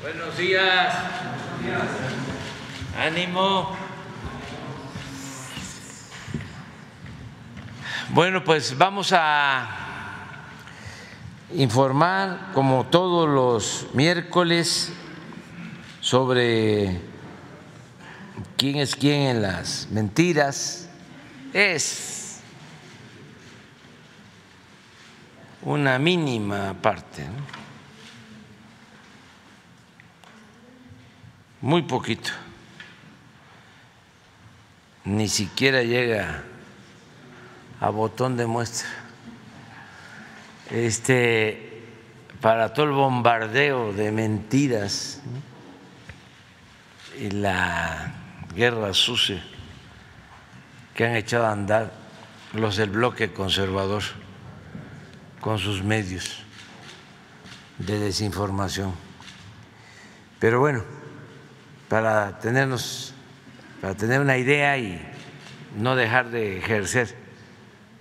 [0.00, 0.94] Buenos días.
[2.96, 3.76] Ánimo.
[8.10, 9.68] Bueno, pues vamos a
[11.52, 14.92] informar, como todos los miércoles,
[16.00, 17.00] sobre
[18.56, 20.88] quién es quién en las mentiras.
[21.52, 22.38] Es
[25.62, 27.24] una mínima parte.
[27.24, 27.57] ¿no?
[31.60, 32.30] Muy poquito,
[35.04, 36.44] ni siquiera llega
[37.80, 38.88] a botón de muestra.
[40.70, 41.82] Este,
[42.40, 45.20] para todo el bombardeo de mentiras
[47.18, 48.12] y la
[48.54, 49.42] guerra sucia
[50.94, 51.92] que han echado a andar
[52.52, 54.02] los del bloque conservador
[55.40, 56.42] con sus medios
[57.78, 58.92] de desinformación.
[60.38, 60.84] Pero bueno,
[61.88, 63.14] para tenernos,
[63.80, 65.00] para tener una idea y
[65.76, 67.14] no dejar de ejercer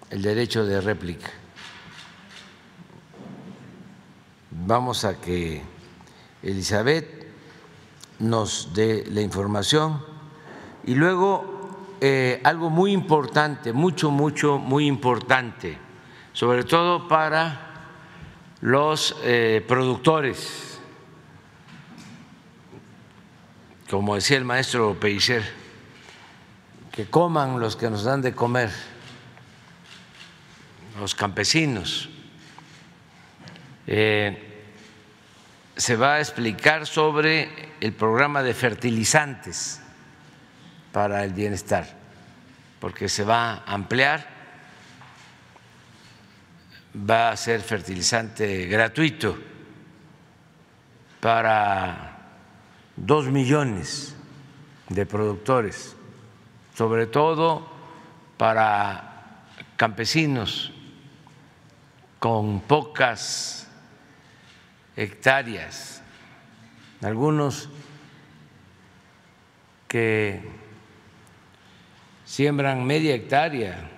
[0.09, 1.30] el derecho de réplica.
[4.52, 5.62] Vamos a que
[6.44, 7.28] Elizabeth
[8.20, 10.03] nos dé la información
[10.84, 15.78] y luego eh, algo muy importante, mucho, mucho, muy importante,
[16.34, 17.62] sobre todo para
[18.62, 20.67] los eh, productores
[23.90, 25.44] como decía el maestro Pellicer,
[26.92, 28.72] que coman los que nos dan de comer,
[31.00, 32.10] los campesinos.
[33.86, 34.66] Eh,
[35.76, 37.50] se va a explicar sobre
[37.80, 39.80] el programa de fertilizantes
[40.92, 41.88] para el bienestar,
[42.80, 44.28] porque se va a ampliar,
[47.10, 49.38] va a ser fertilizante gratuito
[51.22, 52.06] para
[52.98, 54.16] dos millones
[54.90, 55.95] de productores,
[56.73, 57.67] sobre todo
[58.38, 59.44] para
[59.78, 60.74] campesinos
[62.19, 63.68] con pocas
[64.96, 66.02] hectáreas,
[67.02, 67.69] algunos
[69.88, 70.41] que
[72.25, 73.90] siembran media hectárea,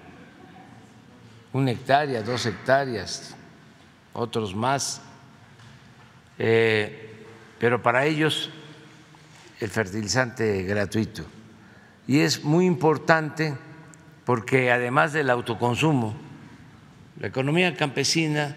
[1.54, 3.36] una hectárea, dos hectáreas,
[4.14, 5.02] otros más,
[6.38, 7.26] eh,
[7.58, 8.52] pero para ellos
[9.60, 11.26] el fertilizante gratuito.
[12.08, 13.56] Y es muy importante
[14.26, 16.16] porque además del autoconsumo,
[17.20, 18.56] la economía campesina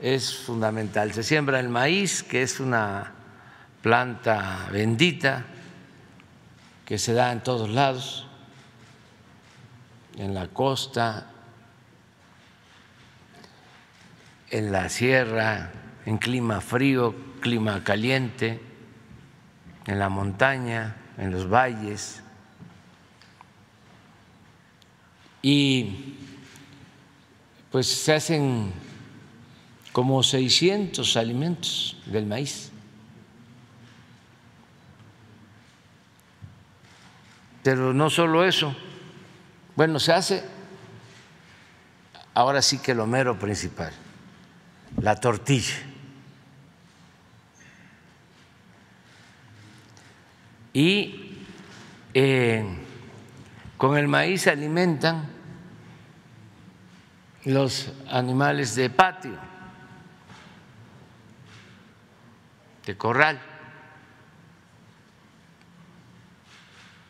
[0.00, 1.12] es fundamental.
[1.12, 3.12] Se siembra el maíz, que es una
[3.82, 5.44] planta bendita,
[6.84, 8.28] que se da en todos lados,
[10.16, 11.26] en la costa,
[14.50, 15.72] en la sierra,
[16.04, 18.65] en clima frío, clima caliente
[19.86, 22.22] en la montaña, en los valles.
[25.42, 26.16] Y
[27.70, 28.72] pues se hacen
[29.92, 32.70] como 600 alimentos del maíz.
[37.62, 38.74] Pero no solo eso,
[39.74, 40.44] bueno, se hace
[42.34, 43.92] ahora sí que lo mero principal,
[45.00, 45.85] la tortilla.
[50.76, 51.38] Y
[52.12, 52.62] eh,
[53.78, 55.26] con el maíz se alimentan
[57.46, 59.38] los animales de patio,
[62.84, 63.40] de corral,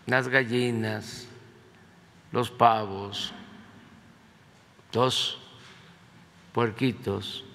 [0.06, 1.26] las gallinas,
[2.30, 3.32] los pavos,
[4.92, 5.40] los
[6.52, 7.45] puerquitos.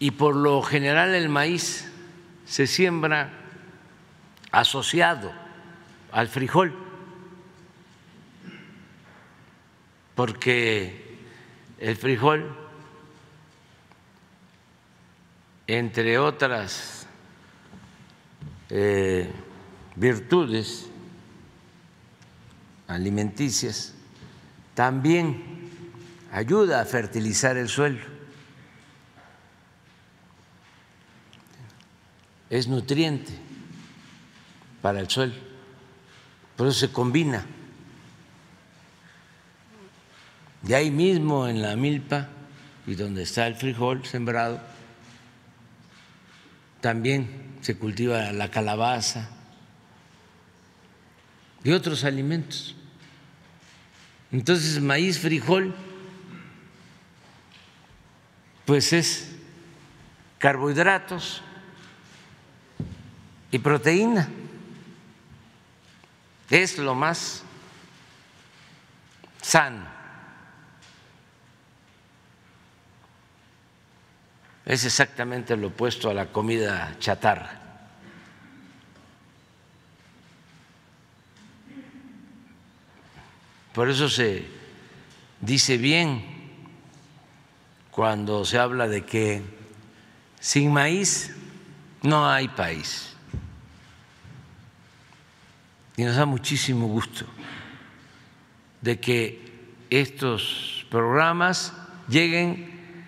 [0.00, 1.86] Y por lo general el maíz
[2.46, 3.30] se siembra
[4.50, 5.30] asociado
[6.10, 6.74] al frijol,
[10.14, 11.18] porque
[11.78, 12.56] el frijol,
[15.66, 17.06] entre otras
[18.70, 19.30] eh,
[19.96, 20.88] virtudes
[22.88, 23.94] alimenticias,
[24.74, 25.70] también
[26.32, 28.09] ayuda a fertilizar el suelo.
[32.50, 33.32] Es nutriente
[34.82, 35.34] para el suelo,
[36.56, 37.46] por eso se combina.
[40.66, 42.28] Y ahí mismo en la milpa
[42.86, 44.60] y donde está el frijol sembrado,
[46.80, 49.30] también se cultiva la calabaza
[51.62, 52.74] y otros alimentos.
[54.32, 55.74] Entonces, maíz, frijol,
[58.64, 59.36] pues es
[60.38, 61.42] carbohidratos
[63.50, 64.28] y proteína.
[66.48, 67.42] Es lo más
[69.40, 69.86] sano.
[74.64, 77.60] Es exactamente lo opuesto a la comida chatarra.
[83.72, 84.44] Por eso se
[85.40, 86.24] dice bien
[87.90, 89.42] cuando se habla de que
[90.40, 91.34] sin maíz
[92.02, 93.09] no hay país.
[96.00, 97.26] Y nos da muchísimo gusto
[98.80, 101.74] de que estos programas
[102.08, 103.04] lleguen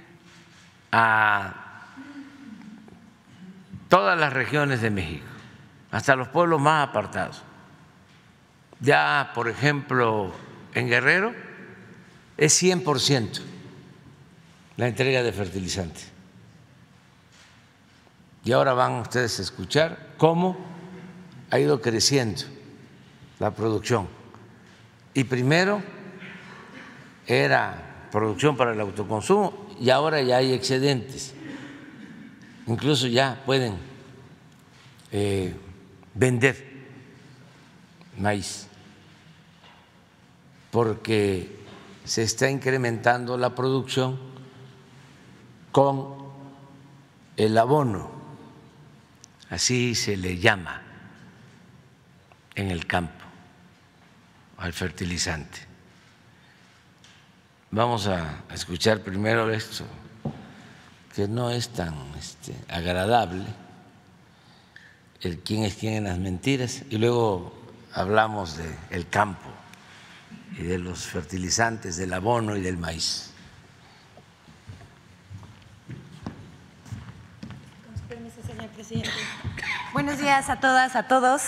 [0.92, 1.86] a
[3.88, 5.24] todas las regiones de México,
[5.90, 7.40] hasta los pueblos más apartados.
[8.80, 10.30] Ya, por ejemplo,
[10.74, 11.34] en Guerrero
[12.36, 12.84] es 100
[14.76, 16.10] la entrega de fertilizantes.
[18.44, 20.58] Y ahora van ustedes a escuchar cómo
[21.50, 22.42] ha ido creciendo
[23.42, 24.06] la producción.
[25.14, 25.82] Y primero
[27.26, 31.34] era producción para el autoconsumo y ahora ya hay excedentes.
[32.68, 33.78] Incluso ya pueden
[35.10, 35.56] eh,
[36.14, 36.86] vender
[38.16, 38.68] maíz
[40.70, 41.64] porque
[42.04, 44.20] se está incrementando la producción
[45.72, 46.14] con
[47.36, 48.08] el abono,
[49.50, 50.80] así se le llama
[52.54, 53.21] en el campo
[54.62, 55.59] al fertilizante.
[57.73, 59.85] Vamos a escuchar primero esto,
[61.14, 63.44] que no es tan este, agradable,
[65.20, 67.53] el quién es quién en las mentiras, y luego
[67.93, 69.50] hablamos del el campo
[70.56, 73.31] y de los fertilizantes, del abono y del maíz.
[79.93, 81.43] Buenos días a todas, a todos.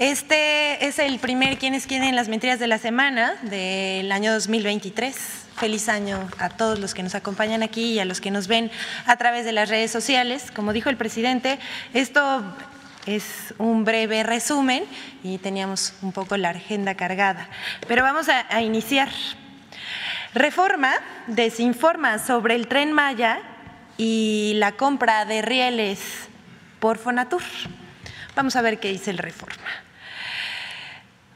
[0.00, 5.14] Este es el primer Quienes quieren las mentiras de la semana del año 2023.
[5.56, 8.70] Feliz año a todos los que nos acompañan aquí y a los que nos ven
[9.04, 10.50] a través de las redes sociales.
[10.52, 11.58] Como dijo el presidente,
[11.92, 12.42] esto
[13.04, 14.84] es un breve resumen
[15.22, 17.50] y teníamos un poco la agenda cargada.
[17.86, 19.10] Pero vamos a, iniciar.
[20.32, 20.94] Reforma
[21.26, 23.42] desinforma sobre el tren Maya
[23.98, 26.00] y la compra de rieles
[26.78, 27.42] por Fonatur.
[28.34, 29.89] Vamos a ver qué dice el Reforma.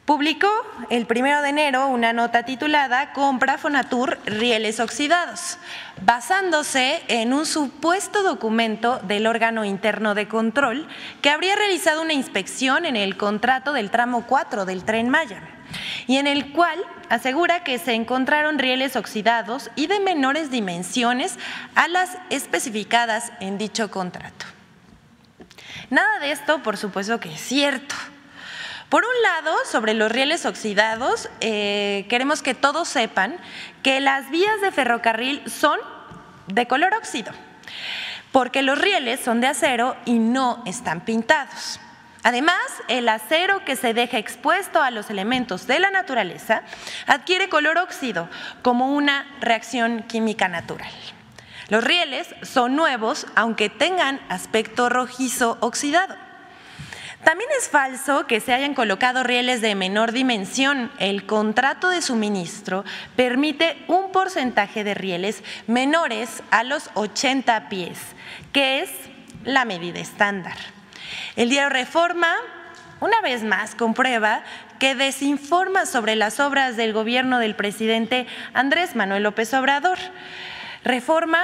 [0.04, 0.50] Publicó
[0.90, 5.56] el primero de enero una nota titulada Compra Fonatur Rieles Oxidados,
[6.02, 10.86] basándose en un supuesto documento del órgano interno de control
[11.22, 15.40] que habría realizado una inspección en el contrato del tramo 4 del tren Maya
[16.06, 21.38] y en el cual asegura que se encontraron rieles oxidados y de menores dimensiones
[21.74, 24.44] a las especificadas en dicho contrato.
[25.88, 27.94] Nada de esto, por supuesto que es cierto.
[28.88, 33.36] Por un lado, sobre los rieles oxidados, eh, queremos que todos sepan
[33.82, 35.78] que las vías de ferrocarril son
[36.46, 37.32] de color óxido,
[38.31, 41.81] porque los rieles son de acero y no están pintados.
[42.22, 42.56] Además,
[42.88, 46.62] el acero que se deja expuesto a los elementos de la naturaleza
[47.06, 48.31] adquiere color óxido
[48.62, 50.90] como una reacción química natural.
[51.69, 56.23] Los rieles son nuevos aunque tengan aspecto rojizo oxidado.
[57.24, 60.93] También es falso que se hayan colocado rieles de menor dimensión.
[60.98, 62.84] El contrato de suministro
[63.16, 67.98] permite un porcentaje de rieles menores a los 80 pies,
[68.52, 68.90] que es
[69.44, 70.56] la medida estándar.
[71.36, 72.34] El diario Reforma,
[73.00, 74.43] una vez más, comprueba
[74.78, 79.98] que desinforma sobre las obras del gobierno del presidente Andrés Manuel López Obrador.
[80.84, 81.40] Reforma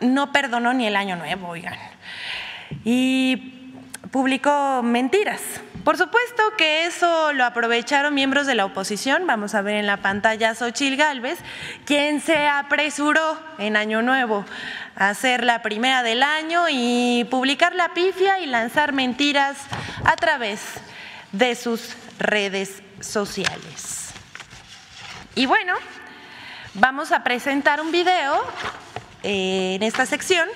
[0.00, 1.76] no perdonó ni el año nuevo, oigan.
[2.84, 3.57] Y
[4.10, 5.40] publicó mentiras.
[5.84, 9.26] Por supuesto que eso lo aprovecharon miembros de la oposición.
[9.26, 11.38] Vamos a ver en la pantalla Xochil Gálvez,
[11.86, 14.44] quien se apresuró en Año Nuevo
[14.96, 19.56] a ser la primera del año y publicar la pifia y lanzar mentiras
[20.04, 20.60] a través
[21.32, 24.10] de sus redes sociales.
[25.34, 25.74] Y bueno,
[26.74, 28.44] vamos a presentar un video
[29.22, 30.48] eh, en esta sección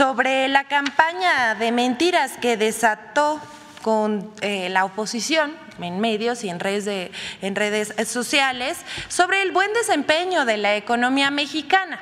[0.00, 3.38] sobre la campaña de mentiras que desató
[3.82, 7.10] con eh, la oposición en medios y en redes,
[7.42, 8.78] en redes sociales
[9.08, 12.00] sobre el buen desempeño de la economía mexicana.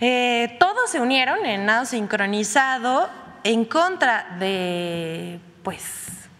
[0.00, 3.10] Eh, todos se unieron en nado sincronizado
[3.44, 5.84] en contra de, pues,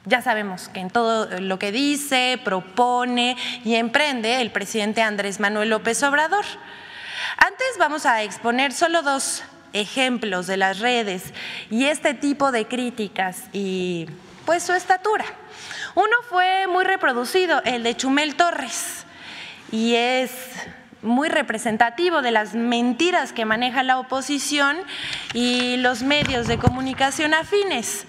[0.07, 5.69] ya sabemos que en todo lo que dice, propone y emprende el presidente Andrés Manuel
[5.69, 6.47] López Obrador.
[7.37, 11.33] Antes vamos a exponer solo dos ejemplos de las redes
[11.71, 14.07] y este tipo de críticas y
[14.47, 15.25] pues su estatura.
[15.95, 19.05] Uno fue muy reproducido, el de Chumel Torres,
[19.73, 20.31] y es
[21.03, 24.77] muy representativo de las mentiras que maneja la oposición
[25.33, 28.07] y los medios de comunicación afines.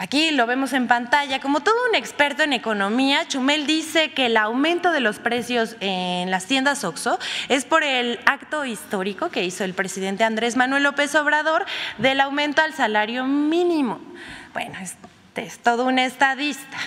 [0.00, 1.40] Aquí lo vemos en pantalla.
[1.40, 6.30] Como todo un experto en economía, Chumel dice que el aumento de los precios en
[6.30, 7.18] las tiendas OXO
[7.50, 11.66] es por el acto histórico que hizo el presidente Andrés Manuel López Obrador
[11.98, 14.00] del aumento al salario mínimo.
[14.54, 16.78] Bueno, es todo un estadista.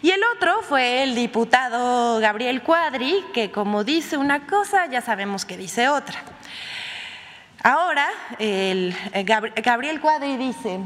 [0.00, 5.44] Y el otro fue el diputado Gabriel Cuadri, que como dice una cosa, ya sabemos
[5.44, 6.22] que dice otra.
[7.64, 8.06] Ahora,
[8.38, 10.78] el eh, Gabriel Cuadri dice,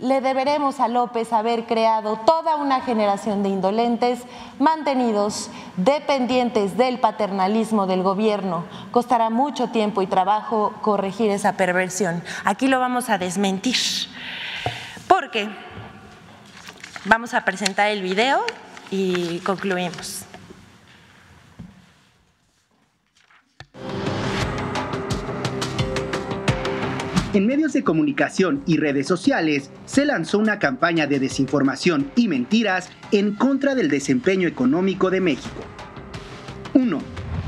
[0.00, 4.20] le deberemos a López haber creado toda una generación de indolentes
[4.58, 8.64] mantenidos dependientes del paternalismo del gobierno.
[8.90, 12.22] Costará mucho tiempo y trabajo corregir esa perversión.
[12.44, 13.76] Aquí lo vamos a desmentir.
[15.06, 15.48] Porque
[17.04, 18.44] vamos a presentar el video
[18.90, 20.21] y concluimos.
[27.34, 32.90] En medios de comunicación y redes sociales se lanzó una campaña de desinformación y mentiras
[33.10, 35.62] en contra del desempeño económico de México.
[36.74, 36.98] 1.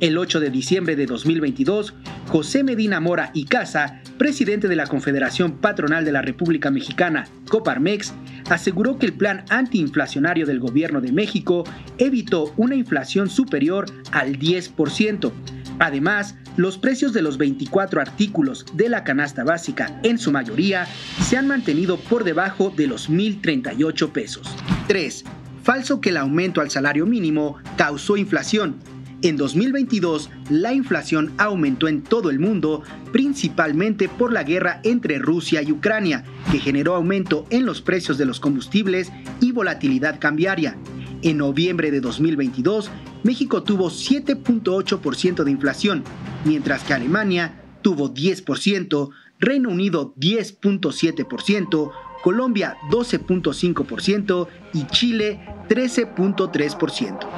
[0.00, 1.94] El 8 de diciembre de 2022,
[2.28, 8.14] José Medina Mora y Casa, presidente de la Confederación Patronal de la República Mexicana, Coparmex,
[8.50, 11.64] aseguró que el plan antiinflacionario del gobierno de México
[11.98, 15.32] evitó una inflación superior al 10%.
[15.78, 20.86] Además, los precios de los 24 artículos de la canasta básica, en su mayoría,
[21.22, 24.48] se han mantenido por debajo de los 1.038 pesos.
[24.86, 25.24] 3.
[25.62, 28.76] Falso que el aumento al salario mínimo causó inflación.
[29.22, 35.62] En 2022, la inflación aumentó en todo el mundo, principalmente por la guerra entre Rusia
[35.62, 40.76] y Ucrania, que generó aumento en los precios de los combustibles y volatilidad cambiaria.
[41.22, 42.90] En noviembre de 2022,
[43.24, 46.04] México tuvo 7.8% de inflación,
[46.44, 51.90] mientras que Alemania tuvo 10%, Reino Unido 10.7%,
[52.22, 57.28] Colombia 12.5% y Chile 13.3%.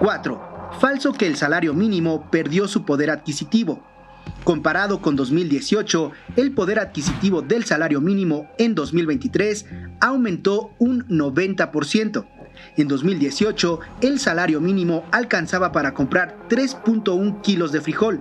[0.00, 0.70] 4.
[0.80, 3.82] Falso que el salario mínimo perdió su poder adquisitivo.
[4.44, 9.66] Comparado con 2018, el poder adquisitivo del salario mínimo en 2023
[10.00, 12.26] aumentó un 90%.
[12.76, 18.20] En 2018, el salario mínimo alcanzaba para comprar 3.1 kilos de frijol,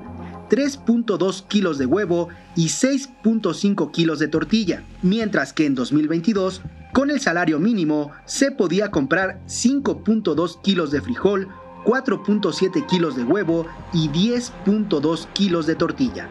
[0.49, 6.61] 3.2 kilos de huevo y 6.5 kilos de tortilla, mientras que en 2022,
[6.93, 11.49] con el salario mínimo, se podía comprar 5.2 kilos de frijol,
[11.83, 16.29] 4.7 kilos de huevo y 10.2 kilos de tortilla.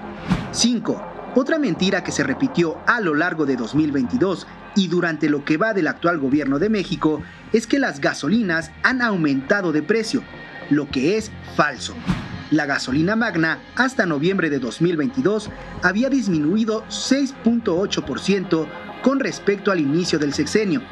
[0.52, 1.13] 5.
[1.36, 5.74] Otra mentira que se repitió a lo largo de 2022 y durante lo que va
[5.74, 7.22] del actual gobierno de México
[7.52, 10.22] es que las gasolinas han aumentado de precio,
[10.70, 11.96] lo que es falso.
[12.52, 15.50] La gasolina magna hasta noviembre de 2022
[15.82, 18.68] había disminuido 6.8%
[19.02, 20.82] con respecto al inicio del sexenio.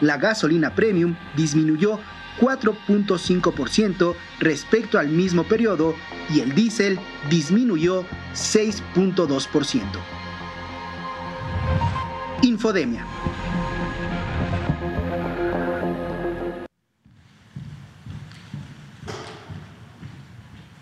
[0.00, 1.98] La gasolina premium disminuyó
[2.40, 5.94] 4.5% respecto al mismo periodo
[6.30, 8.04] y el diésel disminuyó
[8.34, 9.82] 6.2%.
[12.42, 13.04] Infodemia.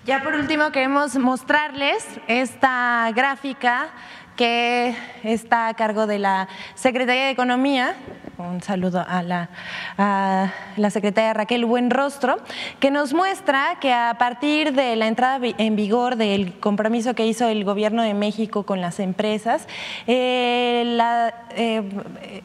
[0.07, 3.89] Ya por último queremos mostrarles esta gráfica
[4.37, 7.97] que está a cargo de la Secretaría de Economía,
[8.39, 9.49] un saludo a la,
[9.97, 12.37] a la secretaria Raquel Buenrostro,
[12.81, 17.49] que nos muestra que a partir de la entrada en vigor del compromiso que hizo
[17.49, 19.67] el Gobierno de México con las empresas,
[20.07, 21.83] eh, la, eh,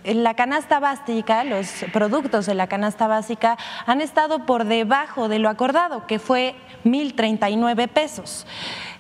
[0.06, 5.50] la canasta básica, los productos de la canasta básica han estado por debajo de lo
[5.50, 6.56] acordado, que fue
[6.86, 8.48] 1.039 pesos.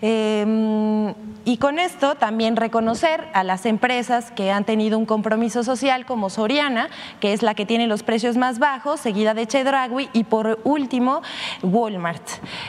[0.02, 6.06] Eh, y con esto también reconocer a las empresas que han tenido un compromiso social
[6.06, 6.88] como Soriana,
[7.20, 11.24] que es la que tiene los precios más bajos, seguida de Chedragui y por último
[11.64, 12.22] Walmart.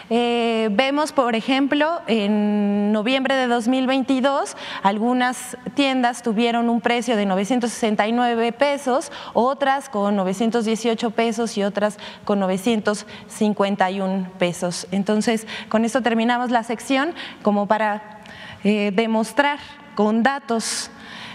[0.09, 8.53] Eh, vemos, por ejemplo, en noviembre de 2022 algunas tiendas tuvieron un precio de 969
[8.53, 14.87] pesos, otras con 918 pesos y otras con 951 pesos.
[14.93, 17.13] Entonces, con esto terminamos la sección
[17.43, 18.21] como para
[18.65, 19.59] eh, demostrar
[19.95, 20.91] con datos,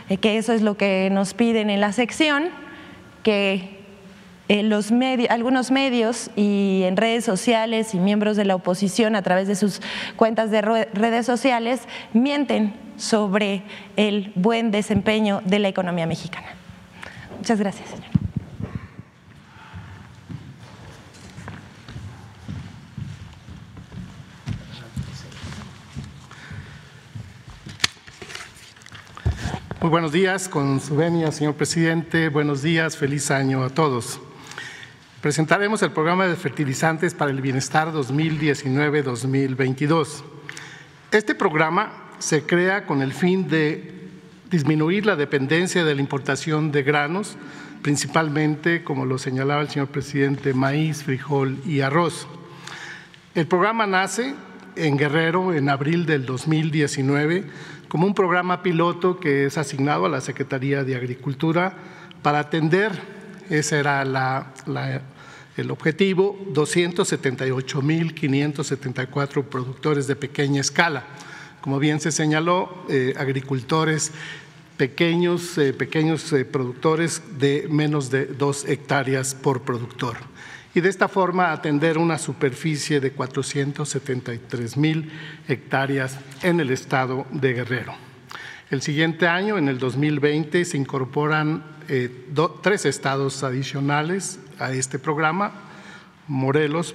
[0.10, 2.50] eh, que eso es lo que nos piden en la sección,
[3.24, 3.78] que
[4.50, 4.94] eh, los
[5.30, 9.82] algunos medios y en redes sociales y miembros de la oposición a través de sus
[10.16, 11.82] cuentas de redes sociales
[12.14, 13.64] mienten sobre
[13.98, 16.48] el buen desempeño de la economía mexicana.
[17.38, 18.10] Muchas gracias, señor.
[29.80, 32.30] Muy buenos días, con su venia, señor presidente.
[32.30, 34.20] Buenos días, feliz año a todos.
[35.22, 40.24] Presentaremos el programa de fertilizantes para el bienestar 2019-2022.
[41.12, 44.10] Este programa se crea con el fin de
[44.50, 47.38] disminuir la dependencia de la importación de granos,
[47.84, 52.28] principalmente, como lo señalaba el señor presidente, maíz, frijol y arroz.
[53.36, 54.34] El programa nace
[54.76, 57.46] en Guerrero en abril del 2019
[57.88, 61.74] como un programa piloto que es asignado a la Secretaría de Agricultura
[62.22, 62.92] para atender,
[63.50, 64.04] ese era
[65.56, 71.04] el objetivo, 278.574 productores de pequeña escala.
[71.62, 74.12] Como bien se señaló, eh, agricultores
[74.78, 80.18] pequeños, eh, pequeños eh, productores de menos de dos hectáreas por productor
[80.78, 85.12] y de esta forma atender una superficie de 473 mil
[85.48, 87.96] hectáreas en el estado de Guerrero.
[88.70, 92.28] El siguiente año, en el 2020, se incorporan eh,
[92.62, 95.52] tres estados adicionales a este programa,
[96.28, 96.94] Morelos,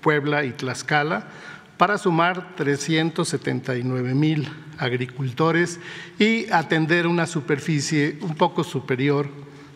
[0.00, 1.28] Puebla y Tlaxcala,
[1.76, 5.78] para sumar 379 mil agricultores
[6.18, 9.30] y atender una superficie un poco superior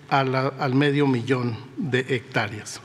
[0.09, 2.81] al medio millón de hectáreas.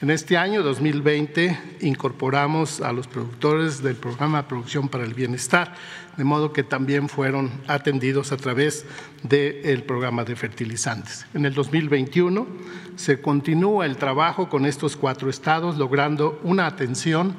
[0.00, 5.74] En este año 2020 incorporamos a los productores del programa Producción para el Bienestar,
[6.16, 8.84] de modo que también fueron atendidos a través
[9.24, 11.26] del programa de fertilizantes.
[11.34, 12.46] En el 2021
[12.94, 17.34] se continúa el trabajo con estos cuatro estados, logrando una atención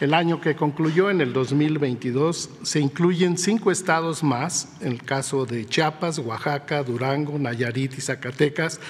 [0.01, 5.45] El año que concluyó, en el 2022, se incluyen cinco estados más, en el caso
[5.45, 8.81] de Chiapas, Oaxaca, Durango, Nayarit y Zacatecas,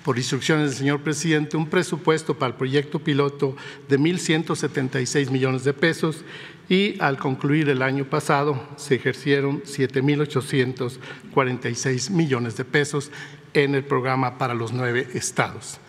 [0.04, 3.58] por instrucciones del señor presidente, un presupuesto para el proyecto piloto
[3.90, 6.24] de 1.176 millones de pesos
[6.70, 13.12] y al concluir el año pasado se ejercieron 7.846 millones de pesos
[13.56, 15.80] en el programa para los nueve estados.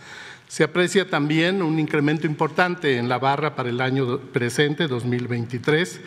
[0.48, 6.00] Se aprecia también un incremento importante en la barra para el año presente, 2023.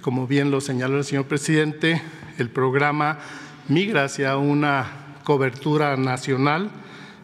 [0.00, 2.02] Como bien lo señaló el señor presidente,
[2.38, 3.20] el programa
[3.68, 6.70] migra hacia una cobertura nacional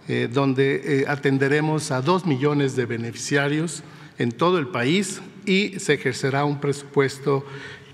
[0.08, 3.82] eh, donde eh, atenderemos a dos millones de beneficiarios
[4.18, 7.44] en todo el país y se ejercerá un presupuesto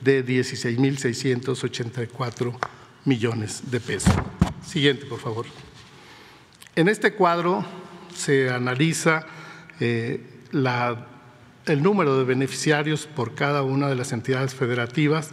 [0.03, 2.55] de 16.684
[3.05, 4.15] millones de pesos.
[4.65, 5.47] Siguiente, por favor.
[6.75, 7.65] En este cuadro
[8.17, 9.25] se analiza
[9.81, 10.21] eh,
[10.53, 15.31] el número de beneficiarios por cada una de las entidades federativas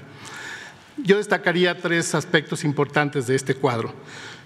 [1.04, 3.94] Yo destacaría tres aspectos importantes de este cuadro.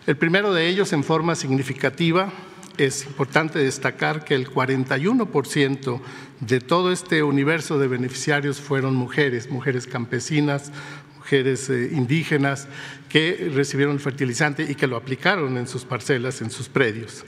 [0.05, 2.33] El primero de ellos, en forma significativa,
[2.77, 6.01] es importante destacar que el 41%
[6.41, 10.71] de todo este universo de beneficiarios fueron mujeres, mujeres campesinas,
[11.17, 12.67] mujeres eh, indígenas
[13.07, 17.23] que recibieron el fertilizante y que lo aplicaron en sus parcelas, en sus predios.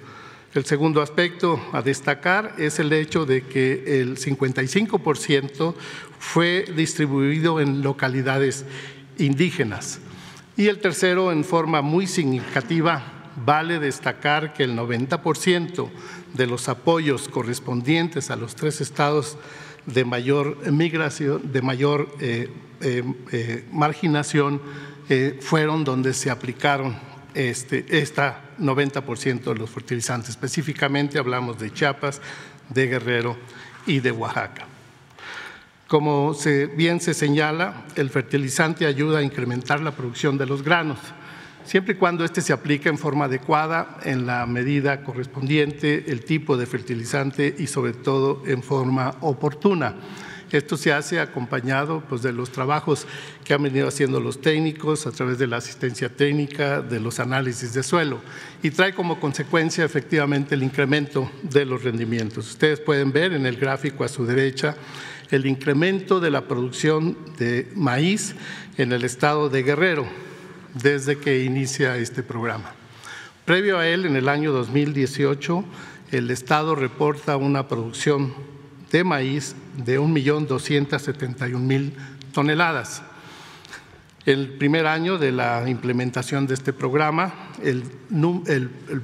[0.53, 5.75] El segundo aspecto a destacar es el hecho de que el 55%
[6.19, 8.65] fue distribuido en localidades
[9.17, 9.99] indígenas.
[10.55, 15.89] Y el tercero, en forma muy significativa, vale destacar que el 90%
[16.33, 19.37] de los apoyos correspondientes a los tres estados
[19.85, 22.49] de mayor migración, de mayor eh,
[22.81, 24.61] eh, eh, marginación,
[25.41, 26.95] fueron donde se aplicaron
[27.35, 30.29] este esta 90% de los fertilizantes.
[30.29, 32.21] Específicamente hablamos de Chiapas,
[32.69, 33.37] de Guerrero
[33.85, 34.65] y de Oaxaca.
[35.87, 36.35] Como
[36.75, 40.97] bien se señala, el fertilizante ayuda a incrementar la producción de los granos,
[41.65, 46.57] siempre y cuando éste se aplique en forma adecuada, en la medida correspondiente, el tipo
[46.57, 49.95] de fertilizante y sobre todo en forma oportuna.
[50.53, 53.07] Esto se hace acompañado pues, de los trabajos
[53.43, 57.73] que han venido haciendo los técnicos a través de la asistencia técnica, de los análisis
[57.73, 58.21] de suelo
[58.61, 62.51] y trae como consecuencia efectivamente el incremento de los rendimientos.
[62.51, 64.75] Ustedes pueden ver en el gráfico a su derecha
[65.31, 68.35] el incremento de la producción de maíz
[68.77, 70.32] en el estado de Guerrero
[70.73, 72.73] desde que inicia este programa.
[73.45, 75.65] Previo a él, en el año 2018,
[76.11, 78.33] el Estado reporta una producción
[78.91, 81.91] de maíz de 1.271.000
[82.31, 83.03] toneladas.
[84.25, 87.83] El primer año de la implementación de este programa, el,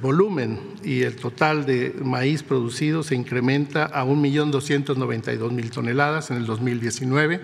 [0.00, 7.40] volumen y el total de maíz producido se incrementa a 1.292.000 toneladas en el 2019.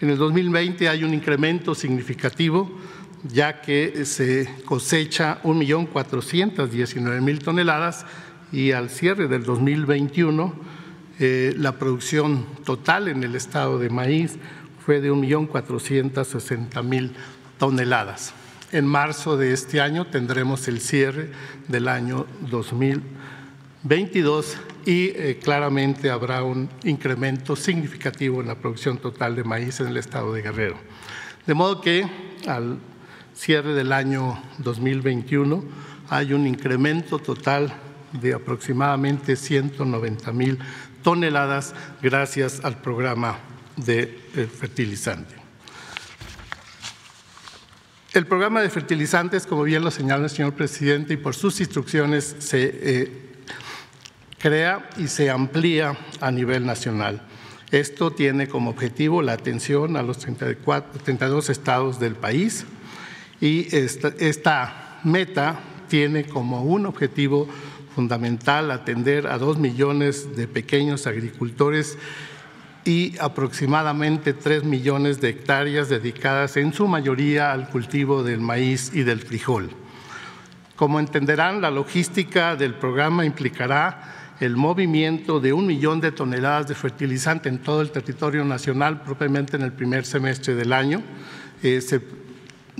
[0.00, 2.70] En el 2020 hay un incremento significativo
[3.24, 8.06] ya que se cosecha 1.419.000 toneladas
[8.52, 10.52] y al cierre del 2021
[11.18, 14.38] eh, la producción total en el estado de maíz
[14.84, 17.12] fue de 1.460.000
[17.58, 18.32] toneladas.
[18.72, 21.30] En marzo de este año tendremos el cierre
[21.68, 24.56] del año 2022
[24.86, 29.98] y eh, claramente habrá un incremento significativo en la producción total de maíz en el
[29.98, 30.76] estado de Guerrero.
[31.46, 32.06] De modo que
[32.46, 32.78] al
[33.40, 35.64] cierre del año 2021
[36.10, 37.72] hay un incremento total
[38.12, 40.58] de aproximadamente 190 mil
[41.02, 43.38] toneladas gracias al programa
[43.76, 45.34] de eh, fertilizante.
[48.12, 52.36] El programa de fertilizantes, como bien lo señala el señor presidente, y por sus instrucciones
[52.40, 53.12] se eh,
[54.38, 57.22] crea y se amplía a nivel nacional.
[57.70, 62.66] Esto tiene como objetivo la atención a los 34, 32 estados del país
[63.40, 67.48] y esta, meta tiene como un objetivo
[67.94, 71.96] fundamental atender a dos millones de pequeños agricultores
[72.84, 79.02] y aproximadamente tres millones de hectáreas dedicadas en su mayoría al cultivo del maíz y
[79.02, 79.70] del frijol.
[80.76, 86.74] Como entenderán, la logística del programa implicará el movimiento de un millón de toneladas de
[86.74, 91.02] fertilizante en todo el territorio nacional, propiamente en el primer semestre del año.
[91.62, 91.82] Eh,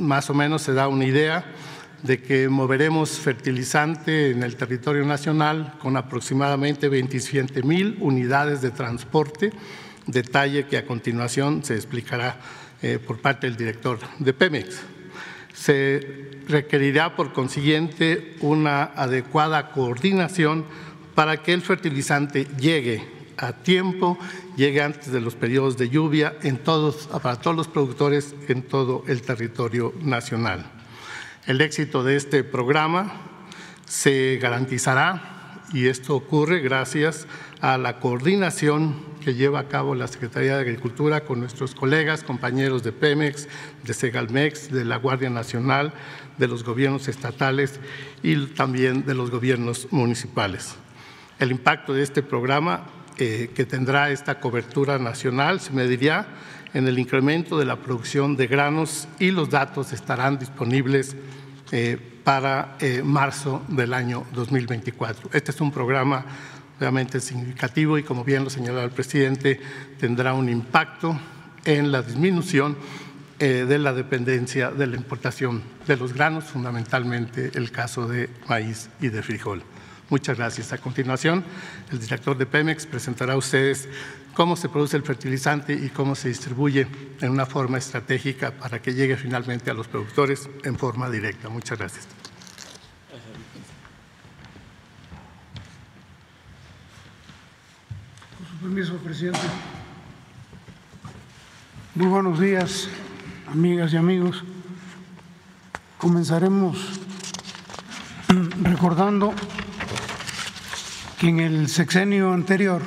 [0.00, 1.44] más o menos se da una idea
[2.02, 9.52] de que moveremos fertilizante en el territorio nacional con aproximadamente 27 mil unidades de transporte,
[10.06, 12.40] detalle que a continuación se explicará
[12.82, 14.80] eh, por parte del director de Pemex.
[15.52, 20.64] Se requerirá, por consiguiente, una adecuada coordinación
[21.14, 24.18] para que el fertilizante llegue a tiempo,
[24.56, 26.34] llegue antes de los periodos de lluvia
[27.22, 30.70] para todos los productores en todo el territorio nacional.
[31.46, 33.12] El éxito de este programa
[33.86, 37.26] se garantizará, y esto ocurre gracias
[37.60, 42.82] a la coordinación que lleva a cabo la Secretaría de Agricultura con nuestros colegas, compañeros
[42.82, 43.48] de Pemex,
[43.84, 45.92] de Segalmex, de la Guardia Nacional,
[46.38, 47.78] de los gobiernos estatales
[48.22, 50.74] y también de los gobiernos municipales.
[51.38, 52.86] El impacto de este programa
[53.20, 56.26] eh, que tendrá esta cobertura nacional se mediría
[56.72, 61.16] en el incremento de la producción de granos y los datos estarán disponibles
[62.24, 65.30] para marzo del año 2024.
[65.32, 66.24] Este es un programa
[66.80, 69.60] realmente significativo y, como bien lo señalaba el presidente,
[69.98, 71.16] tendrá un impacto
[71.64, 72.76] en la disminución
[73.38, 79.08] de la dependencia de la importación de los granos, fundamentalmente el caso de maíz y
[79.08, 79.62] de frijol.
[80.10, 80.72] Muchas gracias.
[80.72, 81.44] A continuación,
[81.92, 83.88] el director de Pemex presentará a ustedes
[84.34, 86.88] cómo se produce el fertilizante y cómo se distribuye
[87.20, 91.48] en una forma estratégica para que llegue finalmente a los productores en forma directa.
[91.48, 92.08] Muchas gracias.
[98.36, 99.38] Con su permiso, presidente.
[101.94, 102.88] Muy buenos días,
[103.46, 104.42] amigas y amigos.
[105.98, 107.00] Comenzaremos
[108.62, 109.34] recordando
[111.20, 112.80] que en el sexenio anterior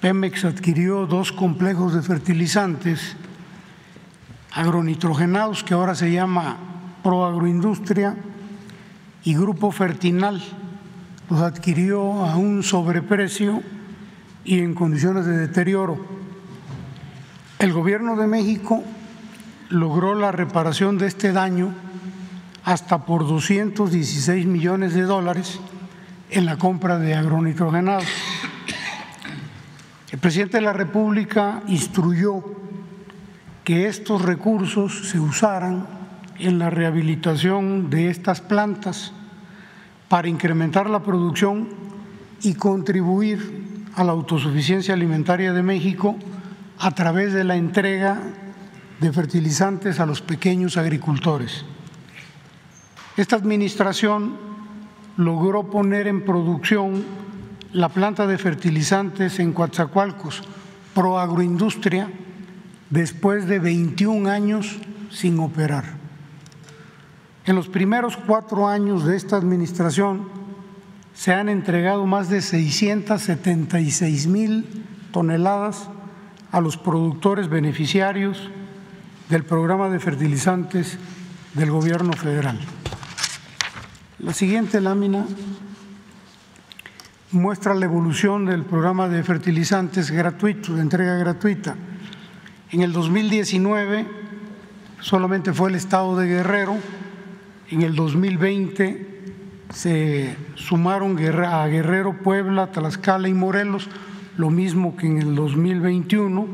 [0.00, 3.16] Pemex adquirió dos complejos de fertilizantes
[4.52, 6.56] agronitrogenados que ahora se llama
[7.02, 8.14] Proagroindustria
[9.24, 10.40] y Grupo Fertinal.
[11.28, 13.60] Los adquirió a un sobreprecio
[14.44, 15.98] y en condiciones de deterioro.
[17.58, 18.84] El gobierno de México
[19.68, 21.74] logró la reparación de este daño
[22.62, 25.58] hasta por 216 millones de dólares
[26.30, 28.06] en la compra de agronitrogenados.
[30.10, 32.42] El presidente de la República instruyó
[33.64, 35.86] que estos recursos se usaran
[36.38, 39.12] en la rehabilitación de estas plantas
[40.08, 41.68] para incrementar la producción
[42.42, 46.16] y contribuir a la autosuficiencia alimentaria de México
[46.78, 48.20] a través de la entrega
[49.00, 51.64] de fertilizantes a los pequeños agricultores.
[53.16, 54.47] Esta administración
[55.18, 57.04] logró poner en producción
[57.72, 60.42] la planta de fertilizantes en Coatzacoalcos,
[60.94, 62.08] Proagroindustria,
[62.88, 64.78] después de 21 años
[65.10, 65.84] sin operar.
[67.44, 70.28] En los primeros cuatro años de esta administración
[71.14, 75.88] se han entregado más de 676 mil toneladas
[76.52, 78.50] a los productores beneficiarios
[79.28, 80.96] del programa de fertilizantes
[81.54, 82.58] del gobierno federal.
[84.20, 85.24] La siguiente lámina
[87.30, 91.76] muestra la evolución del programa de fertilizantes gratuitos, de entrega gratuita.
[92.72, 94.08] En el 2019
[95.00, 96.76] solamente fue el estado de Guerrero,
[97.70, 99.06] en el 2020
[99.72, 103.88] se sumaron a Guerrero, Puebla, Tlaxcala y Morelos,
[104.36, 106.44] lo mismo que en el 2021,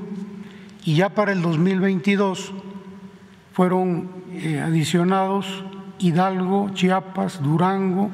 [0.85, 2.53] y ya para el 2022
[3.55, 5.65] fueron eh, adicionados
[5.99, 8.11] Hidalgo, Chiapas, Durango,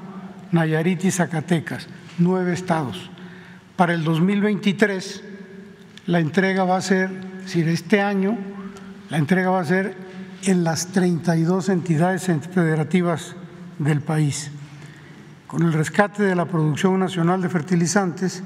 [0.53, 1.88] Nayarit y Zacatecas,
[2.19, 3.11] nueve estados.
[3.77, 5.25] Para el 2023
[6.07, 8.37] la entrega va a ser, es decir, este año
[9.11, 9.97] la entrega va a ser
[10.45, 13.35] en las 32 entidades federativas
[13.79, 14.51] del país.
[15.47, 18.43] Con el rescate de la producción nacional de fertilizantes,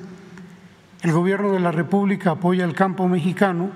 [1.03, 3.71] el gobierno de la República apoya al campo mexicano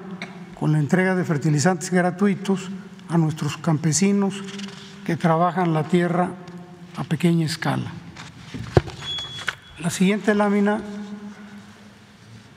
[0.58, 2.70] con la entrega de fertilizantes gratuitos
[3.08, 4.42] a nuestros campesinos,
[5.08, 6.32] que trabajan la tierra
[6.98, 7.90] a pequeña escala.
[9.78, 10.82] La siguiente lámina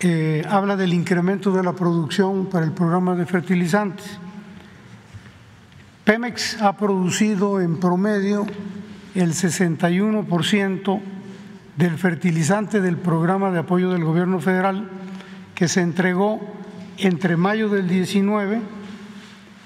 [0.02, 4.20] eh, habla del incremento de la producción para el programa de fertilizantes.
[6.04, 8.46] Pemex ha producido en promedio
[9.16, 11.02] el 61%
[11.78, 14.92] del fertilizante del programa de apoyo del gobierno federal
[15.56, 16.42] que se entregó
[16.98, 18.60] entre mayo del 19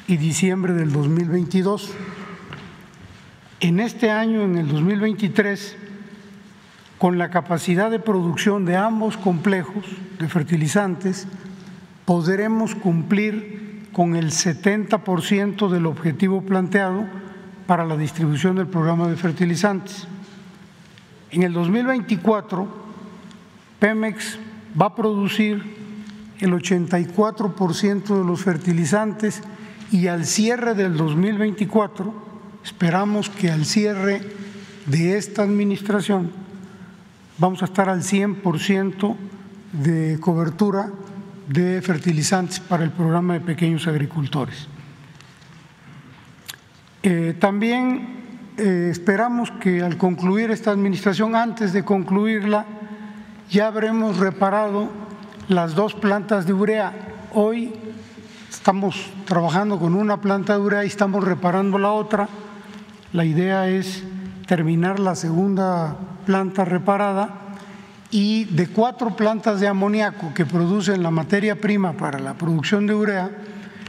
[0.08, 1.91] y diciembre del 2022
[3.59, 5.77] en este año, en el 2023,
[6.97, 9.85] con la capacidad de producción de ambos complejos
[10.19, 11.27] de fertilizantes,
[12.05, 17.05] podremos cumplir con el 70% del objetivo planteado
[17.65, 20.07] para la distribución del programa de fertilizantes.
[21.31, 22.67] En el 2024,
[23.79, 24.37] Pemex
[24.79, 25.63] va a producir
[26.39, 29.41] el 84% de los fertilizantes
[29.91, 32.24] y al cierre del 2024
[32.65, 34.23] Esperamos que al cierre
[34.88, 36.32] de esta administración
[37.38, 39.15] vamos a estar al 100%
[39.71, 40.89] de cobertura
[41.47, 44.67] de fertilizantes para el programa de pequeños agricultores.
[47.04, 48.23] Eh, también
[48.58, 52.65] eh, esperamos que al concluir esta administración, antes de concluirla,
[53.47, 54.89] ya habremos reparado
[55.49, 56.93] las dos plantas de urea.
[57.32, 57.75] Hoy
[58.49, 62.28] estamos trabajando con una planta de urea y estamos reparando la otra
[63.15, 64.04] la idea es
[64.45, 67.30] terminar la segunda planta reparada
[68.12, 72.93] y de cuatro plantas de amoníaco que producen la materia prima para la producción de
[72.93, 73.32] urea,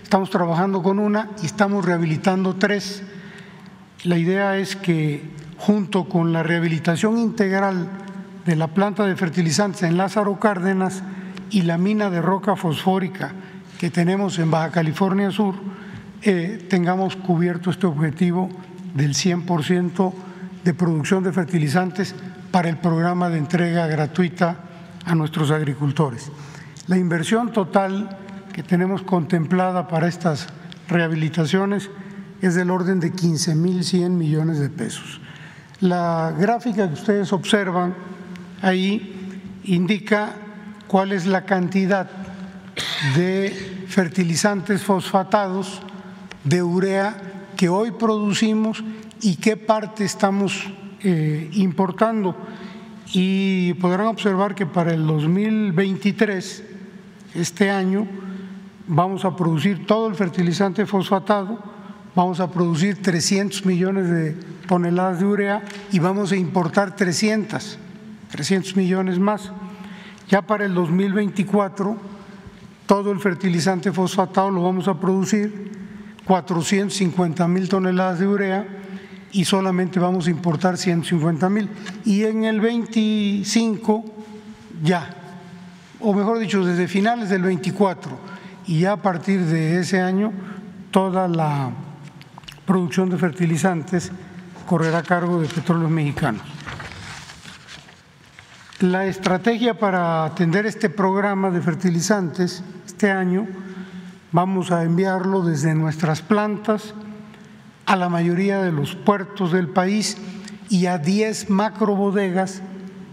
[0.00, 3.02] estamos trabajando con una y estamos rehabilitando tres.
[4.04, 7.88] La idea es que junto con la rehabilitación integral
[8.44, 11.02] de la planta de fertilizantes en Lázaro Cárdenas
[11.50, 13.32] y la mina de roca fosfórica
[13.80, 15.56] que tenemos en Baja California Sur,
[16.22, 18.50] eh, tengamos cubierto este objetivo
[18.96, 20.12] del 100%
[20.64, 22.14] de producción de fertilizantes
[22.50, 24.56] para el programa de entrega gratuita
[25.04, 26.32] a nuestros agricultores.
[26.86, 28.18] La inversión total
[28.52, 30.48] que tenemos contemplada para estas
[30.88, 31.90] rehabilitaciones
[32.40, 35.20] es del orden de 15.100 millones de pesos.
[35.80, 37.94] La gráfica que ustedes observan
[38.62, 40.32] ahí indica
[40.86, 42.08] cuál es la cantidad
[43.14, 45.82] de fertilizantes fosfatados
[46.44, 48.84] de urea que hoy producimos
[49.20, 50.66] y qué parte estamos
[51.02, 52.36] eh, importando.
[53.12, 56.64] Y podrán observar que para el 2023,
[57.34, 58.06] este año,
[58.86, 61.58] vamos a producir todo el fertilizante fosfatado,
[62.14, 64.32] vamos a producir 300 millones de
[64.66, 67.78] toneladas de urea y vamos a importar 300,
[68.30, 69.52] 300 millones más.
[70.28, 71.96] Ya para el 2024,
[72.86, 75.85] todo el fertilizante fosfatado lo vamos a producir
[76.26, 78.66] 450 mil toneladas de urea
[79.32, 81.68] y solamente vamos a importar 150 mil.
[82.04, 84.04] Y en el 25
[84.82, 85.08] ya,
[86.00, 88.18] o mejor dicho, desde finales del 24
[88.66, 90.32] y ya a partir de ese año,
[90.90, 91.70] toda la
[92.66, 94.10] producción de fertilizantes
[94.66, 96.42] correrá a cargo de petróleos mexicanos.
[98.80, 103.46] La estrategia para atender este programa de fertilizantes este año
[104.36, 106.92] vamos a enviarlo desde nuestras plantas
[107.86, 110.18] a la mayoría de los puertos del país
[110.68, 112.60] y a 10 macrobodegas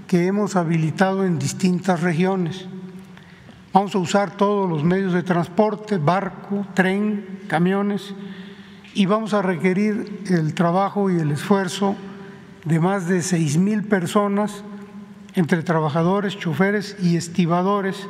[0.06, 2.66] que hemos habilitado en distintas regiones.
[3.72, 8.14] Vamos a usar todos los medios de transporte, barco, tren, camiones,
[8.94, 11.96] y vamos a requerir el trabajo y el esfuerzo
[12.66, 14.66] de más de seis mil personas,
[15.36, 18.10] entre trabajadores, choferes y estibadores,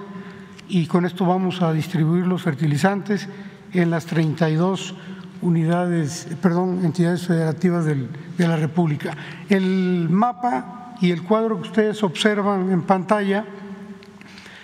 [0.70, 3.28] y con esto vamos a distribuir los fertilizantes
[3.74, 4.96] en las 32
[5.42, 9.16] unidades, perdón, entidades federativas de la República.
[9.50, 13.46] El mapa y el cuadro que ustedes observan en pantalla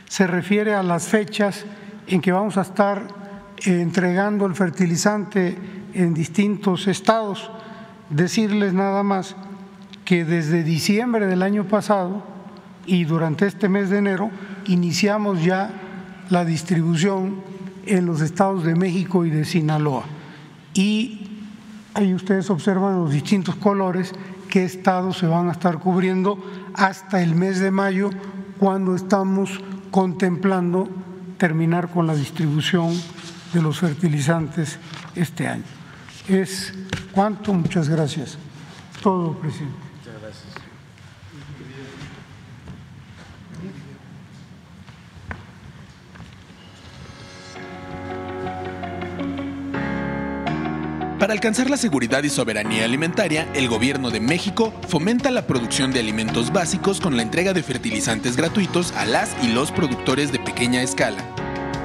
[0.07, 1.65] se refiere a las fechas
[2.07, 3.03] en que vamos a estar
[3.65, 5.57] entregando el fertilizante
[5.93, 7.51] en distintos estados.
[8.09, 9.35] Decirles nada más
[10.05, 12.23] que desde diciembre del año pasado
[12.85, 14.31] y durante este mes de enero
[14.65, 15.71] iniciamos ya
[16.29, 17.41] la distribución
[17.85, 20.03] en los estados de México y de Sinaloa.
[20.73, 21.27] Y
[21.93, 24.13] ahí ustedes observan los distintos colores
[24.49, 28.09] qué estados se van a estar cubriendo hasta el mes de mayo
[28.59, 29.59] cuando estamos
[29.91, 30.89] contemplando
[31.37, 32.93] terminar con la distribución
[33.53, 34.77] de los fertilizantes
[35.15, 35.63] este año.
[36.27, 36.73] Es
[37.11, 38.37] cuánto, muchas gracias.
[39.01, 39.77] Todo, presidente.
[39.97, 40.68] Muchas gracias.
[51.29, 55.99] Para alcanzar la seguridad y soberanía alimentaria, el gobierno de México fomenta la producción de
[55.99, 60.81] alimentos básicos con la entrega de fertilizantes gratuitos a las y los productores de pequeña
[60.81, 61.23] escala.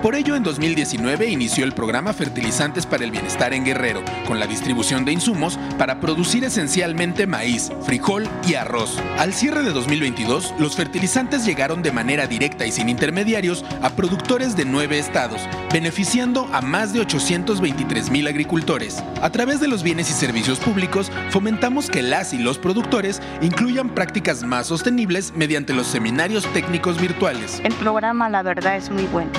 [0.04, 4.46] Por ello, en 2019 inició el programa Fertilizantes para el Bienestar en Guerrero, con la
[4.46, 9.00] distribución de insumos para producir esencialmente maíz, frijol y arroz.
[9.16, 14.58] Al cierre de 2022, los fertilizantes llegaron de manera directa y sin intermediarios a productores
[14.58, 15.40] de nueve estados,
[15.72, 19.02] beneficiando a más de 823 mil agricultores.
[19.22, 23.88] A través de los bienes y servicios públicos, fomentamos que las y los productores incluyan
[23.88, 27.62] prácticas más sostenibles mediante los seminarios técnicos virtuales.
[27.64, 29.30] El programa, la verdad, es muy bueno.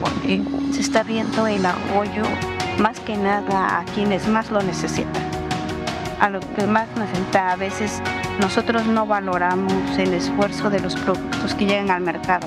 [0.00, 2.22] Porque se está viendo el apoyo
[2.78, 5.22] más que nada a quienes más lo necesitan.
[6.20, 8.02] A lo que más necesita, a veces
[8.40, 12.46] nosotros no valoramos el esfuerzo de los productos que llegan al mercado,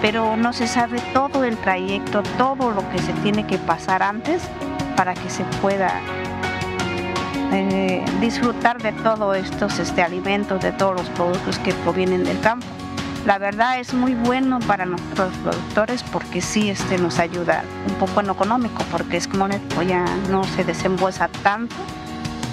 [0.00, 4.42] pero no se sabe todo el trayecto, todo lo que se tiene que pasar antes
[4.96, 6.00] para que se pueda
[7.52, 12.66] eh, disfrutar de todos estos este, alimentos, de todos los productos que provienen del campo.
[13.26, 18.20] La verdad es muy bueno para nuestros productores porque sí este, nos ayuda un poco
[18.20, 21.76] en lo económico, porque es como ya no se desembolsa tanto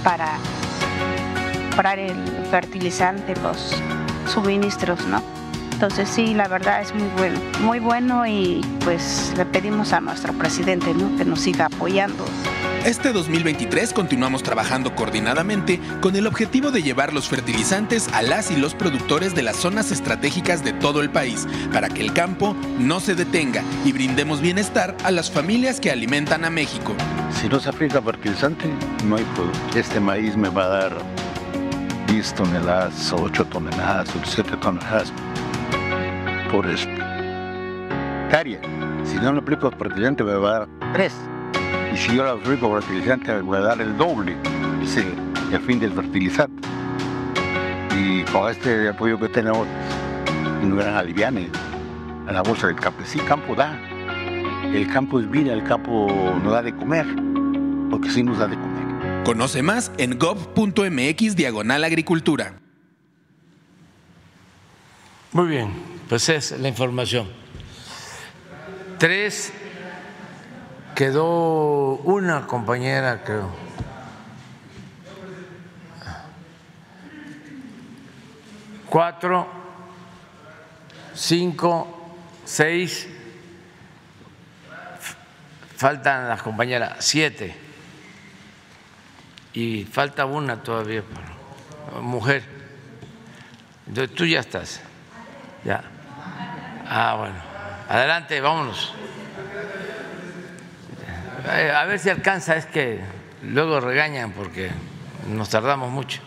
[0.03, 0.37] para
[1.69, 2.15] comprar el
[2.51, 3.73] fertilizante, los
[4.31, 5.23] suministros, ¿no?
[5.71, 10.33] Entonces sí, la verdad es muy bueno, muy bueno y pues le pedimos a nuestro
[10.33, 11.17] presidente ¿no?
[11.17, 12.25] que nos siga apoyando.
[12.85, 18.55] Este 2023 continuamos trabajando coordinadamente con el objetivo de llevar los fertilizantes a las y
[18.55, 23.01] los productores de las zonas estratégicas de todo el país, para que el campo no
[23.01, 26.95] se detenga y brindemos bienestar a las familias que alimentan a México.
[27.39, 28.73] Si no se aplica fertilizante,
[29.05, 29.77] no hay producto.
[29.77, 30.97] Este maíz me va a dar
[32.07, 35.11] 10 toneladas, 8 toneladas, 7 toneladas
[36.49, 38.61] por hectárea.
[39.03, 41.13] Si no le aplico fertilizante, me va a dar 3
[41.93, 44.35] y si yo la aplico fertilizante voy a dar el doble,
[44.83, 46.67] es el, fin del fertilizante.
[47.97, 49.67] Y con este apoyo que tenemos,
[50.61, 51.49] un gran aliviane
[52.27, 53.01] a la bolsa del campo.
[53.05, 53.77] Sí, campo da,
[54.73, 56.07] el campo es vida, el campo
[56.43, 57.05] no da de comer,
[57.89, 59.23] porque sí nos da de comer.
[59.23, 62.53] Conoce más en gov.mx diagonal agricultura.
[65.31, 65.71] Muy bien,
[66.07, 67.27] pues es la información.
[68.97, 69.53] Tres
[70.99, 73.49] Quedó una compañera, creo.
[78.89, 79.47] Cuatro,
[81.15, 83.07] cinco, seis.
[85.77, 87.55] Faltan las compañeras, siete.
[89.53, 91.03] Y falta una todavía,
[92.01, 92.43] mujer.
[93.87, 94.81] Entonces tú ya estás.
[95.63, 95.81] Ya.
[96.89, 97.35] Ah, bueno.
[97.87, 98.93] Adelante, vámonos.
[101.47, 102.99] Eh, a ver si alcanza, es que
[103.43, 104.69] luego regañan porque
[105.27, 106.21] nos tardamos mucho.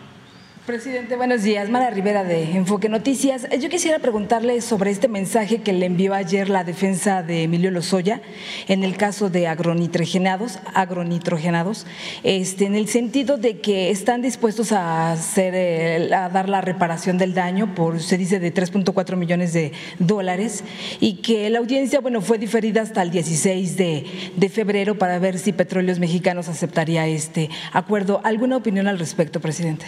[0.65, 1.69] Presidente, buenos días.
[1.69, 3.45] Mara Rivera de Enfoque Noticias.
[3.59, 8.21] Yo quisiera preguntarle sobre este mensaje que le envió ayer la defensa de Emilio Lozoya
[8.69, 11.85] en el caso de agronitrogenados, agronitrogenados,
[12.23, 17.17] este, en el sentido de que están dispuestos a hacer, eh, a dar la reparación
[17.17, 20.63] del daño por, se dice, de 3.4 millones de dólares
[21.01, 24.05] y que la audiencia, bueno, fue diferida hasta el 16 de,
[24.37, 28.21] de febrero para ver si Petróleos Mexicanos aceptaría este acuerdo.
[28.23, 29.87] ¿Alguna opinión al respecto, presidente?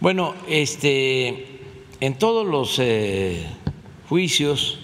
[0.00, 1.60] Bueno, este,
[2.00, 3.46] en todos los eh,
[4.08, 4.78] juicios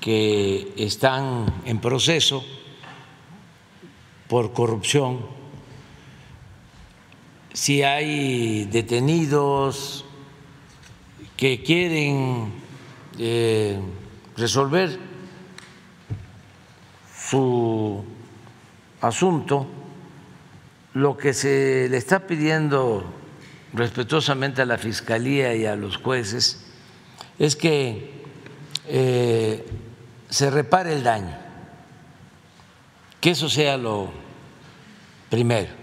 [0.00, 2.44] que están en proceso
[4.28, 5.18] por corrupción,
[7.52, 10.04] si hay detenidos
[11.36, 12.52] que quieren
[13.18, 13.80] eh,
[14.36, 14.96] resolver
[17.28, 18.04] su
[19.00, 19.66] asunto,
[20.94, 23.15] lo que se le está pidiendo
[23.76, 26.64] respetuosamente a la Fiscalía y a los jueces
[27.38, 28.24] es que
[28.86, 29.66] eh,
[30.30, 31.36] se repare el daño,
[33.20, 34.10] que eso sea lo
[35.28, 35.74] primero.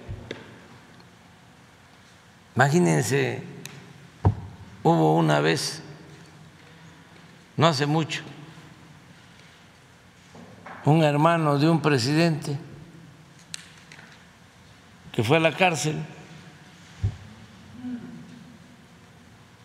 [2.56, 3.44] Imagínense,
[4.82, 5.84] hubo una vez,
[7.56, 8.24] no hace mucho,
[10.86, 12.58] un hermano de un presidente
[15.12, 16.04] que fue a la cárcel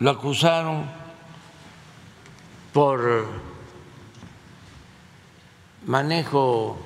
[0.01, 0.86] lo acusaron
[2.72, 3.26] por
[5.86, 6.78] manejo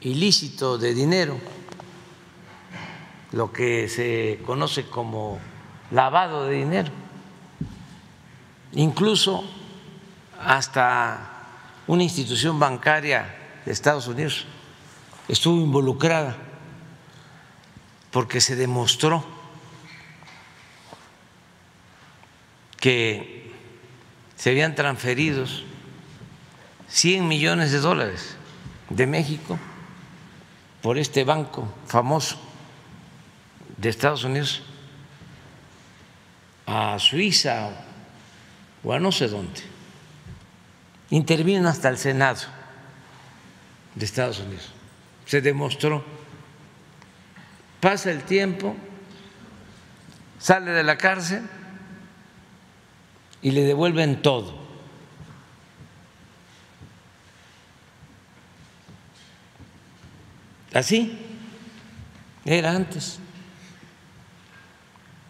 [0.00, 1.38] ilícito de dinero,
[3.32, 5.40] lo que se conoce como
[5.90, 6.92] lavado de dinero,
[8.72, 9.44] incluso
[10.40, 11.32] hasta
[11.86, 13.34] una institución bancaria
[13.64, 14.46] de Estados Unidos
[15.28, 16.36] estuvo involucrada
[18.12, 19.35] porque se demostró
[22.78, 23.52] que
[24.36, 25.64] se habían transferidos
[26.88, 28.36] 100 millones de dólares
[28.90, 29.58] de México
[30.82, 32.38] por este banco famoso
[33.76, 34.62] de Estados Unidos
[36.66, 37.70] a Suiza
[38.82, 39.62] o a no sé dónde.
[41.10, 42.42] Intervino hasta el Senado
[43.94, 44.72] de Estados Unidos.
[45.24, 46.04] Se demostró.
[47.80, 48.74] Pasa el tiempo,
[50.38, 51.42] sale de la cárcel
[53.46, 54.52] y le devuelven todo.
[60.74, 61.16] Así
[62.44, 63.20] era antes.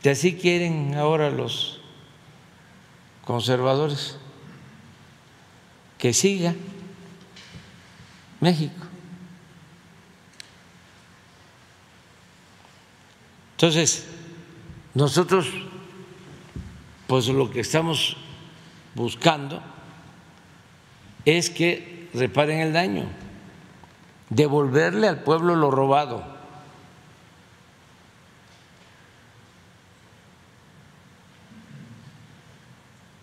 [0.03, 1.83] Y así quieren ahora los
[3.23, 4.17] conservadores
[5.99, 6.55] que siga
[8.41, 8.87] México.
[13.57, 14.07] Entonces,
[14.95, 15.49] nosotros
[17.07, 18.17] pues lo que estamos
[18.95, 19.63] buscando
[21.25, 23.05] es que reparen el daño,
[24.31, 26.37] devolverle al pueblo lo robado.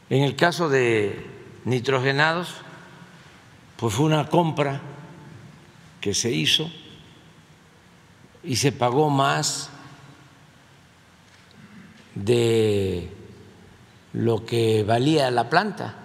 [0.09, 1.25] En el caso de
[1.65, 2.55] nitrogenados,
[3.77, 4.79] pues fue una compra
[5.99, 6.69] que se hizo
[8.43, 9.69] y se pagó más
[12.13, 13.09] de
[14.13, 15.95] lo que valía la planta.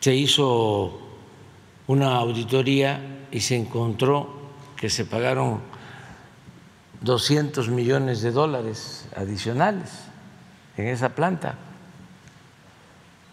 [0.00, 1.00] Se hizo
[1.86, 4.42] una auditoría y se encontró
[4.76, 5.60] que se pagaron
[7.02, 9.90] 200 millones de dólares adicionales
[10.76, 11.56] en esa planta.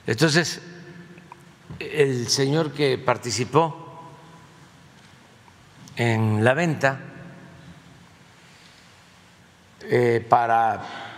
[0.06, 0.62] Entonces,
[1.80, 3.88] el señor que participó
[5.96, 7.00] en la venta
[9.82, 11.09] eh, para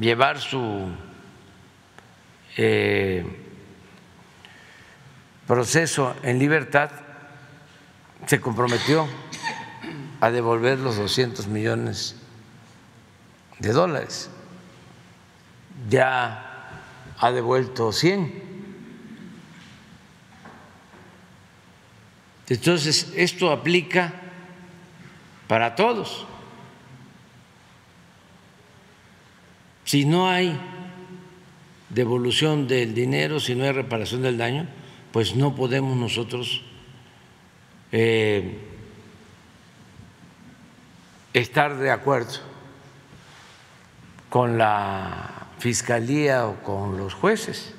[0.00, 0.88] llevar su
[2.56, 3.24] eh,
[5.46, 6.90] proceso en libertad,
[8.26, 9.06] se comprometió
[10.20, 12.16] a devolver los 200 millones
[13.58, 14.30] de dólares.
[15.88, 16.80] Ya
[17.18, 18.46] ha devuelto 100.
[22.48, 24.12] Entonces, esto aplica
[25.48, 26.26] para todos.
[29.86, 30.58] Si no hay
[31.90, 34.66] devolución del dinero, si no hay reparación del daño,
[35.12, 36.62] pues no podemos nosotros
[37.92, 38.58] eh,
[41.32, 42.40] estar de acuerdo
[44.28, 47.72] con la fiscalía o con los jueces,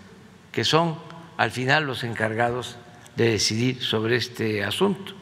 [0.53, 0.97] que son
[1.35, 2.77] al final los encargados
[3.17, 5.13] de decidir sobre este asunto.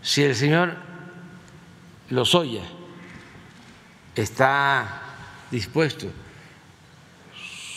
[0.00, 0.76] Si el señor
[2.08, 2.62] Lozoya
[4.16, 5.01] está
[5.52, 6.08] dispuesto,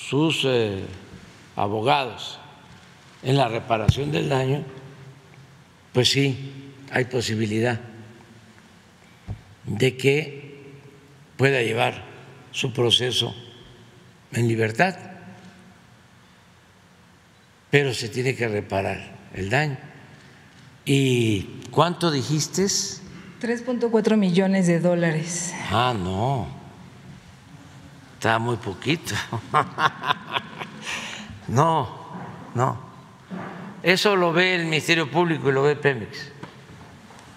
[0.09, 0.83] sus eh,
[1.55, 2.39] abogados,
[3.21, 4.63] en la reparación del daño,
[5.93, 7.79] pues sí, hay posibilidad
[9.65, 10.63] de que
[11.37, 12.03] pueda llevar
[12.51, 13.35] su proceso
[14.31, 14.95] en libertad
[17.75, 19.77] pero se tiene que reparar el daño.
[20.85, 22.63] ¿Y cuánto dijiste?
[22.63, 25.53] 3.4 millones de dólares.
[25.69, 26.47] Ah, no.
[28.25, 29.13] Está muy poquito.
[31.47, 31.87] No,
[32.55, 32.79] no.
[33.83, 36.31] Eso lo ve el Ministerio Público y lo ve Pemex,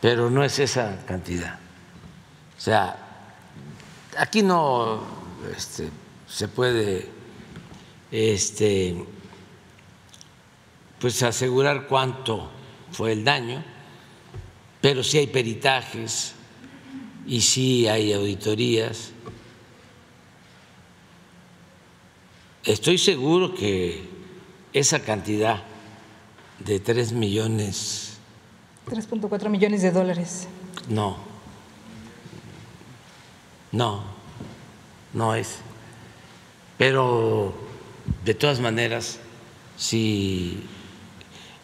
[0.01, 1.59] pero no es esa cantidad.
[2.57, 2.97] O sea,
[4.17, 5.03] aquí no
[5.55, 5.91] este,
[6.27, 7.11] se puede
[8.11, 9.05] este,
[10.99, 12.51] pues asegurar cuánto
[12.93, 13.63] fue el daño,
[14.81, 16.33] pero sí hay peritajes
[17.27, 19.13] y sí hay auditorías.
[22.69, 24.03] Estoy seguro que
[24.75, 25.63] esa cantidad
[26.59, 28.19] de 3 millones.
[28.87, 30.49] 3.4 millones de dólares.
[30.87, 31.17] No,
[33.73, 34.05] no,
[35.15, 35.61] no es.
[36.77, 37.55] Pero
[38.27, 39.19] de todas maneras,
[39.79, 40.63] si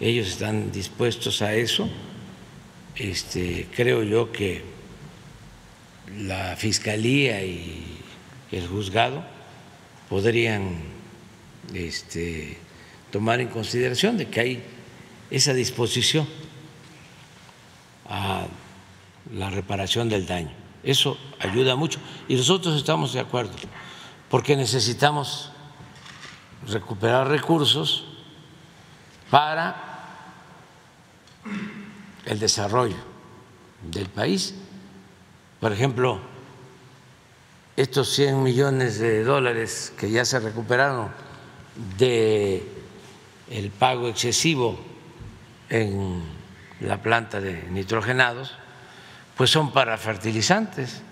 [0.01, 1.87] ellos están dispuestos a eso.
[2.97, 4.63] Este, creo yo que
[6.17, 7.99] la Fiscalía y
[8.53, 9.23] el juzgado
[10.09, 10.94] podrían
[11.73, 12.59] este,
[13.11, 14.65] tomar en consideración de que hay
[15.31, 16.27] esa disposición
[18.09, 18.47] a
[19.33, 20.53] la reparación del daño.
[20.83, 21.99] Eso ayuda mucho
[22.29, 23.53] y nosotros estamos de acuerdo
[24.29, 25.51] porque necesitamos
[26.67, 28.05] recuperar recursos
[29.31, 29.95] para
[32.27, 32.97] el desarrollo
[33.91, 34.55] del país.
[35.61, 36.21] Por ejemplo,
[37.77, 41.09] estos 100 millones de dólares que ya se recuperaron
[41.99, 42.67] de
[43.51, 44.79] el pago excesivo
[45.69, 46.23] en
[46.81, 48.55] la planta de nitrogenados,
[49.37, 51.03] pues son para fertilizantes,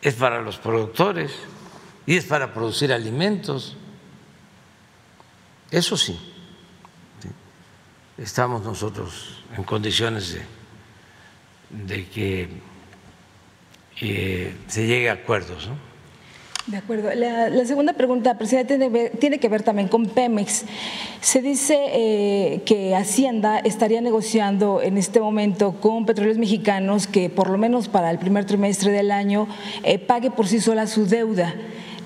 [0.00, 1.32] es para los productores
[2.06, 3.76] y es para producir alimentos.
[5.70, 6.18] Eso sí
[8.18, 10.38] estamos nosotros en condiciones
[11.70, 12.48] de, que
[14.00, 15.68] eh, se llegue a acuerdos.
[15.68, 15.93] ¿no?
[16.66, 17.10] De acuerdo.
[17.14, 20.64] La, segunda pregunta, presidente, tiene, que ver también con Pemex.
[21.20, 27.50] Se dice eh, que Hacienda estaría negociando en este momento con petróleos mexicanos que por
[27.50, 29.46] lo menos para el primer trimestre del año
[29.82, 31.54] eh, pague por sí sola su deuda,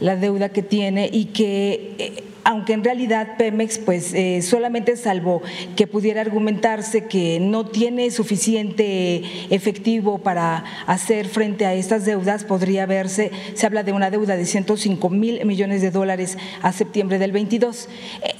[0.00, 5.42] la deuda que tiene y que aunque en realidad Pemex pues eh, solamente salvo
[5.76, 12.86] que pudiera argumentarse que no tiene suficiente efectivo para hacer frente a estas deudas, podría
[12.86, 17.32] verse, se habla de una deuda de 105 mil millones de dólares a septiembre del
[17.32, 17.88] 22.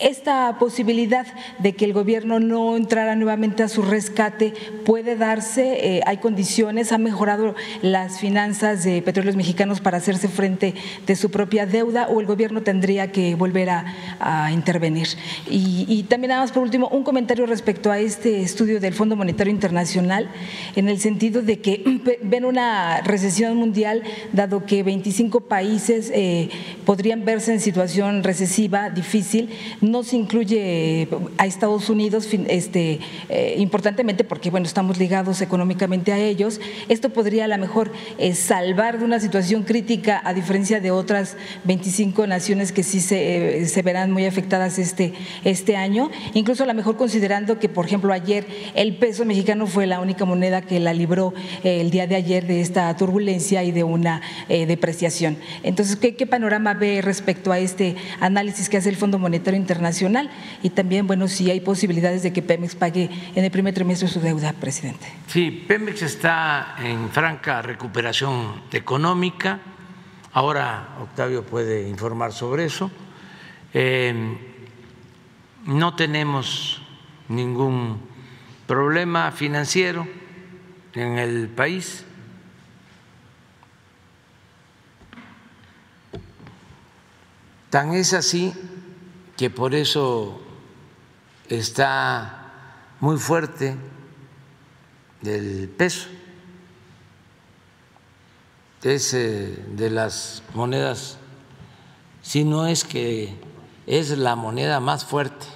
[0.00, 1.26] Esta posibilidad
[1.58, 6.92] de que el gobierno no entrara nuevamente a su rescate puede darse, eh, hay condiciones,
[6.92, 10.74] ha mejorado las finanzas de petróleos mexicanos para hacerse frente
[11.06, 13.94] de su propia deuda o el gobierno tendría que volver a,
[14.52, 15.08] intervenir.
[15.48, 19.52] Y, también nada más por último, un comentario respecto a este estudio del Fondo Monetario
[19.52, 20.28] Internacional,
[20.76, 26.48] en el sentido de que ven una recesión mundial, dado que 25 países eh,
[26.84, 34.24] podrían verse en situación recesiva difícil, no se incluye a Estados Unidos este, eh, importantemente
[34.24, 36.60] porque bueno, estamos ligados económicamente a ellos.
[36.88, 41.36] Esto podría a lo mejor eh, salvar de una situación crítica a diferencia de otras
[41.64, 45.14] 25 naciones que sí se, se verán muy afectadas este,
[45.44, 49.86] este año, incluso a lo mejor considerando que, por ejemplo, ayer el peso mexicano fue
[49.86, 53.70] la única moneda que la libró eh, el día de ayer de esta turbulencia y
[53.70, 55.38] de una eh, depreciación.
[55.62, 60.28] Entonces, ¿qué, ¿qué, panorama ve respecto a este análisis que hace el Fondo Monetario Internacional?
[60.64, 64.18] Y también, bueno, si hay posibilidades de que Pemex pague en el primer trimestre su
[64.18, 65.06] deuda, presidente.
[65.28, 69.60] Sí, Pemex está en franca recuperación económica.
[70.32, 72.90] Ahora Octavio puede informar sobre eso.
[73.74, 74.38] Eh,
[75.66, 76.80] no tenemos
[77.28, 78.00] ningún
[78.66, 80.06] problema financiero
[80.94, 82.04] en el país.
[87.70, 88.54] Tan es así
[89.36, 90.40] que por eso
[91.48, 92.52] está
[93.00, 93.76] muy fuerte
[95.22, 96.08] el peso.
[98.82, 101.18] Es de las monedas,
[102.22, 103.47] si no es que
[103.88, 105.46] es la moneda más fuerte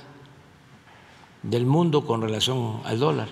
[1.42, 3.28] del mundo con relación al dólar.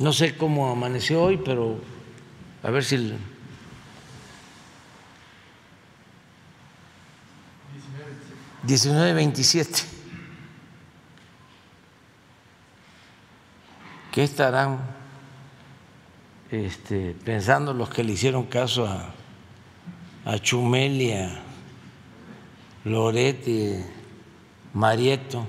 [0.00, 1.78] No sé cómo amaneció hoy, pero
[2.64, 3.14] a ver si...
[8.66, 9.84] 19.27.
[14.10, 14.80] ¿Qué estarán
[16.50, 19.14] este, pensando los que le hicieron caso a,
[20.24, 21.42] a Chumelia,
[22.84, 23.84] Lorete,
[24.72, 25.46] Marieto?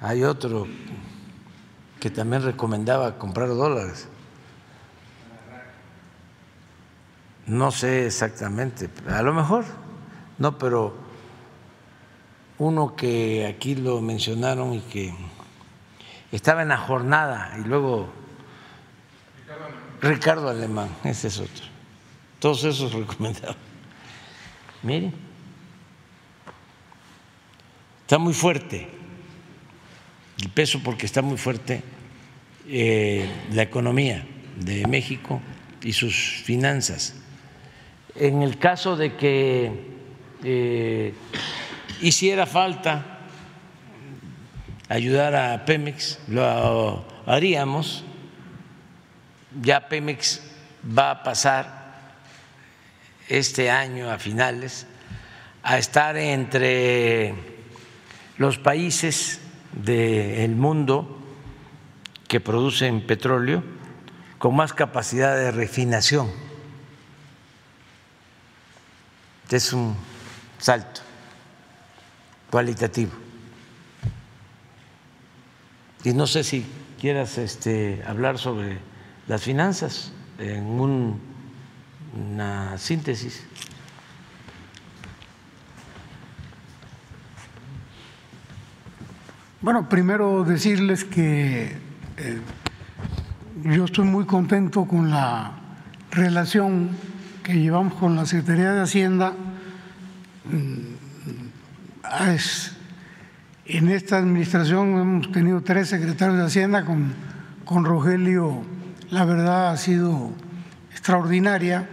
[0.00, 0.66] Hay otro
[2.00, 4.08] que también recomendaba comprar dólares.
[7.46, 9.64] No sé exactamente, a lo mejor,
[10.38, 10.96] no, pero
[12.58, 15.14] uno que aquí lo mencionaron y que
[16.32, 18.08] estaba en la jornada y luego
[20.00, 21.75] Ricardo Alemán, ese es otro.
[22.46, 23.56] Todos esos recomendados.
[24.84, 25.12] Miren,
[28.02, 28.86] está muy fuerte
[30.40, 31.82] el peso porque está muy fuerte
[32.68, 34.24] eh, la economía
[34.60, 35.40] de México
[35.82, 37.16] y sus finanzas.
[38.14, 39.72] En el caso de que
[40.44, 41.14] eh,
[42.00, 43.26] hiciera falta
[44.88, 48.04] ayudar a Pemex, lo haríamos.
[49.60, 50.42] Ya Pemex
[50.96, 51.85] va a pasar
[53.28, 54.86] este año a finales
[55.62, 57.34] a estar entre
[58.38, 59.40] los países
[59.72, 61.18] del mundo
[62.28, 63.62] que producen petróleo
[64.38, 66.30] con más capacidad de refinación.
[69.50, 69.96] Es un
[70.58, 71.00] salto
[72.50, 73.12] cualitativo.
[76.04, 76.64] Y no sé si
[77.00, 78.78] quieras este, hablar sobre
[79.26, 80.64] las finanzas en
[82.16, 83.44] una síntesis.
[89.60, 91.76] Bueno, primero decirles que
[92.16, 92.40] eh,
[93.64, 95.52] yo estoy muy contento con la
[96.10, 96.90] relación
[97.42, 99.32] que llevamos con la Secretaría de Hacienda.
[100.44, 100.96] Mm,
[103.66, 107.12] en esta administración hemos tenido tres secretarios de Hacienda, con,
[107.64, 108.62] con Rogelio
[109.10, 110.32] la verdad ha sido
[110.90, 111.88] extraordinaria.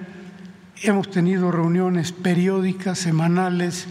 [0.86, 3.88] Hemos tenido reuniones periódicas, semanales,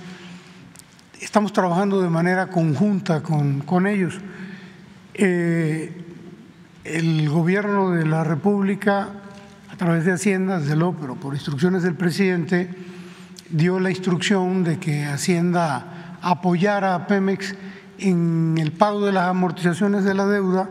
[1.22, 4.20] estamos trabajando de manera conjunta con, ellos.
[5.14, 5.90] Eh,
[6.84, 9.09] el gobierno de la República,
[9.72, 12.68] a través de Hacienda, desde luego, pero por instrucciones del presidente,
[13.49, 17.55] dio la instrucción de que Hacienda apoyara a Pemex
[18.01, 20.68] en el pago de las amortizaciones de la deuda,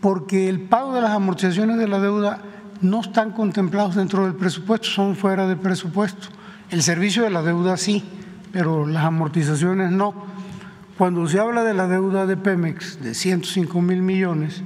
[0.00, 2.40] porque el pago de las amortizaciones de la deuda
[2.80, 6.28] no están contemplados dentro del presupuesto, son fuera de presupuesto.
[6.70, 8.04] El servicio de la deuda sí,
[8.52, 10.14] pero las amortizaciones no.
[10.98, 14.62] Cuando se habla de la deuda de Pemex de 105 mil millones,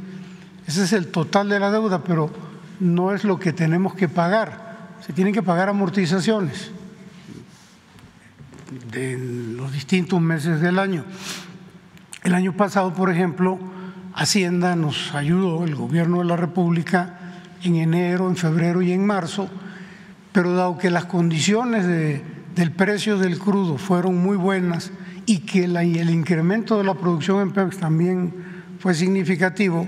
[0.67, 2.31] ese es el total de la deuda, pero
[2.81, 4.97] no es lo que tenemos que pagar.
[5.07, 6.71] Se tienen que pagar amortizaciones
[8.91, 9.17] de
[9.57, 11.05] los distintos meses del año.
[12.23, 13.59] El año pasado, por ejemplo,
[14.15, 17.18] Hacienda nos ayudó, el gobierno de la República,
[17.63, 19.49] en enero, en febrero y en marzo,
[20.33, 24.93] pero dado que las condiciones del precio del crudo fueron muy buenas
[25.27, 28.33] y que el incremento de la producción en Pemex también
[28.79, 29.87] fue significativo,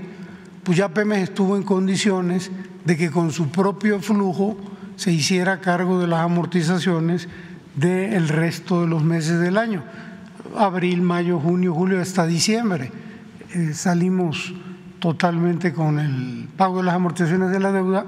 [0.63, 2.51] pues ya Pemex estuvo en condiciones
[2.85, 4.57] de que con su propio flujo
[4.95, 7.27] se hiciera cargo de las amortizaciones
[7.75, 9.83] del resto de los meses del año,
[10.57, 12.91] abril, mayo, junio, julio, hasta diciembre.
[13.53, 14.53] Eh, salimos
[15.01, 18.05] totalmente con el pago de las amortizaciones de la deuda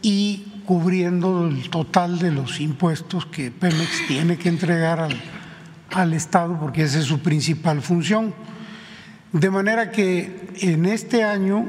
[0.00, 5.20] y cubriendo el total de los impuestos que Pemex tiene que entregar al,
[5.92, 8.34] al Estado, porque esa es su principal función.
[9.32, 11.68] De manera que en este año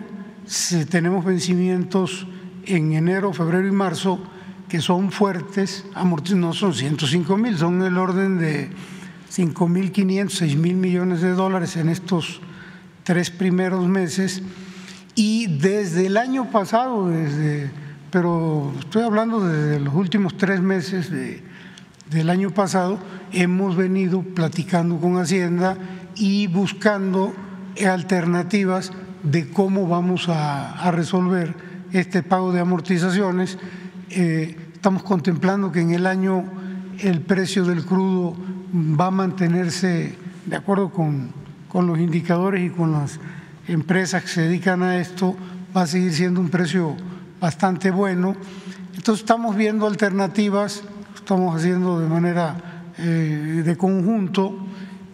[0.90, 2.26] tenemos vencimientos
[2.66, 4.24] en enero, febrero y marzo
[4.70, 5.86] que son fuertes,
[6.34, 8.70] no son 105 mil, son el orden de
[9.30, 12.40] 5 mil 500, 6 mil millones de dólares en estos
[13.06, 14.42] tres primeros meses
[15.16, 17.72] y desde el año pasado, desde,
[18.12, 23.00] pero estoy hablando desde los últimos tres meses del año pasado,
[23.32, 25.78] hemos venido platicando con Hacienda
[26.16, 27.34] y buscando
[27.88, 28.92] alternativas
[29.24, 31.56] de cómo vamos a resolver
[31.94, 33.58] este pago de amortizaciones.
[34.10, 36.44] Eh, estamos contemplando que en el año
[37.00, 38.36] el precio del crudo
[38.74, 41.45] va a mantenerse de acuerdo con,
[41.76, 43.20] con los indicadores y con las
[43.68, 45.36] empresas que se dedican a esto,
[45.76, 46.96] va a seguir siendo un precio
[47.42, 48.34] bastante bueno.
[48.96, 50.84] Entonces estamos viendo alternativas,
[51.16, 52.56] estamos haciendo de manera
[52.98, 54.58] eh, de conjunto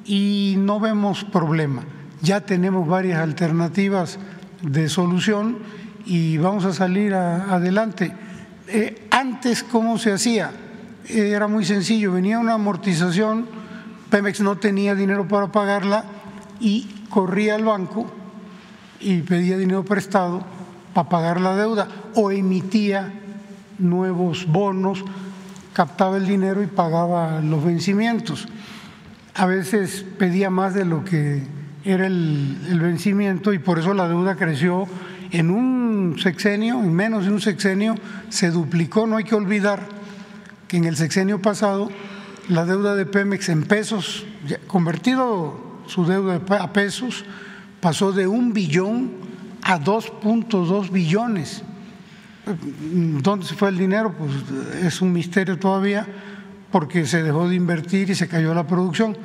[0.05, 1.81] y no vemos problema.
[2.21, 4.19] Ya tenemos varias alternativas
[4.61, 5.57] de solución
[6.05, 8.13] y vamos a salir adelante.
[8.67, 10.51] Eh, antes, ¿cómo se hacía?
[11.07, 13.47] Era muy sencillo, venía una amortización,
[14.11, 16.20] Pemex no tenía dinero para pagarla
[16.61, 18.05] y corría al banco
[18.99, 20.43] y pedía dinero prestado
[20.93, 23.11] para pagar la deuda o emitía
[23.79, 25.03] nuevos bonos,
[25.73, 28.47] captaba el dinero y pagaba los vencimientos.
[29.33, 31.43] A veces pedía más de lo que
[31.83, 34.87] era el, vencimiento y por eso la deuda creció
[35.31, 37.95] en un sexenio, en menos de un sexenio,
[38.29, 39.07] se duplicó.
[39.07, 39.79] No hay que olvidar
[40.67, 41.89] que en el sexenio pasado
[42.49, 44.25] la deuda de Pemex en pesos,
[44.67, 47.25] convertido su deuda a pesos,
[47.81, 49.11] pasó de un billón
[49.61, 51.63] a 2.2 billones.
[53.21, 54.15] ¿Dónde se fue el dinero?
[54.17, 54.31] Pues
[54.83, 56.07] es un misterio todavía
[56.71, 59.17] porque se dejó de invertir y se cayó la producción.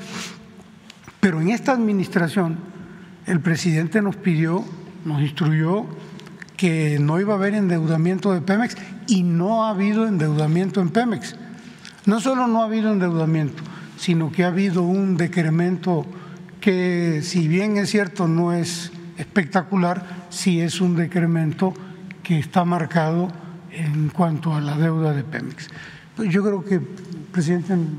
[1.20, 2.58] Pero en esta administración
[3.26, 4.64] el presidente nos pidió
[5.04, 5.86] nos instruyó
[6.56, 11.36] que no iba a haber endeudamiento de Pemex y no ha habido endeudamiento en Pemex.
[12.06, 13.62] No solo no ha habido endeudamiento,
[13.98, 16.04] sino que ha habido un decremento
[16.60, 21.74] que, si bien es cierto, no es espectacular, sí es un decremento
[22.22, 23.28] que está marcado
[23.70, 25.68] en cuanto a la deuda de Pemex.
[26.28, 26.80] Yo creo que,
[27.32, 27.72] presidente.
[27.72, 27.92] Entonces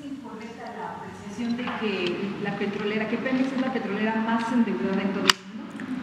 [0.00, 5.02] es incorrecta la apreciación de que la petrolera, que Pemex es la petrolera más endeudada
[5.02, 5.30] en todo el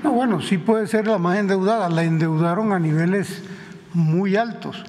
[0.03, 1.89] no, bueno, sí puede ser la más endeudada.
[1.89, 3.43] La endeudaron a niveles
[3.93, 4.83] muy altos,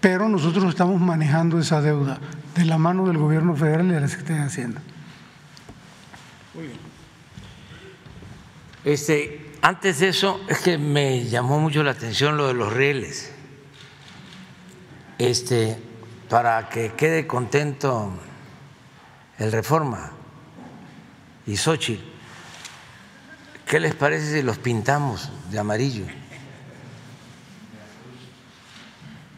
[0.00, 2.18] pero nosotros estamos manejando esa deuda
[2.54, 4.80] de la mano del gobierno federal y de la Secretaría de Hacienda.
[6.54, 6.78] Muy bien.
[8.84, 13.32] Este, antes de eso, es que me llamó mucho la atención lo de los rieles.
[15.18, 15.78] Este,
[16.28, 18.12] para que quede contento
[19.38, 20.12] el Reforma
[21.46, 22.14] y Xochitl
[23.66, 26.04] ¿Qué les parece si los pintamos de amarillo?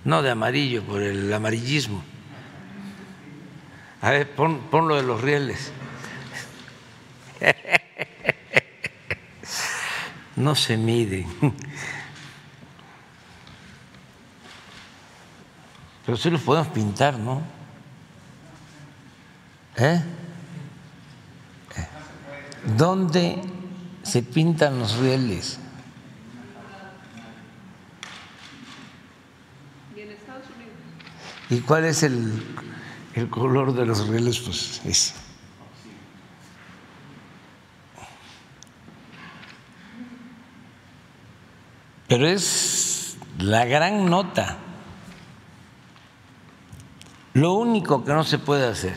[0.05, 2.03] No de amarillo, por el amarillismo.
[4.03, 5.73] A ver, pon, lo de los rieles.
[10.37, 11.27] No se mide.
[16.05, 17.43] Pero sí los podemos pintar, ¿no?
[19.77, 20.03] ¿Eh?
[22.77, 23.43] ¿Dónde
[24.07, 25.59] se pintan los rieles.
[31.51, 32.43] ¿Y cuál es el,
[33.15, 34.39] el color de los rieles?
[34.41, 35.26] Pues ese.
[42.09, 44.59] Pero es la gran nota.
[47.35, 48.97] Lo único que no se puede hacer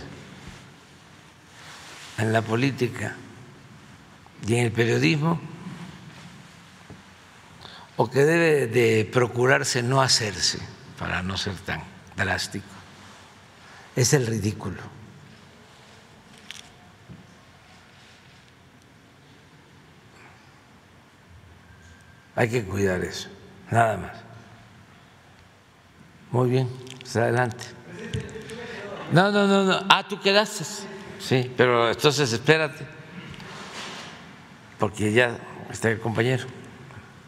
[2.18, 3.16] en la política
[4.48, 5.40] y en el periodismo,
[7.98, 10.60] o que debe de procurarse no hacerse
[10.98, 11.84] para no ser tan
[12.16, 12.68] drástico,
[13.96, 14.99] es el ridículo.
[22.40, 23.28] Hay que cuidar eso,
[23.70, 24.12] nada más.
[26.32, 26.70] Muy bien,
[27.02, 27.66] pues adelante.
[29.12, 29.86] No, no, no, no.
[29.90, 30.64] Ah, tú quedaste.
[31.20, 32.88] Sí, pero entonces espérate,
[34.78, 35.38] porque ya
[35.70, 36.46] está el compañero.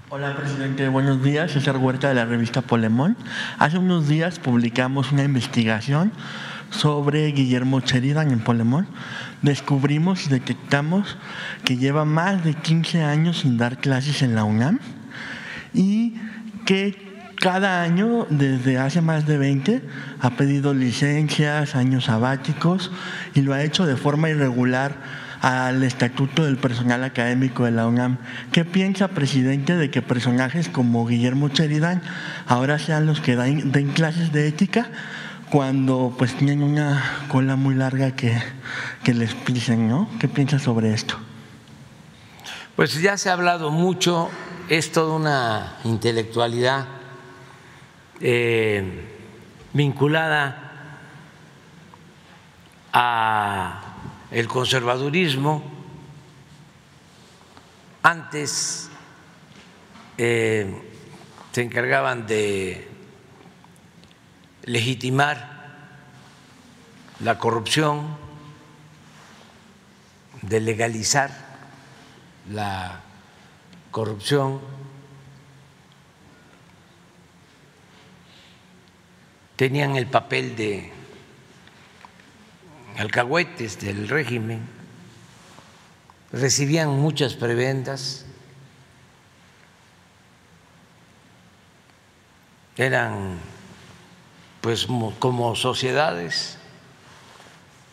[0.08, 0.88] Hola, presidente.
[0.88, 1.52] Buenos días.
[1.52, 3.18] César Huerta de la revista Polemón.
[3.60, 6.14] Hace unos días publicamos una investigación
[6.70, 8.88] sobre Guillermo Sheridan en Polemón.
[9.42, 11.18] Descubrimos y detectamos
[11.66, 14.80] que lleva más de 15 años sin dar clases en la UNAM
[15.74, 16.16] y
[16.66, 17.12] que
[17.42, 19.82] cada año, desde hace más de 20,
[20.20, 22.92] ha pedido licencias, años sabáticos
[23.34, 24.96] y lo ha hecho de forma irregular
[25.42, 28.20] al estatuto del personal académico de la UNAM.
[28.52, 32.04] ¿Qué piensa, presidente, de que personajes como Guillermo Sheridan
[32.46, 34.92] ahora sean los que den, clases de ética
[35.50, 38.40] cuando pues tienen una cola muy larga que,
[39.04, 40.08] que les pisen, ¿no?
[40.20, 41.18] ¿Qué piensa sobre esto?
[42.76, 44.30] Pues ya se ha hablado mucho,
[44.72, 46.88] es toda una intelectualidad
[48.22, 49.06] eh,
[49.74, 51.02] vinculada
[52.94, 53.96] a
[54.32, 55.62] el conservadurismo.
[58.02, 58.90] Antes
[60.18, 60.74] eh,
[61.52, 62.88] se encargaban de
[64.64, 65.68] legitimar
[67.20, 68.16] la corrupción,
[70.44, 71.30] de legalizar
[72.50, 73.02] la
[73.92, 74.62] corrupción.
[79.56, 80.92] Tenían el papel de
[82.98, 84.62] alcahuetes del régimen,
[86.32, 88.26] recibían muchas prebendas,
[92.78, 93.38] eran
[94.62, 94.88] pues
[95.20, 96.58] como sociedades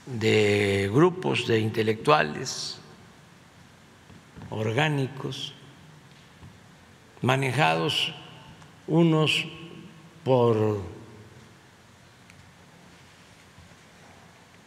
[0.07, 2.79] de grupos de intelectuales
[4.51, 5.55] orgánicos,
[7.23, 8.15] manejados
[8.87, 9.45] unos
[10.25, 10.81] por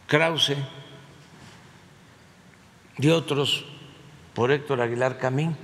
[0.06, 0.56] Krause
[2.98, 3.64] y otros
[4.34, 5.56] por Héctor Aguilar Camín.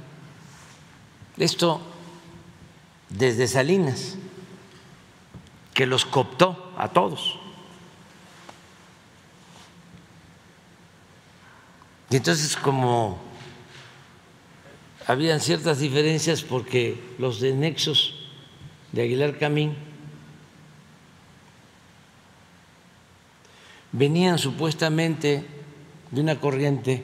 [1.37, 1.81] Esto
[3.09, 4.17] desde Salinas,
[5.75, 7.39] que los cooptó a todos.
[12.11, 13.28] Y entonces como
[15.09, 18.15] habían ciertas diferencias porque los de nexos
[18.93, 19.75] de Aguilar Camín
[23.91, 25.47] venían supuestamente
[26.11, 27.03] de una corriente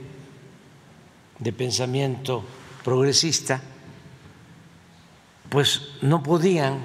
[1.39, 2.45] de pensamiento
[2.85, 3.63] progresista,
[5.49, 6.81] pues no podían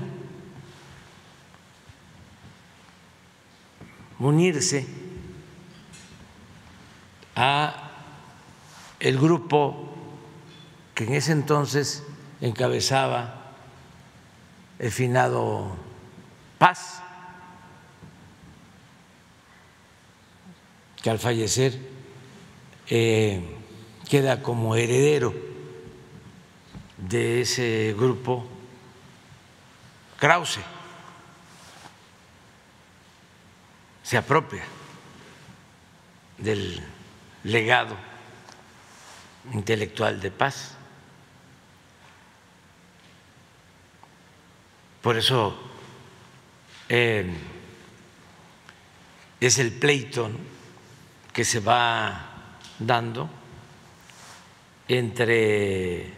[4.20, 4.88] unirse
[7.36, 7.92] a
[9.02, 9.89] el grupo
[11.00, 12.04] que en ese entonces
[12.42, 13.54] encabezaba
[14.80, 15.78] el finado
[16.58, 17.02] Paz
[21.02, 21.80] que al fallecer
[22.90, 23.42] eh,
[24.10, 25.34] queda como heredero
[26.98, 28.46] de ese grupo
[30.20, 30.60] Krause.
[34.04, 34.66] Se apropia
[36.38, 36.84] del
[37.46, 37.96] legado
[39.54, 40.76] intelectual de paz.
[45.02, 45.58] Por eso
[46.90, 47.34] eh,
[49.40, 50.30] es el pleito
[51.32, 52.26] que se va
[52.80, 53.30] dando
[54.90, 56.12] entre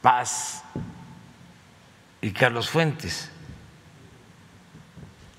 [0.00, 0.62] Paz
[2.22, 3.30] y Carlos Fuentes,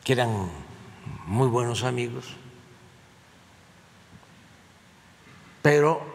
[0.04, 0.52] que eran
[1.26, 2.26] muy buenos amigos,
[5.64, 6.06] pero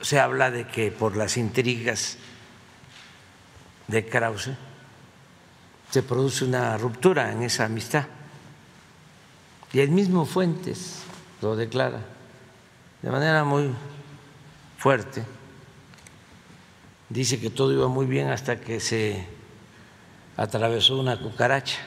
[0.00, 2.18] se habla de que por las intrigas
[3.86, 4.50] de Krause
[5.90, 8.06] se produce una ruptura en esa amistad.
[9.72, 11.02] Y el mismo Fuentes
[11.42, 12.00] lo declara
[13.02, 13.72] de manera muy
[14.78, 15.24] fuerte.
[17.08, 19.26] Dice que todo iba muy bien hasta que se
[20.36, 21.78] atravesó una cucaracha.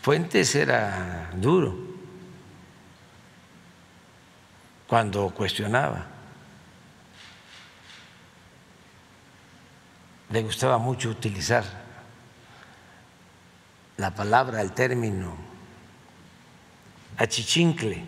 [0.00, 1.76] Fuentes era duro
[4.86, 6.13] cuando cuestionaba.
[10.34, 11.62] Le gustaba mucho utilizar
[13.98, 15.32] la palabra, el término
[17.16, 18.04] achichincle.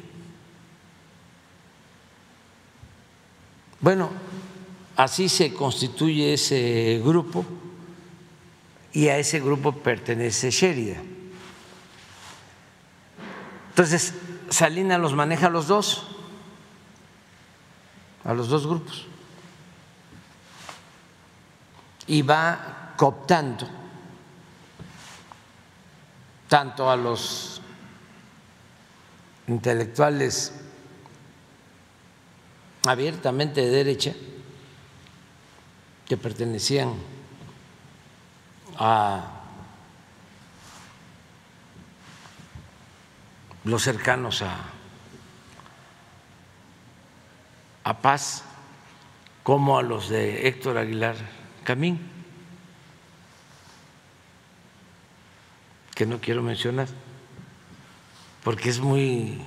[3.81, 4.11] Bueno,
[4.97, 7.47] así se constituye ese grupo
[8.93, 11.05] y a ese grupo pertenece Sheridan.
[13.69, 14.15] Entonces,
[14.51, 16.09] Salina los maneja a los dos,
[18.25, 19.07] a los dos grupos,
[22.07, 23.69] y va cooptando
[26.49, 27.61] tanto a los
[29.49, 30.53] intelectuales
[32.87, 34.15] abiertamente de derecha
[36.07, 36.95] que pertenecían
[38.79, 39.33] a
[43.65, 44.55] los cercanos a,
[47.83, 48.45] a Paz,
[49.43, 51.36] como a los de Héctor Aguilar
[51.67, 51.99] Camín,
[55.97, 56.87] que no quiero mencionar,
[58.45, 59.43] porque es muy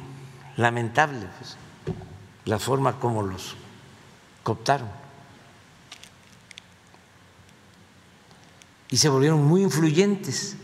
[0.58, 1.56] lamentable pues,
[2.44, 3.56] la forma como los
[4.44, 4.90] cooptaron.
[8.90, 10.58] Y se volvieron muy influyentes.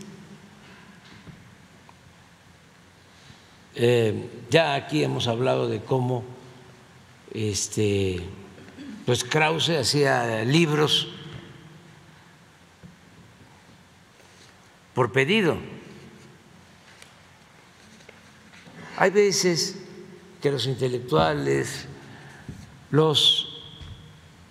[3.76, 6.22] Eh, ya aquí hemos hablado de cómo
[7.32, 8.22] este,
[9.06, 11.15] pues Krause hacía libros
[14.96, 15.58] por pedido.
[18.96, 19.76] Hay veces
[20.40, 21.86] que los intelectuales,
[22.90, 23.62] los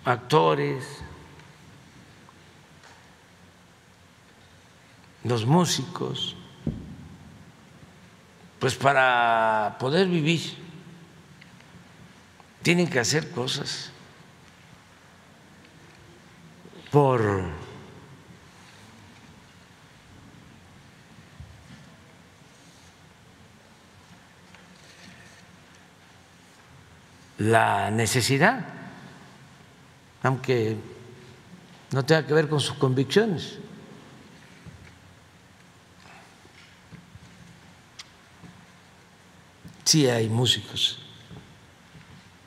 [0.04, 0.84] actores,
[5.24, 6.36] los músicos,
[8.60, 10.42] pues para poder vivir
[12.62, 13.90] tienen que hacer cosas
[16.92, 17.65] por
[27.38, 28.64] la necesidad,
[30.22, 30.76] aunque
[31.92, 33.58] no tenga que ver con sus convicciones.
[39.84, 40.98] Sí hay músicos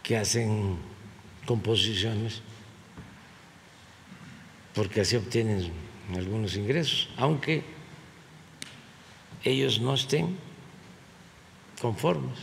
[0.04, 0.78] que hacen
[1.46, 2.42] composiciones
[4.74, 5.72] porque así obtienen
[6.16, 7.64] algunos ingresos, aunque
[9.44, 10.38] ellos no estén
[11.82, 12.40] conformes.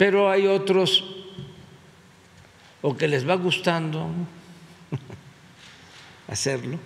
[0.00, 1.04] Pero hay otros
[2.80, 4.08] o que les va gustando
[6.26, 6.78] hacerlo,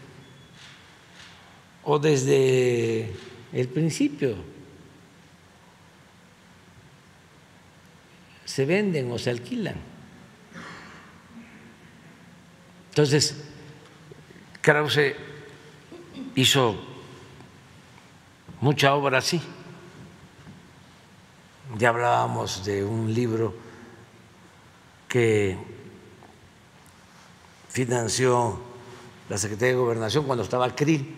[1.84, 3.12] o desde
[3.52, 4.34] el principio
[8.44, 9.76] se venden o se alquilan.
[12.88, 13.44] Entonces,
[14.60, 15.14] Krause
[16.34, 16.84] hizo
[18.60, 19.40] mucha obra así.
[21.72, 23.54] Ya hablábamos de un libro
[25.08, 25.56] que
[27.70, 28.60] financió
[29.28, 31.16] la Secretaría de Gobernación cuando estaba CRI,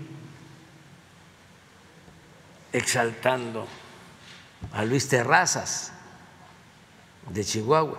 [2.73, 3.67] exaltando
[4.73, 5.93] a Luis Terrazas
[7.29, 7.99] de Chihuahua.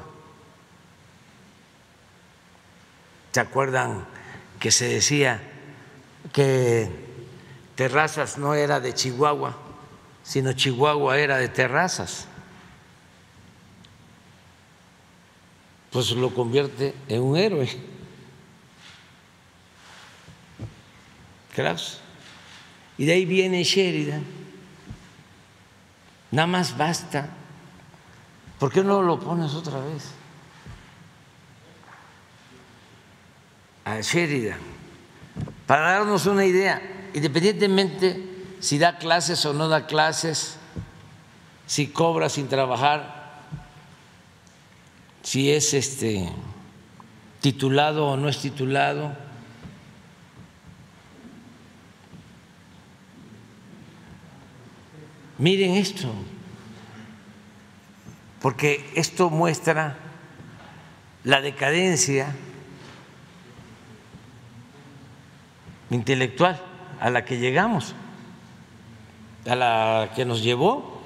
[3.33, 4.07] ¿Se acuerdan
[4.59, 5.41] que se decía
[6.33, 6.89] que
[7.75, 9.55] Terrazas no era de Chihuahua,
[10.23, 12.27] sino Chihuahua era de Terrazas?
[15.91, 17.69] Pues lo convierte en un héroe.
[21.55, 21.99] Kraus.
[22.97, 24.23] Y de ahí viene Sheridan.
[26.31, 27.29] Nada más basta
[28.59, 30.11] ¿Por qué no lo pones otra vez?
[33.85, 34.59] A Sheridan,
[35.65, 36.81] para darnos una idea,
[37.13, 38.21] independientemente
[38.59, 40.57] si da clases o no da clases,
[41.67, 43.16] si cobra sin trabajar,
[45.27, 46.29] si es este
[47.41, 49.11] titulado o no es titulado.
[55.37, 56.09] Miren esto
[58.41, 59.97] porque esto muestra
[61.25, 62.33] la decadencia
[65.89, 66.57] intelectual
[67.01, 67.95] a la que llegamos,
[69.45, 70.96] a la que nos llevó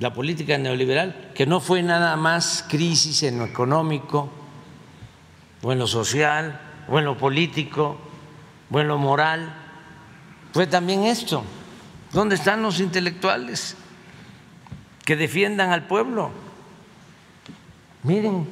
[0.00, 4.30] la política neoliberal, que no fue nada más crisis en lo económico,
[5.62, 7.98] o en lo social, o en lo político,
[8.70, 9.54] o en lo moral,
[10.52, 11.44] fue también esto.
[12.12, 13.76] ¿Dónde están los intelectuales?
[15.10, 16.30] que defiendan al pueblo.
[18.04, 18.46] Miren,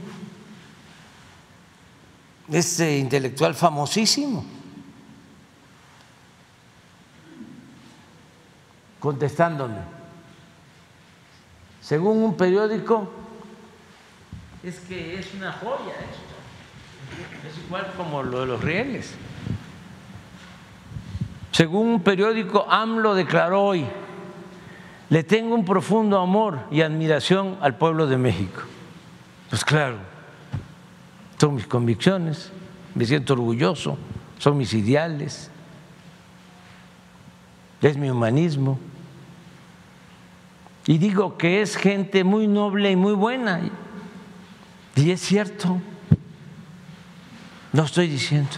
[2.50, 4.44] este intelectual famosísimo,
[8.98, 9.97] contestándome.
[11.80, 13.10] Según un periódico,
[14.62, 17.48] es que es una joya esto.
[17.48, 19.14] Es igual como lo de los rieles.
[21.52, 23.86] Según un periódico, AMLO declaró hoy,
[25.08, 28.62] le tengo un profundo amor y admiración al pueblo de México.
[29.48, 29.96] Pues claro,
[31.38, 32.52] son mis convicciones,
[32.94, 33.96] me siento orgulloso,
[34.38, 35.50] son mis ideales,
[37.80, 38.78] es mi humanismo.
[40.88, 43.60] Y digo que es gente muy noble y muy buena.
[44.96, 45.78] Y es cierto,
[47.74, 48.56] no estoy diciendo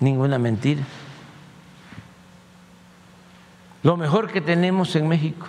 [0.00, 0.82] ninguna mentira.
[3.84, 5.46] Lo mejor que tenemos en México.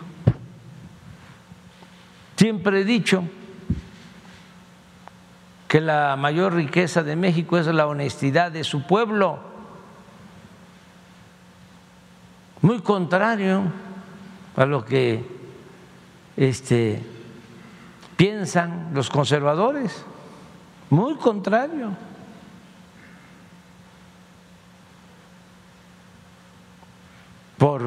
[2.35, 3.23] Siempre he dicho
[5.67, 9.39] que la mayor riqueza de México es la honestidad de su pueblo.
[12.61, 13.88] Muy contrario
[14.55, 15.23] a lo que
[16.35, 17.01] este,
[18.17, 20.05] piensan los conservadores,
[20.89, 21.91] muy contrario.
[27.57, 27.81] Por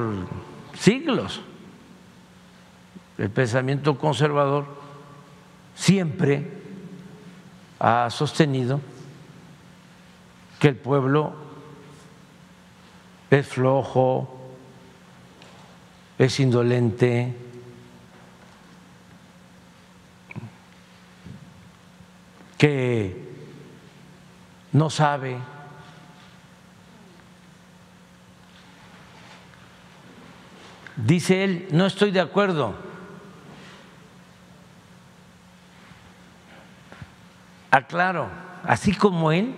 [0.78, 1.40] siglos
[3.18, 4.66] el pensamiento conservador
[5.74, 6.62] siempre
[7.78, 8.80] ha sostenido
[10.58, 11.32] que el pueblo
[13.30, 14.41] es flojo,
[16.18, 17.34] es indolente,
[22.58, 23.16] que
[24.72, 25.38] no sabe
[30.96, 32.74] Dice él, no estoy de acuerdo.
[37.70, 38.28] Aclaro,
[38.64, 39.54] así como él,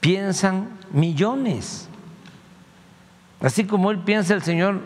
[0.00, 1.88] piensan millones.
[3.40, 4.80] Así como él piensa el señor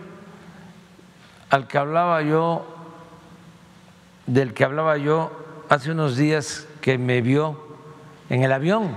[1.50, 2.64] al que hablaba yo,
[4.26, 5.32] del que hablaba yo
[5.68, 7.76] hace unos días que me vio
[8.28, 8.96] en el avión.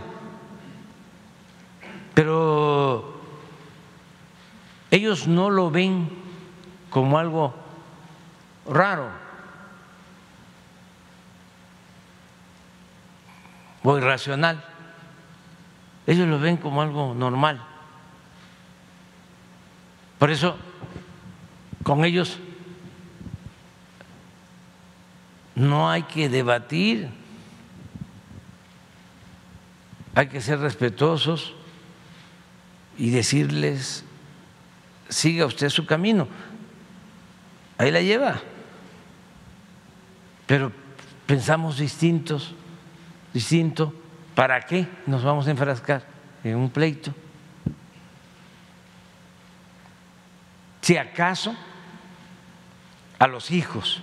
[2.14, 3.14] Pero
[4.92, 6.10] ellos no lo ven
[6.92, 7.56] como algo
[8.68, 9.10] raro
[13.84, 14.64] o irracional.
[16.06, 17.64] Ellos lo ven como algo normal.
[20.20, 20.56] Por eso,
[21.84, 22.40] con ellos.
[25.56, 27.10] No hay que debatir,
[30.16, 31.54] hay que ser respetuosos
[32.98, 34.04] y decirles,
[35.10, 36.28] siga usted su camino,
[37.78, 38.42] ahí la lleva,
[40.48, 40.72] pero
[41.28, 42.56] pensamos distintos,
[43.32, 43.94] distinto,
[44.34, 46.04] ¿para qué nos vamos a enfrascar
[46.44, 47.14] en un pleito?
[50.82, 51.56] Si acaso
[53.24, 54.02] a los hijos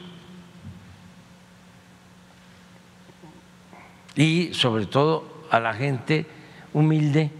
[4.16, 6.24] y sobre todo a la gente
[6.72, 7.30] humilde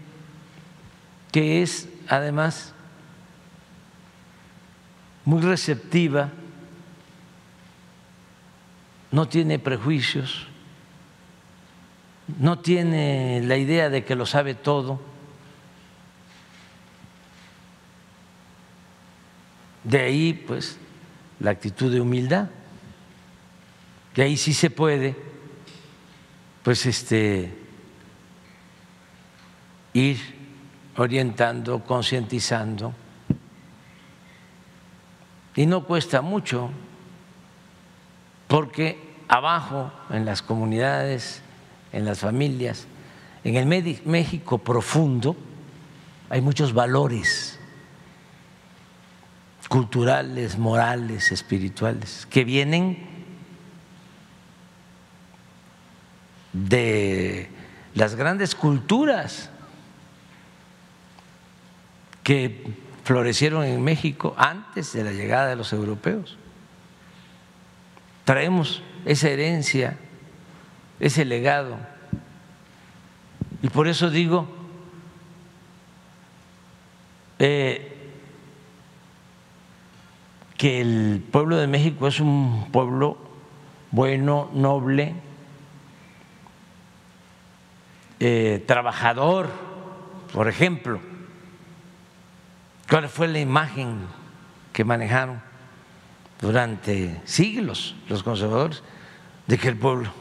[1.31, 2.75] que es además
[5.25, 6.29] muy receptiva,
[9.09, 10.45] no tiene prejuicios,
[12.37, 15.01] no tiene la idea de que lo sabe todo.
[19.83, 20.77] De ahí, pues,
[21.41, 22.49] la actitud de humildad.
[24.15, 25.15] De ahí sí se puede
[26.63, 27.57] pues este
[29.93, 30.17] ir
[30.95, 32.93] orientando, concientizando.
[35.55, 36.69] Y no cuesta mucho,
[38.47, 41.41] porque abajo, en las comunidades,
[41.91, 42.85] en las familias,
[43.43, 43.65] en el
[44.05, 45.35] México profundo,
[46.29, 47.60] hay muchos valores
[49.71, 53.07] culturales, morales, espirituales, que vienen
[56.51, 57.49] de
[57.95, 59.49] las grandes culturas
[62.21, 62.65] que
[63.05, 66.37] florecieron en México antes de la llegada de los europeos.
[68.25, 69.97] Traemos esa herencia,
[70.99, 71.77] ese legado.
[73.61, 74.53] Y por eso digo,
[77.39, 77.90] eh,
[80.61, 83.17] que el pueblo de México es un pueblo
[83.89, 85.15] bueno, noble,
[88.19, 89.49] eh, trabajador,
[90.31, 90.99] por ejemplo.
[92.87, 94.01] ¿Cuál fue la imagen
[94.71, 95.41] que manejaron
[96.39, 98.83] durante siglos los conservadores
[99.47, 100.11] de que el pueblo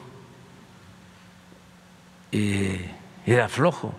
[2.33, 2.91] eh,
[3.27, 3.93] era flojo.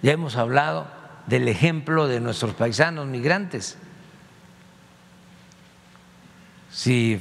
[0.00, 0.86] Ya hemos hablado
[1.26, 3.76] del ejemplo de nuestros paisanos migrantes.
[6.70, 7.20] Si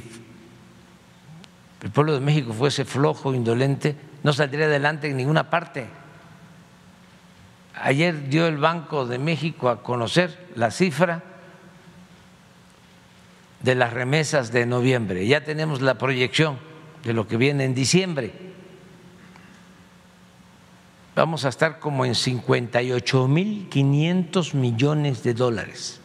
[1.82, 5.88] el pueblo de México fuese flojo, indolente, no saldría adelante en ninguna parte.
[7.76, 11.24] Ayer dio el Banco de México a conocer la cifra
[13.62, 15.26] de las remesas de noviembre.
[15.28, 16.58] Ya tenemos la proyección
[17.04, 18.34] de lo que viene en diciembre.
[21.16, 26.02] Vamos a estar como en 58 mil 500 millones de dólares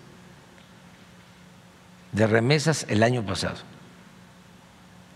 [2.13, 3.57] de remesas el año pasado.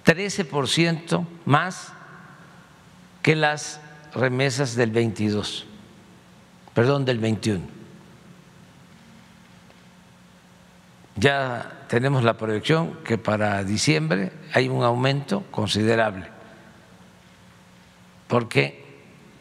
[0.05, 1.93] 13% más
[3.23, 3.81] que las
[4.15, 5.67] remesas del 22,
[6.75, 7.77] perdón, del 21.
[11.17, 16.27] Ya tenemos la proyección que para diciembre hay un aumento considerable,
[18.29, 18.85] porque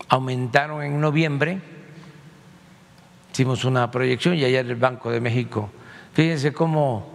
[0.07, 1.61] aumentaron en noviembre,
[3.32, 5.69] hicimos una proyección y ayer el Banco de México,
[6.14, 7.15] fíjense cómo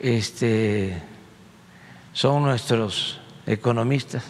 [0.00, 1.00] este,
[2.12, 4.24] son nuestros economistas.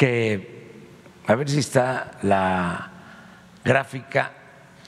[0.00, 0.80] que
[1.26, 2.90] a ver si está la
[3.62, 4.32] gráfica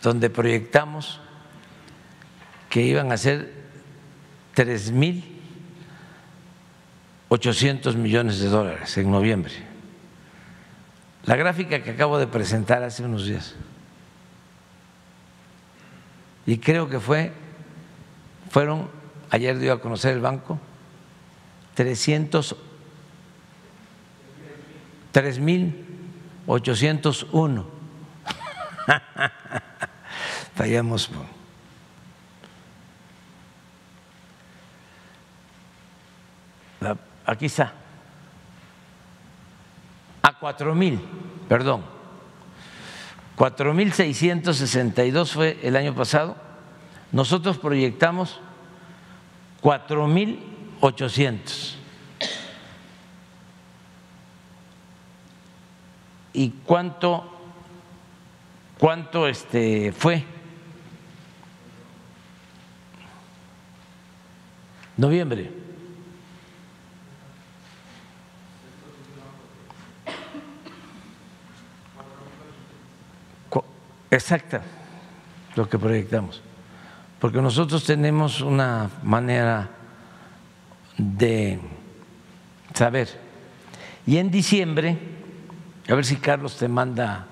[0.00, 1.20] donde proyectamos
[2.70, 3.52] que iban a ser
[4.54, 5.38] tres mil
[7.28, 9.52] ochocientos millones de dólares en noviembre.
[11.24, 13.54] La gráfica que acabo de presentar hace unos días.
[16.52, 17.32] Y creo que fue,
[18.50, 18.90] fueron,
[19.30, 20.60] ayer dio a conocer el banco,
[21.72, 22.54] 300,
[25.14, 27.64] 3.801.
[30.54, 31.10] Fallamos.
[37.24, 37.72] Aquí está.
[40.22, 41.00] A cuatro mil,
[41.48, 42.01] perdón.
[43.36, 46.36] Cuatro mil seiscientos sesenta y dos fue el año pasado.
[47.12, 48.40] Nosotros proyectamos
[49.60, 50.40] cuatro mil
[50.80, 51.78] ochocientos.
[56.32, 57.28] ¿Y cuánto
[58.78, 60.24] ¿Cuánto este fue?
[64.96, 65.61] Noviembre.
[74.12, 74.60] Exacta,
[75.56, 76.42] lo que proyectamos.
[77.18, 79.70] Porque nosotros tenemos una manera
[80.98, 81.58] de
[82.74, 83.08] saber.
[84.06, 84.98] Y en diciembre,
[85.88, 87.24] a ver si Carlos te manda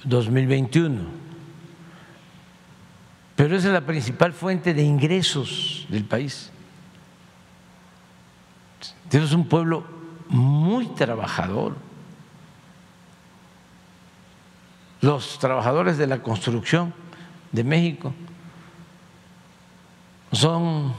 [0.05, 1.24] 2021.
[3.37, 6.51] Pero esa es la principal fuente de ingresos del país.
[9.09, 9.85] Tenemos un pueblo
[10.29, 11.77] muy trabajador.
[15.01, 16.95] Los trabajadores de la construcción
[17.53, 18.15] de México
[20.33, 20.95] son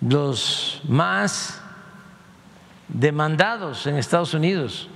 [0.00, 1.60] los más
[2.88, 4.88] demandados en Estados Unidos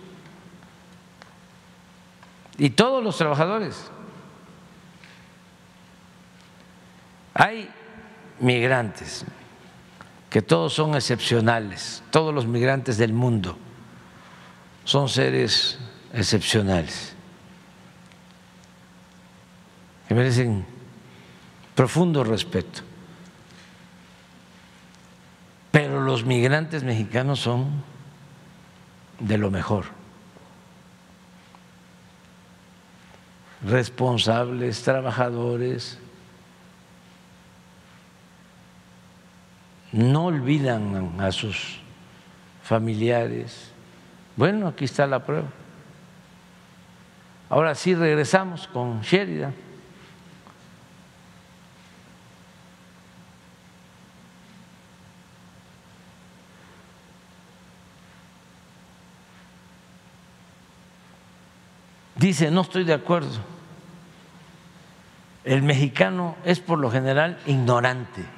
[2.59, 3.91] y todos los trabajadores.
[7.39, 7.69] Hay
[8.41, 9.27] migrantes,
[10.31, 13.59] que todos son excepcionales, todos los migrantes del mundo
[14.85, 15.79] son seres
[16.15, 17.15] excepcionales,
[20.09, 20.65] que merecen
[21.75, 22.81] profundo respeto.
[25.73, 27.85] Pero los migrantes mexicanos son
[29.21, 29.85] de lo mejor.
[33.63, 35.99] Responsables, trabajadores,
[39.97, 41.81] no olvidan a sus
[42.63, 43.73] familiares.
[44.37, 45.49] Bueno, aquí está la prueba.
[47.49, 49.67] Ahora sí regresamos con Sheridan.
[62.27, 63.39] dice, no estoy de acuerdo.
[65.45, 68.36] El mexicano es por lo general ignorante.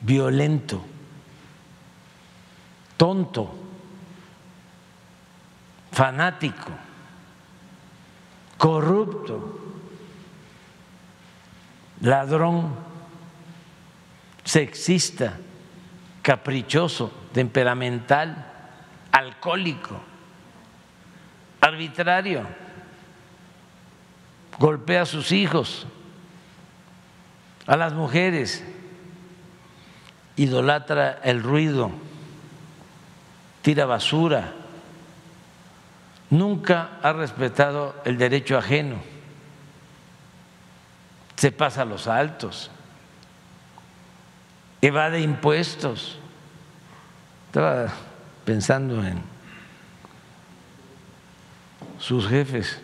[0.00, 0.82] Violento,
[2.96, 3.54] tonto,
[5.92, 6.70] fanático,
[8.56, 9.58] corrupto,
[12.00, 12.74] ladrón,
[14.44, 15.38] sexista,
[16.22, 18.46] caprichoso, temperamental,
[19.12, 20.00] alcohólico,
[21.60, 22.46] arbitrario,
[24.58, 25.86] golpea a sus hijos,
[27.66, 28.64] a las mujeres,
[30.40, 31.90] idolatra el ruido,
[33.60, 34.54] tira basura,
[36.30, 38.96] nunca ha respetado el derecho ajeno,
[41.36, 42.70] se pasa a los altos,
[44.80, 46.18] evade impuestos.
[47.48, 47.92] Estaba
[48.44, 49.22] pensando en
[51.98, 52.80] sus jefes.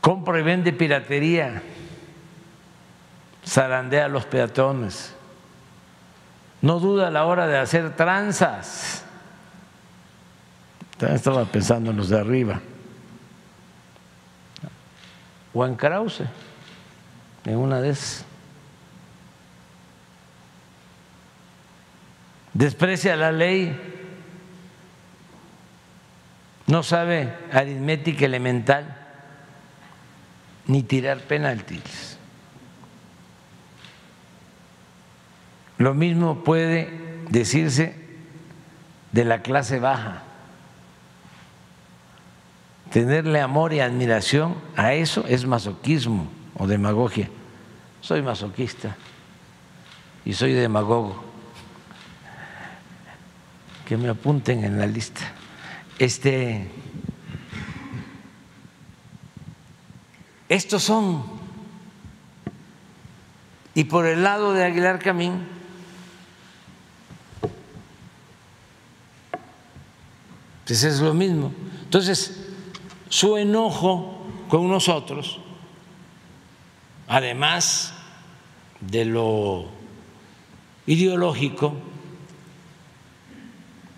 [0.00, 1.62] Compra y vende piratería
[3.50, 5.12] zarandea a los peatones,
[6.62, 9.02] no duda a la hora de hacer tranzas.
[11.00, 12.60] estaba pensando en los de arriba.
[15.52, 16.22] Juan Krause,
[17.44, 18.24] en una de esas.
[22.52, 23.76] Desprecia la ley,
[26.68, 28.96] no sabe aritmética elemental,
[30.66, 32.19] ni tirar penaltis.
[35.80, 36.90] Lo mismo puede
[37.30, 37.94] decirse
[39.12, 40.24] de la clase baja.
[42.92, 47.30] Tenerle amor y admiración a eso es masoquismo o demagogia.
[48.02, 48.94] Soy masoquista
[50.26, 51.24] y soy demagogo.
[53.86, 55.32] Que me apunten en la lista.
[55.98, 56.70] Este
[60.46, 61.24] estos son
[63.74, 65.59] y por el lado de Aguilar Camín
[70.70, 71.52] Es lo mismo.
[71.82, 72.46] Entonces,
[73.08, 75.40] su enojo con nosotros,
[77.08, 77.92] además
[78.80, 79.66] de lo
[80.86, 81.74] ideológico,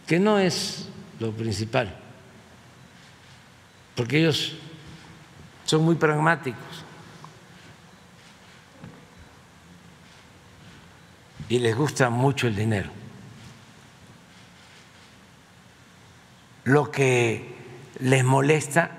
[0.06, 0.88] que no es
[1.20, 1.94] lo principal,
[3.94, 4.54] porque ellos
[5.66, 6.84] son muy pragmáticos
[11.50, 13.01] y les gusta mucho el dinero.
[16.64, 17.54] Lo que
[17.98, 18.90] les molesta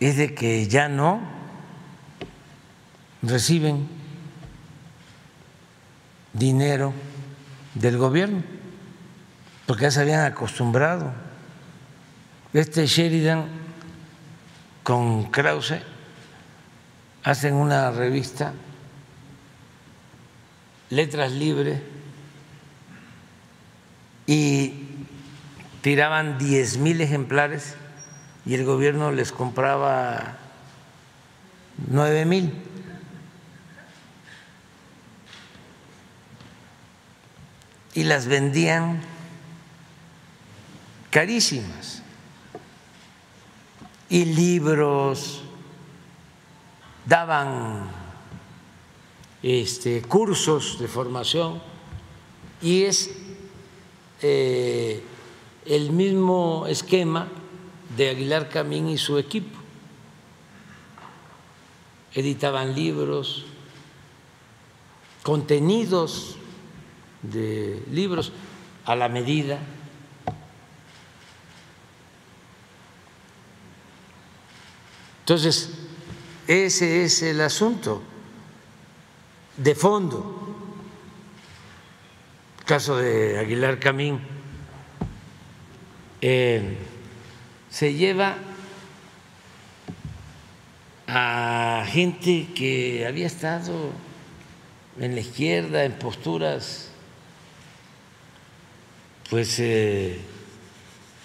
[0.00, 1.20] es de que ya no
[3.22, 3.88] reciben
[6.32, 6.92] dinero
[7.74, 8.42] del gobierno,
[9.66, 11.12] porque ya se habían acostumbrado.
[12.52, 13.46] Este Sheridan
[14.82, 15.80] con Krause
[17.22, 18.52] hacen una revista,
[20.90, 21.80] Letras Libres,
[24.26, 24.81] y
[25.82, 27.74] tiraban 10 mil ejemplares
[28.46, 30.38] y el gobierno les compraba
[31.88, 32.52] 9 mil.
[37.94, 39.02] Y las vendían
[41.10, 42.02] carísimas.
[44.08, 45.42] Y libros,
[47.06, 47.90] daban
[49.42, 51.60] este, cursos de formación
[52.60, 53.10] y es
[54.20, 55.02] eh,
[55.66, 57.28] el mismo esquema
[57.96, 59.58] de Aguilar Camín y su equipo.
[62.14, 63.44] Editaban libros,
[65.22, 66.36] contenidos
[67.22, 68.32] de libros
[68.84, 69.58] a la medida.
[75.20, 75.70] Entonces,
[76.48, 78.02] ese es el asunto
[79.56, 80.38] de fondo.
[82.66, 84.31] Caso de Aguilar Camín
[86.22, 88.36] se lleva
[91.08, 93.90] a gente que había estado
[95.00, 96.90] en la izquierda, en posturas
[99.28, 100.20] pues eh,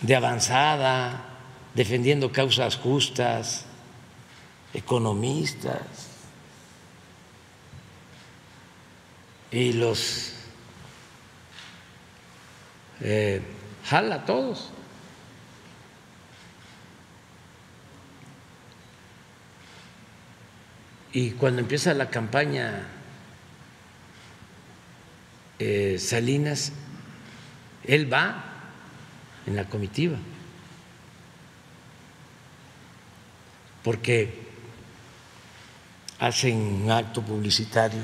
[0.02, 1.26] de avanzada,
[1.76, 3.66] defendiendo causas justas,
[4.74, 6.08] economistas,
[9.52, 10.34] y los
[13.02, 13.42] eh,
[13.86, 14.72] jala a todos.
[21.18, 22.86] Y cuando empieza la campaña
[25.58, 26.74] eh, Salinas,
[27.86, 28.44] él va
[29.48, 30.20] en la comitiva,
[33.84, 34.32] porque
[36.20, 38.04] hacen un acto publicitario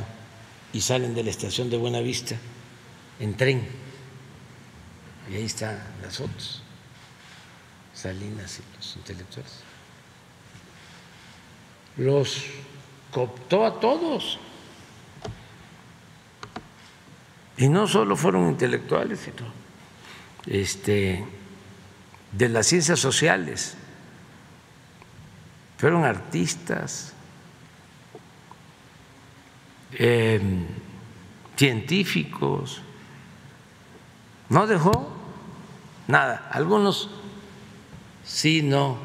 [0.73, 2.35] y salen de la estación de Buenavista
[3.19, 3.67] en tren.
[5.31, 6.63] Y ahí están las fotos,
[7.93, 9.59] Salinas y los intelectuales.
[11.95, 12.43] Los
[13.13, 14.39] cooptó a todos.
[17.57, 19.47] Y no solo fueron intelectuales, sino
[20.47, 21.23] este,
[22.31, 23.75] de las ciencias sociales,
[25.77, 27.13] fueron artistas,
[29.91, 30.65] em,
[31.55, 32.81] científicos,
[34.49, 35.13] no dejó
[36.07, 36.49] nada.
[36.51, 37.09] Algunos
[38.25, 38.97] sí no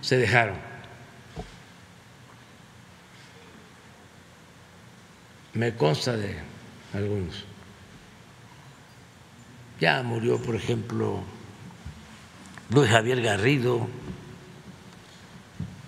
[0.00, 0.65] se dejaron.
[5.56, 6.36] Me consta de
[6.92, 7.46] algunos.
[9.80, 11.22] Ya murió, por ejemplo,
[12.68, 13.88] Luis Javier Garrido,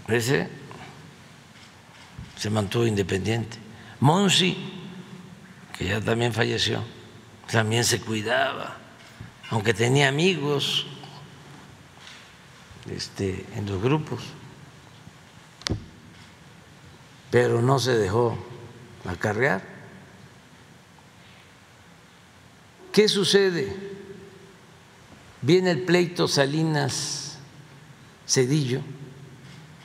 [0.09, 0.49] ese
[2.39, 3.59] se mantuvo independiente.
[4.01, 4.57] Monsi,
[5.77, 6.82] que ya también falleció,
[7.51, 8.78] también se cuidaba,
[9.51, 10.86] aunque tenía amigos
[12.90, 14.23] este, en los grupos,
[17.31, 18.48] pero no se dejó
[19.07, 19.62] acarrear.
[22.93, 23.75] ¿Qué sucede?
[25.43, 27.39] Viene el pleito Salinas
[28.27, 28.81] Cedillo,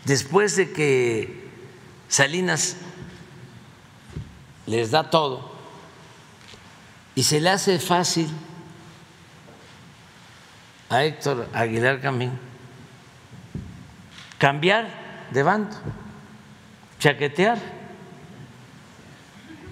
[0.06, 1.50] después de que
[2.08, 2.78] Salinas
[4.66, 5.52] les da todo
[7.16, 8.30] y se le hace fácil
[10.90, 12.32] a Héctor Aguilar Camín
[14.38, 14.88] cambiar
[15.32, 15.76] de bando,
[17.00, 17.58] chaquetear,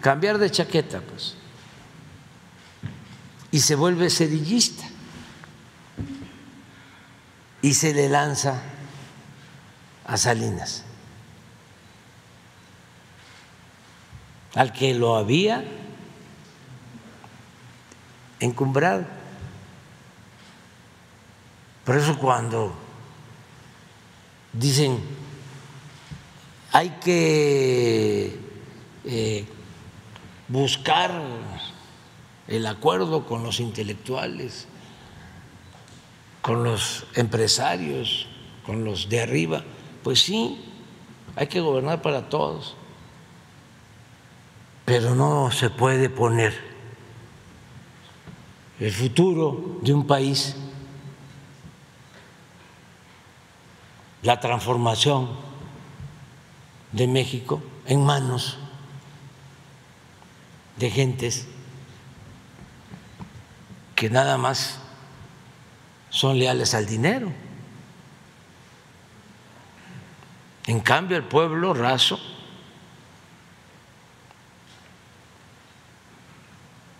[0.02, 1.36] cambiar de chaqueta, pues.
[3.52, 4.84] Y se vuelve sedillista
[7.61, 8.61] y se le lanza
[10.06, 10.84] a Salinas,
[14.56, 15.64] al que lo había
[18.40, 19.06] encumbrado.
[21.86, 22.73] Por eso cuando
[24.53, 24.99] dicen
[26.72, 28.40] hay que
[29.06, 29.45] eh,
[30.52, 31.11] buscar
[32.48, 34.68] el acuerdo con los intelectuales,
[36.41, 38.28] con los empresarios,
[38.65, 39.64] con los de arriba.
[40.03, 40.61] Pues sí,
[41.38, 42.76] hay que gobernar para todos,
[44.84, 46.53] pero no se puede poner
[48.80, 50.56] el futuro de un país,
[54.22, 55.30] la transformación
[56.91, 58.57] de México en manos
[60.77, 61.48] de gentes
[63.95, 64.80] que nada más
[66.10, 67.31] son leales al dinero.
[70.65, 72.19] En cambio, el pueblo raso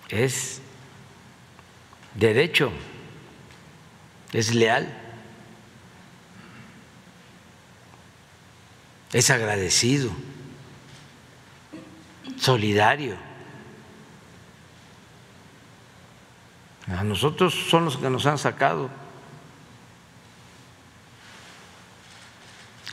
[0.10, 0.62] es
[2.16, 2.72] derecho,
[4.34, 4.94] es leal,
[9.14, 10.12] es agradecido,
[12.38, 13.31] solidario.
[16.98, 18.90] A nosotros son los que nos han sacado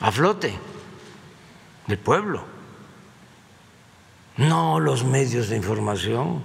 [0.00, 0.56] a flote
[1.86, 2.44] del pueblo,
[4.36, 6.42] no los medios de información,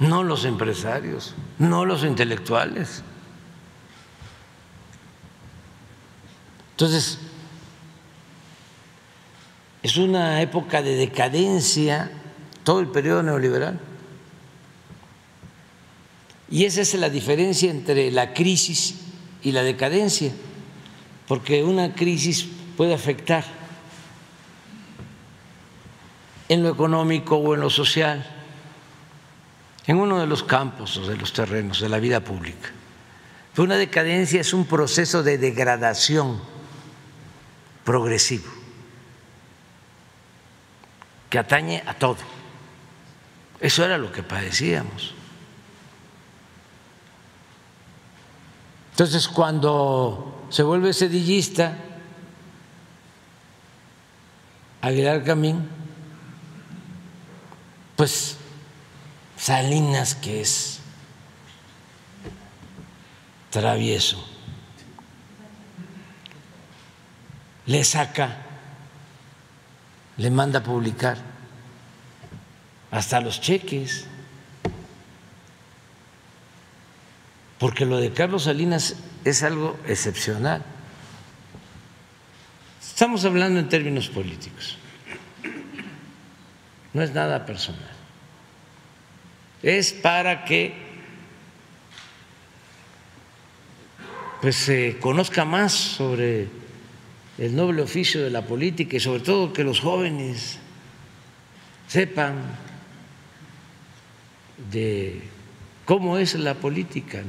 [0.00, 3.04] no los empresarios, no los intelectuales.
[6.72, 7.18] Entonces,
[9.82, 12.10] es una época de decadencia
[12.64, 13.87] todo el periodo neoliberal.
[16.50, 18.94] Y esa es la diferencia entre la crisis
[19.42, 20.32] y la decadencia,
[21.26, 22.46] porque una crisis
[22.76, 23.44] puede afectar
[26.48, 28.24] en lo económico o en lo social,
[29.86, 32.70] en uno de los campos o de los terrenos de la vida pública.
[33.52, 36.40] Pero una decadencia es un proceso de degradación
[37.84, 38.48] progresivo
[41.28, 42.18] que atañe a todo.
[43.60, 45.17] Eso era lo que padecíamos.
[48.98, 51.72] Entonces, cuando se vuelve sedillista,
[54.80, 55.68] Aguilar Camín,
[57.94, 58.38] pues
[59.36, 60.80] Salinas, que es
[63.50, 64.20] travieso,
[67.66, 68.36] le saca,
[70.16, 71.18] le manda a publicar
[72.90, 74.07] hasta los cheques.
[77.58, 80.64] Porque lo de Carlos Salinas es algo excepcional.
[82.80, 84.76] Estamos hablando en términos políticos.
[86.92, 87.90] No es nada personal.
[89.62, 90.88] Es para que
[94.40, 96.48] pues se conozca más sobre
[97.38, 100.58] el noble oficio de la política y sobre todo que los jóvenes
[101.88, 102.36] sepan
[104.70, 105.22] de
[105.84, 107.22] cómo es la política.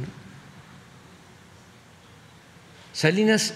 [2.99, 3.53] Salinas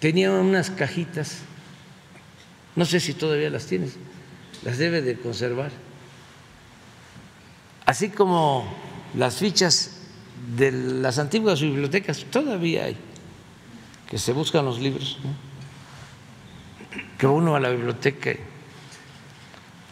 [0.00, 1.40] tenía unas cajitas,
[2.74, 3.96] no sé si todavía las tienes,
[4.64, 5.70] las debe de conservar,
[7.84, 8.74] así como
[9.14, 9.98] las fichas
[10.56, 12.96] de las antiguas bibliotecas, todavía hay,
[14.08, 15.18] que se buscan los libros,
[17.18, 18.32] que uno a la biblioteca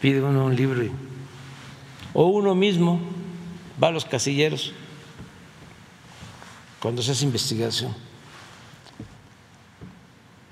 [0.01, 0.83] pide uno un libro,
[2.15, 3.01] o uno mismo
[3.83, 4.73] va a los casilleros
[6.81, 8.14] cuando se hace investigación.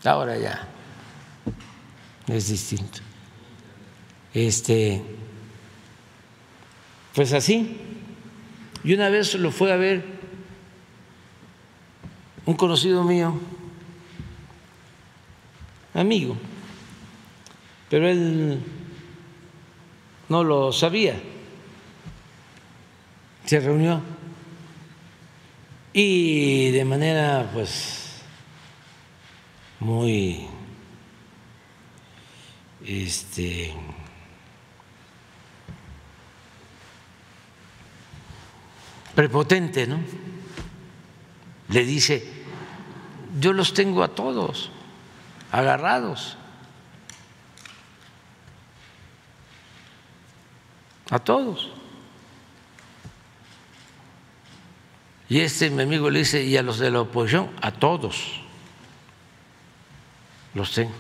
[0.05, 0.69] Ahora ya
[2.27, 3.01] es distinto.
[4.35, 5.03] Este,
[7.15, 7.77] pues así.
[8.85, 10.05] Y una vez lo fue a ver
[12.45, 13.39] un conocido mío,
[15.95, 16.37] amigo,
[17.89, 18.61] pero él
[20.29, 21.15] no lo sabía.
[23.45, 24.01] Se reunió
[25.93, 28.02] y de manera pues
[29.83, 30.47] muy
[32.87, 33.75] este
[39.17, 39.99] prepotente, ¿no?
[41.69, 42.45] Le dice,
[43.41, 44.71] yo los tengo a todos
[45.51, 46.37] agarrados,
[51.11, 51.71] a todos.
[55.29, 58.41] Y este mi amigo le dice, y a los de la oposición, a todos
[60.55, 60.93] los tengo.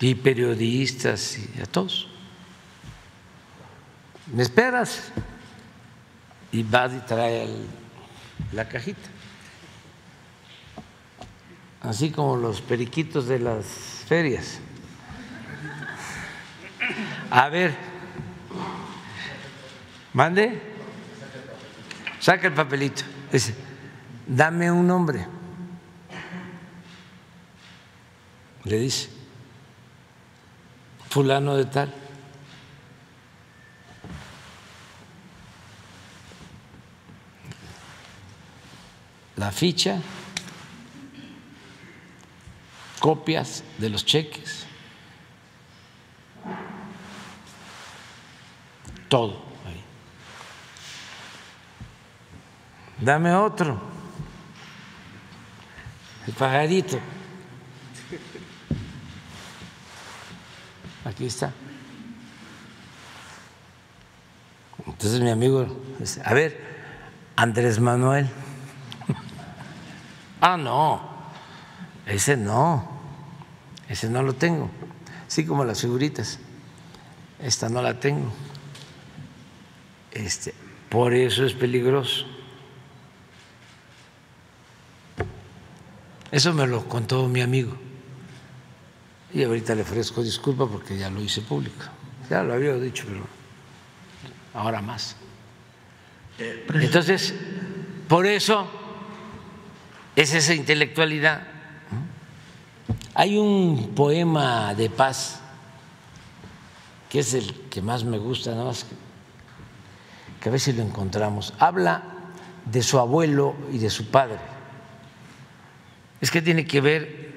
[0.00, 2.08] Y periodistas y a todos
[4.32, 5.10] me esperas
[6.52, 7.48] y va y trae
[8.52, 9.08] la cajita.
[11.80, 13.64] Así como los periquitos de las
[14.06, 14.60] ferias.
[17.30, 17.74] A ver,
[20.12, 20.60] mande,
[22.20, 23.02] saca el papelito.
[23.32, 23.54] Dice,
[24.28, 25.26] dame un nombre.
[28.64, 29.08] Le dice,
[31.08, 31.92] fulano de tal.
[39.38, 40.00] la ficha,
[42.98, 44.66] copias de los cheques,
[49.08, 49.46] todo.
[53.00, 53.80] Dame otro,
[56.28, 56.98] el pajarito.
[61.04, 61.52] Aquí está.
[64.86, 65.66] Entonces mi amigo
[66.24, 66.60] a ver,
[67.34, 68.28] Andrés Manuel.
[70.40, 71.02] Ah, no,
[72.06, 72.88] ese no,
[73.88, 74.70] ese no lo tengo,
[75.26, 76.38] así como las figuritas,
[77.40, 78.30] esta no la tengo.
[80.12, 80.54] Este,
[80.88, 82.37] por eso es peligroso.
[86.30, 87.76] Eso me lo contó mi amigo.
[89.32, 91.84] Y ahorita le ofrezco disculpa porque ya lo hice público.
[92.30, 93.26] Ya lo había dicho, pero
[94.54, 95.16] ahora más.
[96.38, 97.34] Entonces,
[98.08, 98.66] por eso
[100.14, 101.42] es esa intelectualidad.
[103.14, 105.40] Hay un poema de paz
[107.08, 108.70] que es el que más me gusta, ¿no?
[110.40, 111.54] que a veces lo encontramos.
[111.58, 112.02] Habla
[112.64, 114.38] de su abuelo y de su padre.
[116.20, 117.28] Es que tiene que ver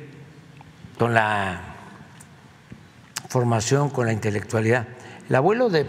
[0.97, 1.61] con la
[3.29, 4.87] formación, con la intelectualidad.
[5.29, 5.85] El abuelo de,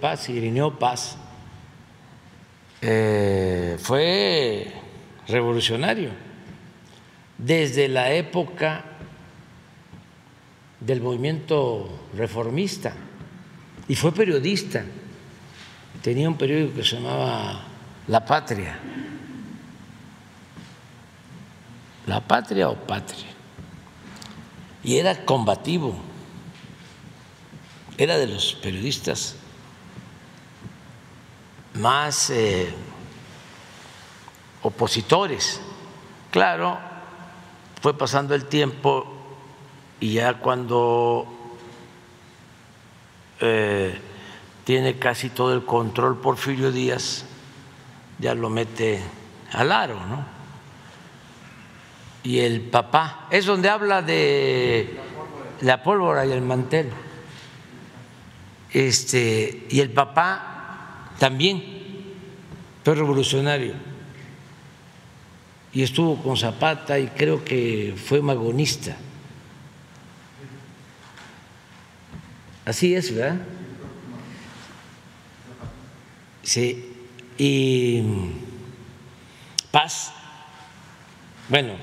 [0.00, 1.16] Paz, Irineo Paz,
[2.80, 4.72] eh, fue
[5.28, 6.10] revolucionario.
[7.38, 8.84] Desde la época
[10.80, 12.92] del movimiento reformista
[13.88, 14.84] y fue periodista.
[16.02, 17.62] Tenía un periódico que se llamaba
[18.08, 18.78] La Patria.
[22.06, 23.26] La Patria o Patria.
[24.82, 25.94] Y era combativo.
[27.96, 29.36] Era de los periodistas
[31.74, 32.72] más eh,
[34.62, 35.60] opositores.
[36.30, 36.78] Claro,
[37.80, 39.06] fue pasando el tiempo
[40.00, 41.26] y ya cuando
[43.40, 43.98] eh,
[44.64, 47.24] tiene casi todo el control Porfirio Díaz,
[48.18, 49.02] ya lo mete
[49.52, 50.24] al aro, ¿no?
[52.24, 54.96] Y el papá, es donde habla de
[55.60, 56.90] la pólvora y el mantel.
[58.70, 61.62] Este, y el papá también
[62.84, 63.74] fue revolucionario.
[65.72, 68.96] Y estuvo con Zapata y creo que fue magonista.
[72.64, 73.40] Así es, ¿verdad?
[76.42, 76.88] Sí.
[77.38, 78.02] Y
[79.70, 80.12] Paz,
[81.48, 81.74] bueno,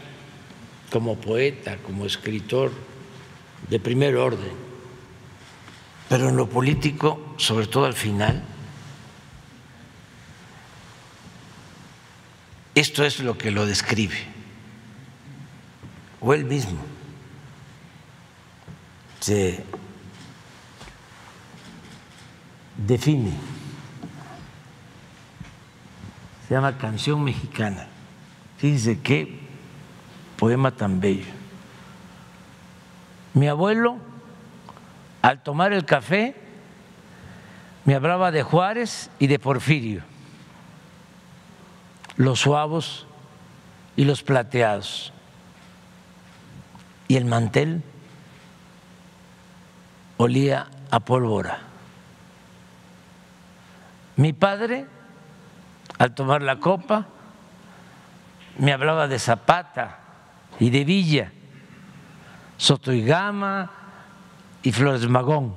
[0.92, 2.72] como poeta, como escritor
[3.70, 4.52] de primer orden,
[6.08, 8.44] pero en lo político, sobre todo al final,
[12.74, 14.18] esto es lo que lo describe,
[16.22, 16.80] o él mismo
[19.20, 19.64] se
[22.78, 23.34] define.
[26.48, 27.88] Se llama Canción Mexicana.
[28.58, 29.49] Fíjense qué
[30.40, 31.28] poema tan bello.
[33.34, 33.98] Mi abuelo,
[35.22, 36.34] al tomar el café,
[37.84, 40.02] me hablaba de Juárez y de Porfirio,
[42.16, 43.06] los suavos
[43.98, 45.12] y los plateados.
[47.10, 47.84] Y el mantel
[50.18, 51.60] olía a pólvora.
[54.16, 54.86] Mi padre,
[55.98, 57.08] al tomar la copa,
[58.58, 60.09] me hablaba de Zapata
[60.60, 61.32] y de Villa,
[62.58, 63.72] Soto y Gama
[64.62, 65.56] y Flores Magón.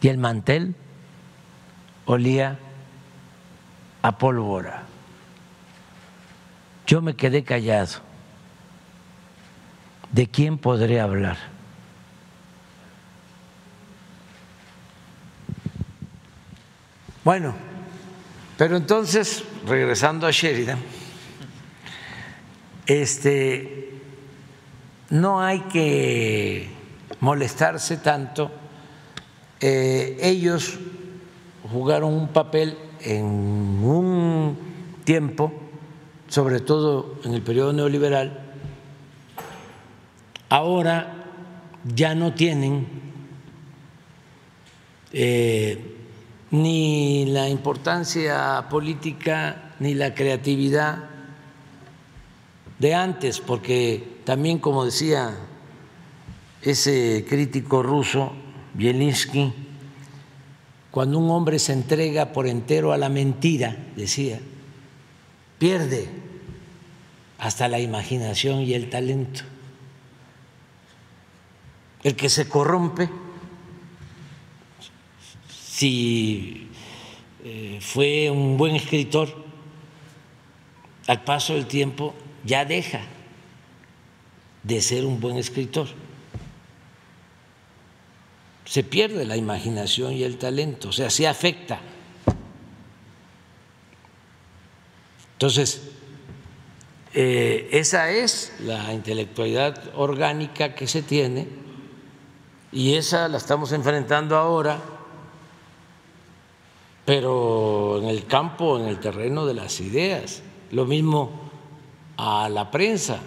[0.00, 0.74] Y el mantel
[2.06, 2.58] olía
[4.02, 4.82] a pólvora.
[6.86, 8.00] Yo me quedé callado.
[10.12, 11.36] ¿De quién podré hablar?
[17.24, 17.54] Bueno,
[18.58, 20.78] pero entonces, regresando a Sheridan,
[22.86, 24.00] este,
[25.10, 26.68] no hay que
[27.20, 28.50] molestarse tanto.
[29.60, 30.78] Eh, ellos
[31.70, 34.58] jugaron un papel en un
[35.04, 35.52] tiempo,
[36.28, 38.56] sobre todo en el periodo neoliberal,
[40.48, 41.24] ahora
[41.84, 42.86] ya no tienen
[45.12, 45.96] eh,
[46.50, 51.13] ni la importancia política ni la creatividad
[52.78, 55.36] de antes, porque también, como decía
[56.62, 58.32] ese crítico ruso,
[58.74, 59.52] Bielinski,
[60.90, 64.40] cuando un hombre se entrega por entero a la mentira, decía,
[65.58, 66.08] pierde
[67.38, 69.42] hasta la imaginación y el talento.
[72.02, 73.08] El que se corrompe
[75.48, 76.68] si
[77.42, 79.44] eh, fue un buen escritor,
[81.06, 82.14] al paso del tiempo
[82.44, 83.00] ya deja
[84.62, 85.88] de ser un buen escritor.
[88.64, 91.80] Se pierde la imaginación y el talento, o sea, se afecta.
[95.32, 95.90] Entonces,
[97.12, 101.46] eh, esa es la intelectualidad orgánica que se tiene
[102.72, 104.80] y esa la estamos enfrentando ahora
[107.04, 110.42] pero en el campo, en el terreno de las ideas.
[110.70, 111.43] Lo mismo
[112.16, 113.18] a la prensa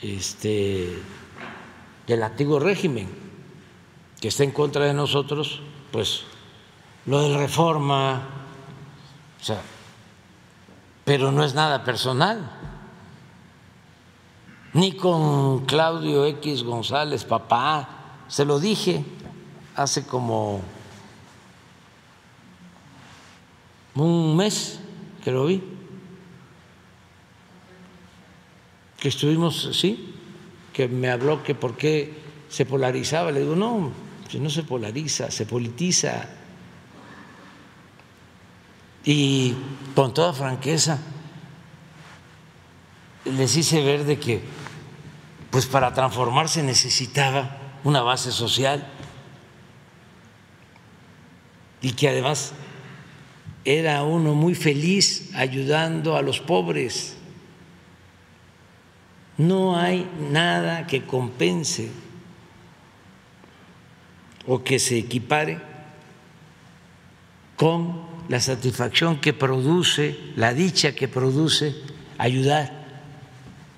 [0.00, 0.98] este,
[2.06, 3.08] del antiguo régimen,
[4.20, 5.60] que está en contra de nosotros,
[5.90, 6.24] pues
[7.06, 8.22] lo del reforma,
[9.40, 9.60] o sea,
[11.04, 12.52] pero no es nada personal.
[14.74, 17.88] Ni con Claudio X González, papá,
[18.28, 19.04] se lo dije
[19.74, 20.60] hace como
[23.94, 24.80] un mes
[25.24, 25.62] que lo vi,
[28.98, 30.14] que estuvimos, sí,
[30.72, 32.14] que me habló que por qué
[32.48, 33.30] se polarizaba.
[33.30, 33.92] Le digo, no,
[34.28, 36.28] si no se polariza, se politiza.
[39.04, 39.54] Y
[39.94, 40.98] con toda franqueza
[43.24, 44.42] les hice ver de que,
[45.50, 48.86] pues para transformarse necesitaba una base social
[51.80, 52.52] y que además
[53.64, 57.17] era uno muy feliz ayudando a los pobres.
[59.38, 61.90] No hay nada que compense
[64.46, 65.60] o que se equipare
[67.56, 71.74] con la satisfacción que produce, la dicha que produce
[72.18, 72.72] ayudar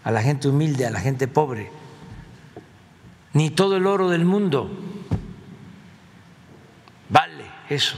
[0.02, 1.70] a la gente humilde, a la gente pobre.
[3.32, 4.68] ni todo el oro del mundo
[7.08, 7.96] vale eso.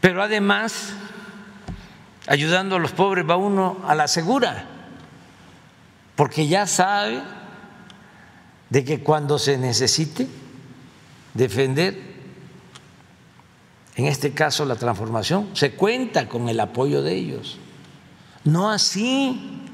[0.00, 0.92] Pero además,
[2.26, 4.66] ayudando a los pobres va uno a la segura,
[6.22, 7.20] porque ya sabe
[8.70, 10.28] de que cuando se necesite
[11.34, 12.00] defender,
[13.96, 17.58] en este caso la transformación, se cuenta con el apoyo de ellos.
[18.44, 19.64] No así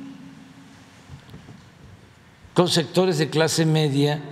[2.54, 4.22] con sectores de clase media,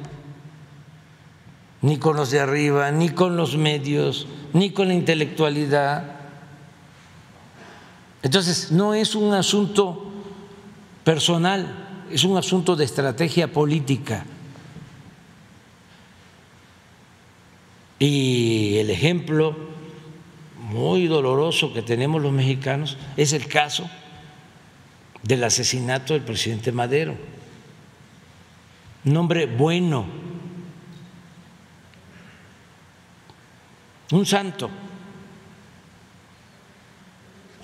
[1.82, 6.16] ni con los de arriba, ni con los medios, ni con la intelectualidad.
[8.22, 10.10] Entonces, no es un asunto
[11.04, 14.24] personal, es un asunto de estrategia política.
[17.98, 19.56] Y el ejemplo
[20.58, 23.88] muy doloroso que tenemos los mexicanos es el caso
[25.22, 27.16] del asesinato del presidente Madero.
[29.04, 30.06] Un hombre bueno,
[34.12, 34.70] un santo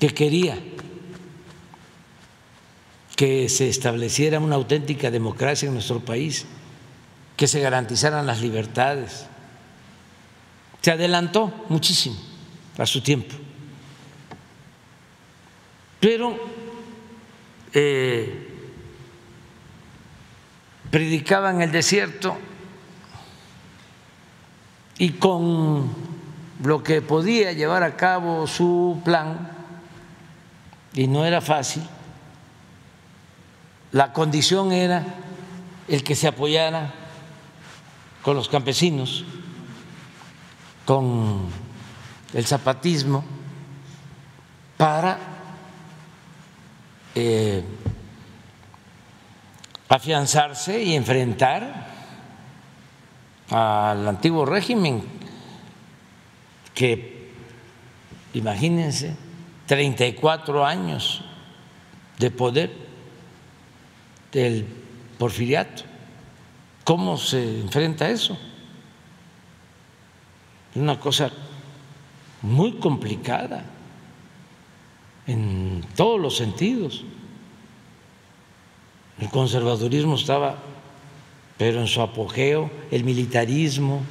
[0.01, 0.59] que quería
[3.17, 6.47] que se estableciera una auténtica democracia en nuestro país,
[7.37, 9.27] que se garantizaran las libertades.
[10.81, 12.17] Se adelantó muchísimo
[12.79, 13.35] a su tiempo.
[16.01, 16.37] Pero
[17.73, 18.49] eh,
[20.91, 22.37] predicaba en el desierto
[24.99, 25.91] y con
[26.63, 29.51] lo que podía llevar a cabo su plan,
[30.95, 31.83] y no era fácil,
[33.93, 35.05] la condición era
[35.87, 36.93] el que se apoyara
[38.23, 39.25] con los campesinos,
[40.87, 41.43] con
[42.33, 43.25] el zapatismo,
[44.79, 45.19] para
[47.15, 47.63] eh,
[49.89, 51.89] afianzarse y enfrentar
[53.51, 55.03] al antiguo régimen
[56.75, 57.31] que,
[58.33, 59.15] imagínense,
[59.67, 61.23] 34 años
[62.19, 62.92] de poder
[64.33, 64.67] del
[65.19, 65.85] porfiriato.
[66.85, 68.37] ¿Cómo se enfrenta eso?
[70.73, 71.31] Es una cosa
[72.41, 73.65] muy complicada
[75.27, 77.05] en todos los sentidos.
[79.21, 80.57] El conservadurismo estaba,
[81.59, 84.03] pero en su apogeo, el militarismo,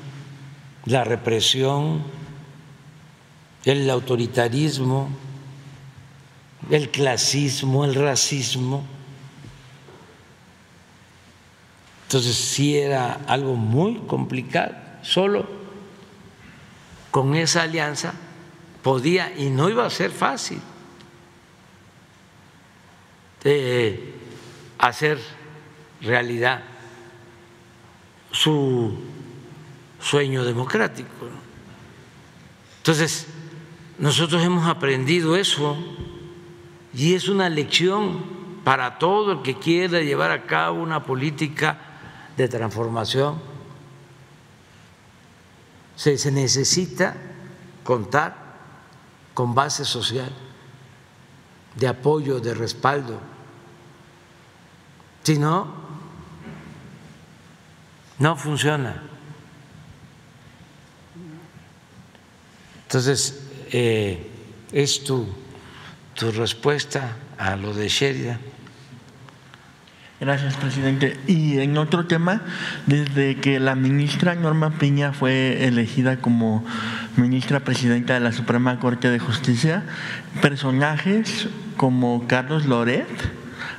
[0.85, 2.03] la represión,
[3.65, 5.09] el autoritarismo,
[6.69, 8.83] el clasismo, el racismo.
[12.11, 14.75] Entonces sí era algo muy complicado.
[15.01, 15.47] Solo
[17.09, 18.13] con esa alianza
[18.83, 20.59] podía, y no iba a ser fácil,
[23.45, 24.13] de
[24.77, 25.19] hacer
[26.01, 26.63] realidad
[28.33, 28.93] su
[30.01, 31.29] sueño democrático.
[32.79, 33.27] Entonces,
[33.99, 35.77] nosotros hemos aprendido eso
[36.93, 38.21] y es una lección
[38.65, 41.87] para todo el que quiera llevar a cabo una política
[42.37, 43.39] de transformación.
[45.95, 47.15] Se, se necesita
[47.83, 48.35] contar
[49.33, 50.31] con base social,
[51.75, 53.19] de apoyo, de respaldo.
[55.23, 55.67] Si no,
[58.19, 59.01] no funciona.
[62.83, 63.41] Entonces,
[63.71, 64.29] eh,
[64.71, 65.25] es tu,
[66.13, 68.50] tu respuesta a lo de Sheridan.
[70.21, 71.17] Gracias, presidente.
[71.25, 72.43] Y en otro tema,
[72.85, 76.63] desde que la ministra Norma Piña fue elegida como
[77.17, 79.81] ministra presidenta de la Suprema Corte de Justicia,
[80.39, 83.07] personajes como Carlos Loret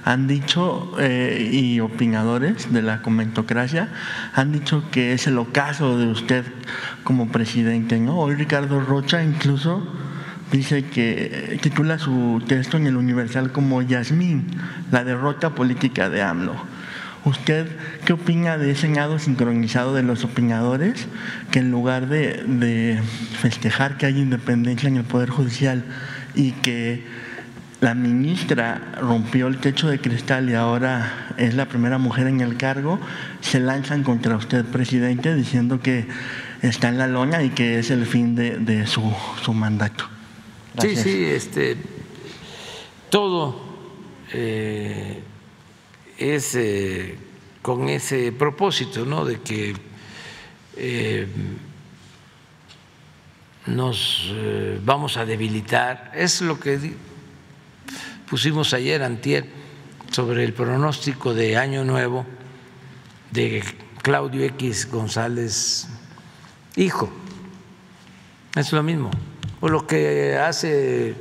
[0.03, 3.91] han dicho, eh, y opinadores de la comentocracia,
[4.35, 6.45] han dicho que es el ocaso de usted
[7.05, 8.01] como presidente.
[8.01, 8.19] ¿no?
[8.19, 9.87] Hoy Ricardo Rocha incluso
[10.53, 14.47] dice que titula su texto en el Universal como Yasmín,
[14.91, 16.55] la derrota política de AMLO.
[17.25, 17.69] ¿Usted
[18.05, 21.07] qué opina de ese nado sincronizado de los opinadores
[21.53, 23.01] que en lugar de,
[23.41, 25.85] festejar que hay independencia en el Poder Judicial
[26.35, 27.07] y que
[27.81, 32.57] la ministra rompió el techo de cristal y ahora es la primera mujer en el
[32.57, 33.01] cargo,
[33.41, 36.07] se lanzan contra usted, presidente, diciendo que
[36.61, 39.03] está en la lona y que es el fin de, su,
[39.53, 40.12] mandato.
[40.81, 41.77] Sí, sí, este,
[43.11, 43.61] todo
[44.33, 45.23] eh,
[46.17, 47.19] es eh,
[47.61, 49.27] con ese propósito, ¿no?
[49.27, 49.75] De que
[50.77, 51.27] eh,
[53.67, 54.33] nos
[54.83, 56.11] vamos a debilitar.
[56.15, 56.95] Es lo que
[58.29, 59.47] pusimos ayer, antier,
[60.11, 62.25] sobre el pronóstico de Año Nuevo
[63.31, 63.63] de
[64.03, 65.87] Claudio X González,
[66.77, 67.11] hijo.
[68.57, 69.11] Es lo mismo.
[69.65, 71.15] O lo que hace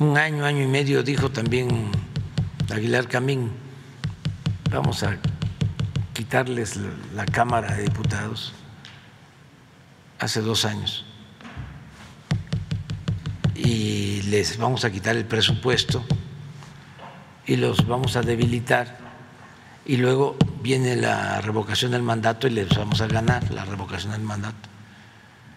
[0.00, 1.90] un año, año y medio dijo también
[2.70, 3.50] Aguilar Camín,
[4.70, 5.16] vamos a
[6.12, 6.78] quitarles
[7.14, 8.52] la Cámara de Diputados
[10.18, 11.06] hace dos años
[13.54, 16.04] y les vamos a quitar el presupuesto
[17.46, 18.98] y los vamos a debilitar
[19.86, 24.20] y luego viene la revocación del mandato y les vamos a ganar la revocación del
[24.20, 24.68] mandato.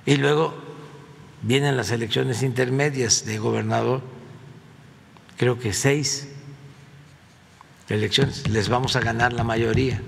[0.05, 0.72] Y luego
[1.43, 4.01] vienen las elecciones intermedias de gobernador,
[5.37, 6.29] creo que seis
[7.89, 10.01] elecciones, les vamos a ganar la mayoría.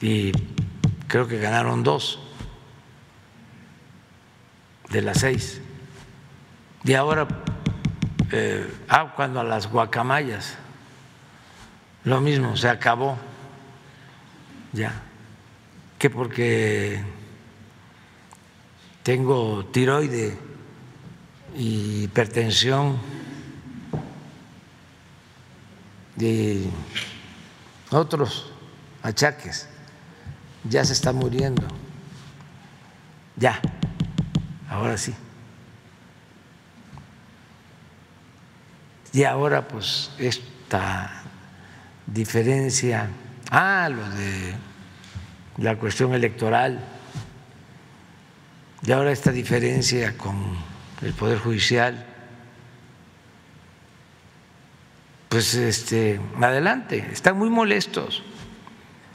[0.00, 0.32] Y
[1.08, 2.20] creo que ganaron dos
[4.90, 5.60] de las seis.
[6.84, 7.26] Y ahora,
[8.30, 10.56] eh, ah, cuando a las guacamayas,
[12.04, 13.18] lo mismo, se acabó
[14.72, 14.92] ya,
[15.98, 17.02] que porque
[19.04, 20.34] tengo tiroide
[21.54, 22.98] y hipertensión
[26.18, 26.64] y
[27.90, 28.50] otros
[29.02, 29.68] achaques,
[30.64, 31.66] ya se está muriendo,
[33.36, 33.60] ya,
[34.70, 35.14] ahora sí.
[39.12, 41.24] Y ahora pues esta
[42.06, 43.10] diferencia,
[43.50, 44.54] ah, lo de
[45.58, 46.93] la cuestión electoral,
[48.86, 50.36] y ahora esta diferencia con
[51.02, 52.06] el Poder Judicial,
[55.28, 58.22] pues este, adelante, están muy molestos.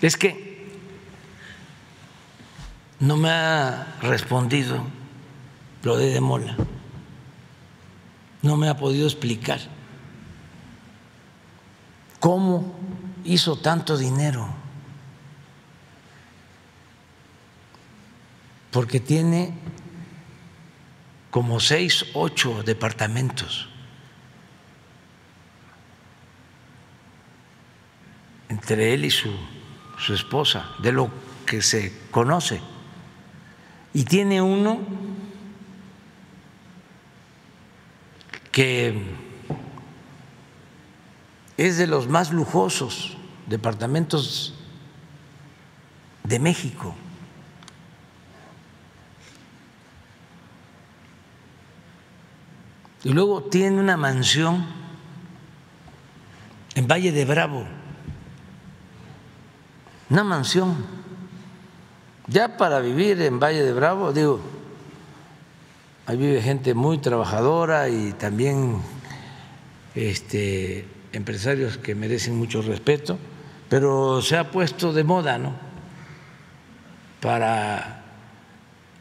[0.02, 0.70] Es que
[3.00, 4.84] no me ha respondido
[5.84, 6.56] lo de Demola,
[8.42, 9.60] no me ha podido explicar
[12.20, 12.76] ¿Cómo
[13.24, 14.48] hizo tanto dinero?
[18.72, 19.54] Porque tiene
[21.32, 23.70] como seis, ocho departamentos.
[28.50, 29.32] entre él y su,
[29.98, 31.10] su, esposa, de lo
[31.46, 32.60] que se conoce.
[33.94, 34.80] Y tiene uno
[38.52, 39.02] que
[41.58, 43.18] es de los más lujosos
[43.48, 44.56] departamentos
[46.24, 46.96] de México.
[53.04, 54.66] Y luego tiene una mansión
[56.76, 57.66] en Valle de Bravo,
[60.10, 60.76] una mansión.
[62.28, 64.42] Ya para vivir en Valle de Bravo, digo,
[66.06, 68.82] ahí vive gente muy trabajadora y también
[69.96, 73.18] este, empresarios que merecen mucho respeto,
[73.70, 75.54] pero se ha puesto de moda, ¿no?
[77.22, 78.04] Para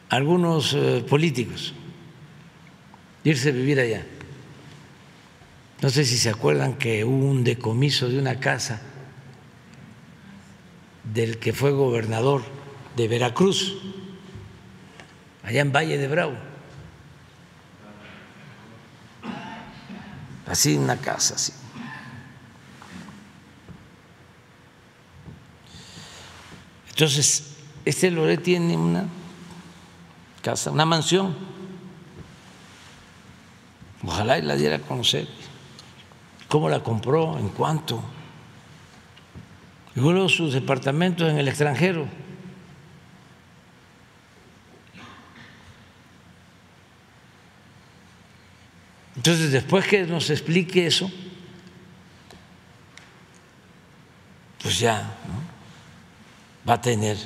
[0.08, 1.74] algunos eh, políticos
[3.24, 4.04] irse a vivir allá.
[5.80, 8.80] No sé si se acuerdan que hubo un decomiso de una casa
[11.04, 12.42] del que fue gobernador
[12.96, 13.76] de Veracruz,
[15.42, 16.34] allá en Valle de Bravo.
[20.46, 21.52] Así una casa, así.
[26.88, 27.54] Entonces,
[27.84, 29.06] este Loré tiene una
[30.42, 31.47] casa, una mansión.
[34.04, 35.26] Ojalá y la diera a conocer.
[36.48, 37.38] ¿Cómo la compró?
[37.38, 38.02] ¿En cuánto?
[39.94, 42.06] Y luego sus departamentos en el extranjero.
[49.16, 51.10] Entonces, después que nos explique eso,
[54.62, 56.70] pues ya, ¿no?
[56.70, 57.16] va a tener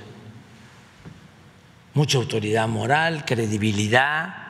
[1.94, 4.41] mucha autoridad moral, credibilidad.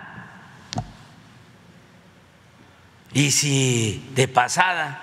[3.14, 5.00] Y si de pasada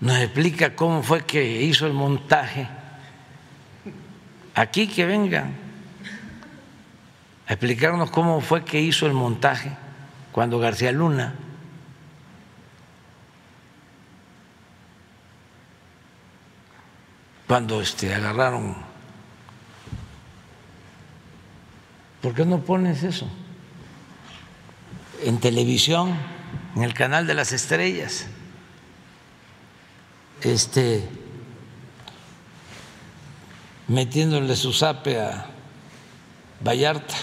[0.00, 2.68] nos explica cómo fue que hizo el montaje,
[4.54, 5.54] aquí que vengan
[7.46, 9.70] a explicarnos cómo fue que hizo el montaje
[10.32, 11.34] cuando García Luna
[17.46, 18.74] cuando este, agarraron.
[22.20, 23.28] ¿Por qué no pones eso?
[25.22, 26.16] En televisión,
[26.74, 28.26] en el canal de las estrellas.
[30.42, 31.08] Este
[33.88, 35.46] metiéndole su zape a
[36.64, 37.14] Vallarta.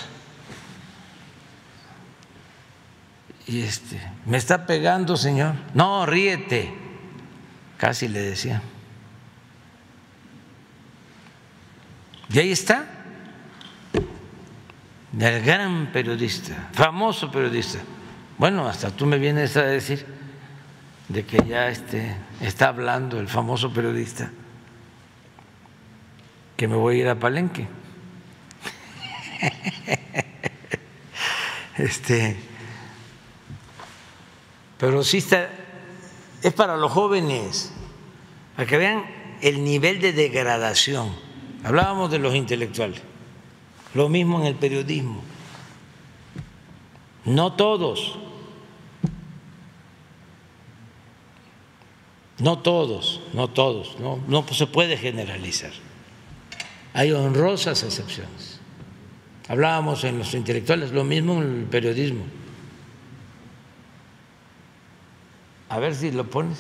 [3.48, 5.56] Y este, me está pegando, señor.
[5.74, 6.82] No, ríete
[7.82, 8.62] casi le decía.
[12.32, 12.86] Y ahí está,
[15.20, 17.80] el gran periodista, famoso periodista.
[18.42, 20.04] Bueno, hasta tú me vienes a decir
[21.10, 24.32] de que ya este, está hablando el famoso periodista
[26.58, 27.68] que me voy a ir a Palenque.
[31.78, 32.36] Este,
[34.80, 35.50] pero sí está,
[36.42, 37.72] es para los jóvenes,
[38.56, 39.06] para que vean
[39.42, 41.16] el nivel de degradación.
[41.64, 43.02] Hablábamos de los intelectuales,
[43.94, 45.22] lo mismo en el periodismo.
[47.26, 48.18] No todos,
[52.42, 55.72] no todos, no todos, no, no se puede generalizar.
[56.94, 58.60] Hay honrosas excepciones.
[59.48, 62.24] Hablábamos en los intelectuales, lo mismo en el periodismo.
[65.70, 66.58] A ver si lo pones.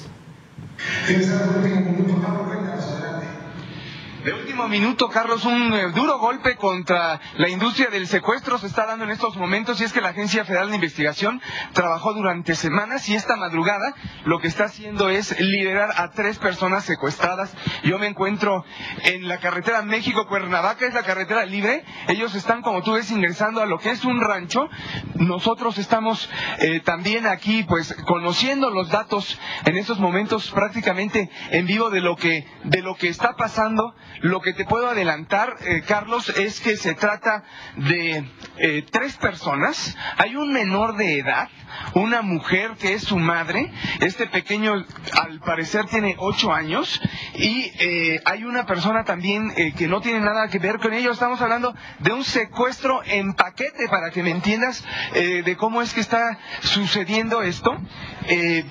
[4.23, 8.85] De último minuto, Carlos, un eh, duro golpe contra la industria del secuestro se está
[8.85, 11.41] dando en estos momentos y es que la Agencia Federal de Investigación
[11.73, 13.95] trabajó durante semanas y esta madrugada
[14.25, 17.55] lo que está haciendo es liberar a tres personas secuestradas.
[17.83, 18.63] Yo me encuentro
[19.05, 21.83] en la carretera México-Cuernavaca, es la carretera libre.
[22.07, 24.69] Ellos están, como tú ves, ingresando a lo que es un rancho.
[25.15, 26.29] Nosotros estamos
[26.59, 32.15] eh, también aquí, pues, conociendo los datos en estos momentos prácticamente en vivo de lo
[32.15, 36.77] que, de lo que está pasando lo que te puedo adelantar, eh, Carlos, es que
[36.77, 37.43] se trata
[37.77, 38.25] de
[38.57, 39.97] eh, tres personas.
[40.17, 41.49] Hay un menor de edad,
[41.93, 43.71] una mujer que es su madre.
[43.99, 47.01] Este pequeño, al parecer, tiene ocho años.
[47.35, 51.11] Y eh, hay una persona también que no tiene nada que ver con ello.
[51.11, 54.83] Estamos hablando de un secuestro en paquete, para que me entiendas
[55.13, 57.77] de cómo es que está sucediendo esto.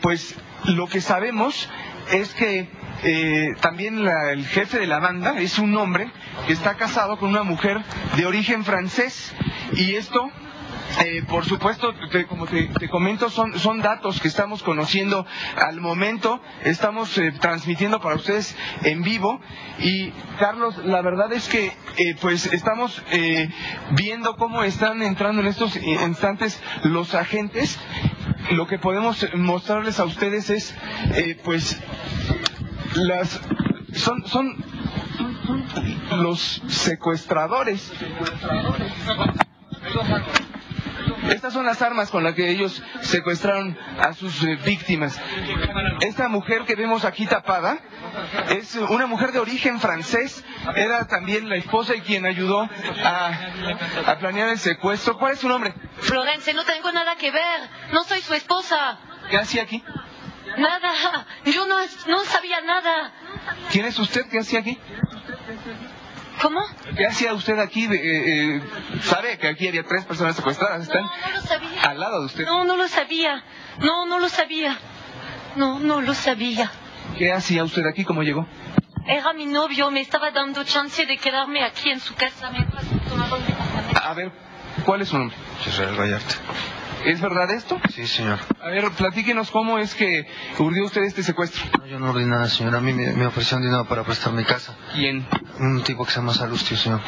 [0.01, 1.69] pues lo que sabemos
[2.13, 2.69] es que
[3.03, 6.11] eh, también el jefe de la banda es un hombre
[6.47, 7.83] que está casado con una mujer
[8.17, 9.35] de origen francés
[9.73, 10.31] y esto
[11.05, 11.95] eh, por supuesto,
[12.29, 15.25] como te, comento, son, son datos que estamos conociendo
[15.57, 19.41] al momento, estamos eh, transmitiendo para ustedes en vivo
[19.79, 21.73] y Carlos, la verdad es que
[22.21, 23.03] pues estamos
[23.93, 27.79] viendo cómo están entrando en estos instantes los agentes.
[28.51, 30.75] Lo que podemos mostrarles a ustedes es
[31.45, 31.81] pues
[32.95, 33.41] las
[33.95, 34.57] son son
[36.17, 37.93] los secuestradores.
[41.31, 45.21] Estas son las armas con las que ellos secuestraron a sus eh, víctimas.
[46.01, 47.79] Esta mujer que vemos aquí tapada
[48.49, 50.45] es una mujer de origen francés.
[50.75, 52.69] Era también la esposa y quien ayudó
[53.05, 53.31] a,
[54.07, 55.19] a planear el secuestro.
[55.19, 55.73] ¿Cuál es su nombre?
[55.99, 57.61] Florence, no tengo nada que ver.
[57.93, 58.99] No soy su esposa.
[59.31, 59.85] ¿Qué hacía aquí?
[60.59, 61.77] Nada, yo no,
[62.09, 63.13] no sabía nada.
[63.71, 64.27] ¿Quién es usted?
[64.31, 64.79] ¿Qué hacía aquí?
[66.41, 66.61] ¿Cómo?
[66.97, 67.85] ¿Qué hacía usted aquí?
[67.85, 68.63] Eh, eh,
[69.03, 70.83] ¿Sabe que aquí había tres personas secuestradas?
[70.83, 71.83] ¿Están no, no lo sabía.
[71.83, 72.45] al lado de usted?
[72.47, 73.45] No, no lo sabía.
[73.79, 74.77] No, no lo sabía.
[75.57, 76.71] No, no lo sabía.
[77.19, 78.05] ¿Qué hacía usted aquí?
[78.05, 78.47] ¿Cómo llegó?
[79.07, 82.85] Era mi novio, me estaba dando chance de quedarme aquí en su casa mientras
[84.03, 84.31] A ver,
[84.85, 85.37] ¿cuál es su nombre?
[85.67, 86.35] Israel Vallarta.
[87.05, 87.81] ¿Es verdad esto?
[87.95, 88.39] Sí, señor.
[88.63, 90.27] A ver, platíquenos cómo es que
[90.59, 91.63] urdió usted este secuestro.
[91.79, 92.75] No, yo no urdí nada, señor.
[92.77, 94.77] A mí me, me ofrecieron dinero para prestar mi casa.
[94.95, 95.27] ¿Quién?
[95.59, 97.01] Un tipo que se llama Salustio, señor.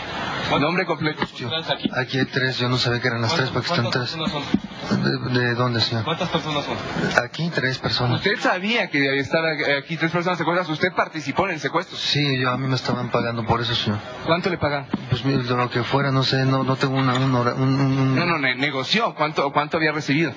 [0.61, 1.23] ¿Nombre completo?
[1.23, 1.91] Aquí?
[1.97, 4.17] aquí hay tres, yo no sabía que eran las tres, porque están tres.
[4.17, 6.05] De, ¿De, dónde, señor?
[6.05, 6.77] ¿Cuántas personas son?
[7.25, 8.19] Aquí tres personas.
[8.19, 10.71] ¿Usted sabía que estaba aquí tres personas secuestradas?
[10.71, 11.97] ¿Usted participó en el secuestro?
[11.97, 13.99] Sí, yo a mí me estaban pagando por eso, señor.
[14.27, 14.87] ¿Cuánto le pagan?
[15.09, 18.27] Pues mil de lo que fuera, no sé, no, no tengo una, un, un, No,
[18.27, 19.15] no, negoció.
[19.15, 20.33] ¿Cuánto, ¿Cuánto había recibido?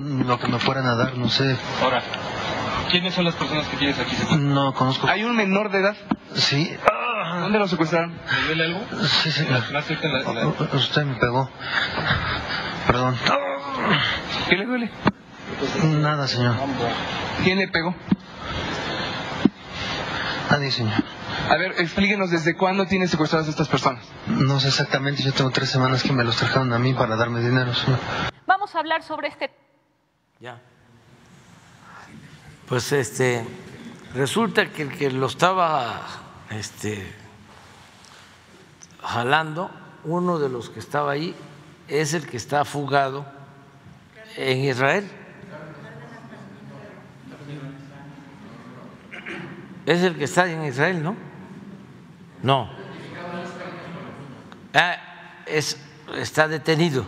[0.00, 1.56] Lo que me fueran a dar, no sé.
[1.82, 2.02] Ahora,
[2.90, 4.16] ¿quiénes son las personas que tienes aquí?
[4.38, 5.06] No conozco.
[5.08, 5.96] ¿Hay un menor de edad?
[6.34, 6.76] Sí.
[7.40, 8.12] ¿Dónde lo secuestraron?
[8.12, 8.80] ¿Le duele algo?
[9.22, 9.62] Sí, señor.
[10.72, 11.50] Usted me pegó.
[12.86, 13.16] Perdón.
[14.48, 14.90] ¿Qué le duele?
[15.82, 16.54] Nada, señor.
[17.42, 17.94] ¿Quién le pegó?
[20.50, 21.02] Nadie, señor.
[21.50, 24.04] A ver, explíquenos desde cuándo tiene secuestradas estas personas.
[24.28, 27.40] No sé exactamente, yo tengo tres semanas que me los trajeron a mí para darme
[27.40, 27.98] dinero, señor.
[28.72, 29.50] A hablar sobre este.
[30.40, 30.58] Ya.
[32.66, 33.46] Pues este,
[34.14, 36.00] resulta que el que lo estaba
[36.48, 37.06] este,
[39.02, 39.70] jalando,
[40.04, 41.36] uno de los que estaba ahí,
[41.88, 43.26] es el que está fugado
[44.36, 45.10] en Israel.
[49.84, 51.16] Es el que está en Israel, ¿no?
[52.42, 52.70] No.
[54.72, 54.96] Ah,
[55.44, 55.76] es,
[56.16, 57.06] está detenido.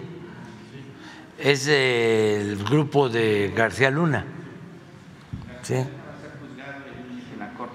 [1.38, 4.24] Es el grupo de García Luna.
[5.62, 5.74] ¿sí?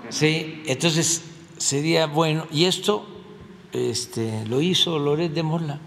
[0.09, 1.23] Sí, entonces
[1.57, 3.07] sería bueno, y esto
[3.71, 5.79] este, lo hizo Loret de Mola.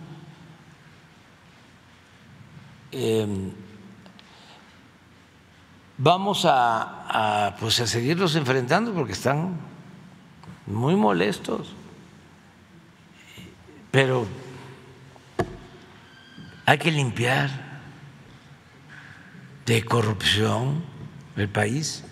[2.93, 3.51] Em,
[5.99, 9.59] vamos a, a, pues a seguirlos enfrentando porque están
[10.67, 11.75] muy molestos,
[13.91, 14.27] pero
[16.67, 17.64] hay que limpiar
[19.67, 20.85] de corrupción
[21.37, 22.05] el país,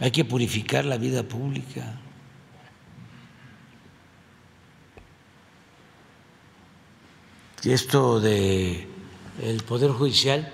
[0.00, 1.98] hay que purificar la vida pública.
[7.62, 8.88] Y esto de
[9.42, 10.52] el poder judicial,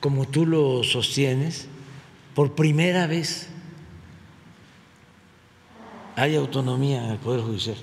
[0.00, 1.68] como tú lo sostienes,
[2.34, 3.48] por primera vez
[6.16, 7.76] hay autonomía en el poder judicial.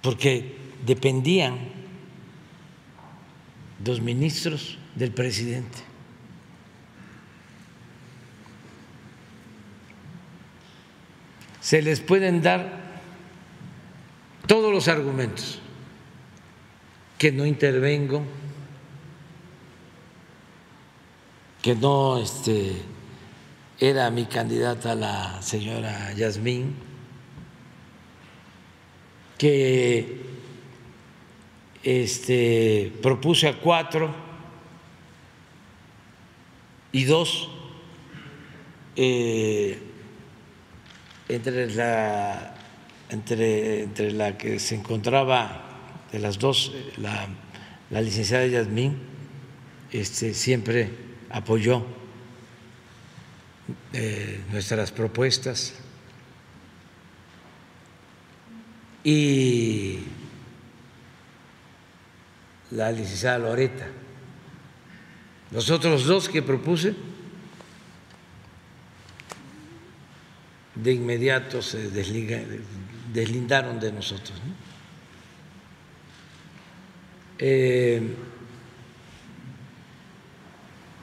[0.00, 0.56] Porque
[0.86, 1.81] dependían
[3.84, 5.78] los ministros del presidente.
[11.60, 12.80] Se les pueden dar
[14.46, 15.60] todos los argumentos
[17.18, 18.22] que no intervengo,
[21.62, 22.82] que no este,
[23.78, 26.74] era mi candidata la señora Yasmín,
[29.38, 30.31] que
[31.82, 34.14] este, propuse a cuatro
[36.92, 37.50] y dos
[38.96, 39.78] eh,
[41.28, 42.54] entre la
[43.12, 45.62] entre, entre la que se encontraba
[46.10, 47.28] de las dos, la,
[47.90, 48.98] la licenciada Yasmín,
[49.90, 50.90] este, siempre
[51.30, 51.84] apoyó
[53.92, 55.74] eh, nuestras propuestas.
[59.04, 59.98] Y
[62.72, 63.86] la licenciada Loreta.
[65.50, 66.94] Los otros dos que propuse,
[70.74, 71.90] de inmediato se
[73.12, 74.40] deslindaron de nosotros.
[77.38, 78.00] Eh,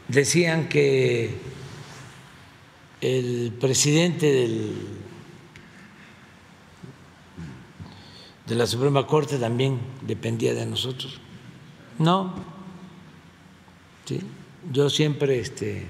[0.07, 1.37] decían que
[3.01, 4.73] el presidente del,
[8.47, 11.21] de la Suprema Corte también dependía de nosotros.
[11.99, 12.33] No,
[14.05, 14.21] ¿sí?
[14.71, 15.85] yo siempre este,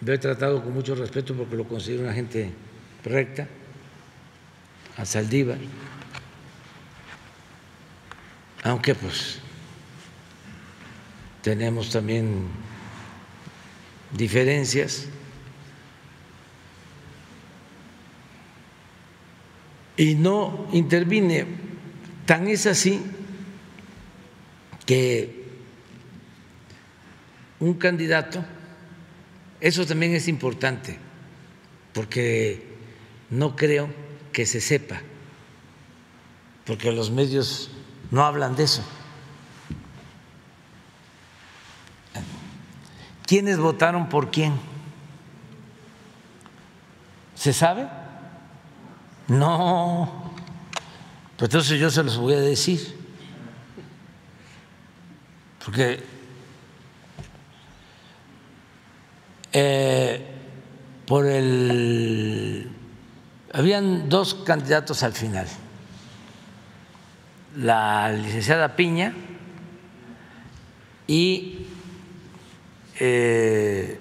[0.00, 2.50] lo he tratado con mucho respeto porque lo considero una gente
[3.04, 3.46] recta,
[4.96, 5.58] a Saldívar,
[8.62, 9.38] aunque pues
[11.42, 12.46] tenemos también
[14.12, 15.08] diferencias.
[19.96, 21.46] Y no intervine.
[22.26, 23.00] Tan es así
[24.86, 25.44] que
[27.60, 28.44] un candidato,
[29.60, 30.98] eso también es importante,
[31.92, 32.76] porque
[33.30, 33.88] no creo
[34.32, 35.00] que se sepa,
[36.66, 37.70] porque los medios
[38.10, 38.84] no hablan de eso.
[43.26, 44.52] ¿Quiénes votaron por quién?
[47.34, 47.88] ¿Se sabe?
[49.28, 50.32] No.
[51.38, 53.03] Pues entonces yo se los voy a decir
[55.64, 56.02] porque
[59.52, 60.26] eh,
[61.06, 62.70] por el
[63.52, 65.46] habían dos candidatos al final,
[67.56, 69.14] la licenciada Piña
[71.06, 71.66] y
[72.98, 74.00] eh,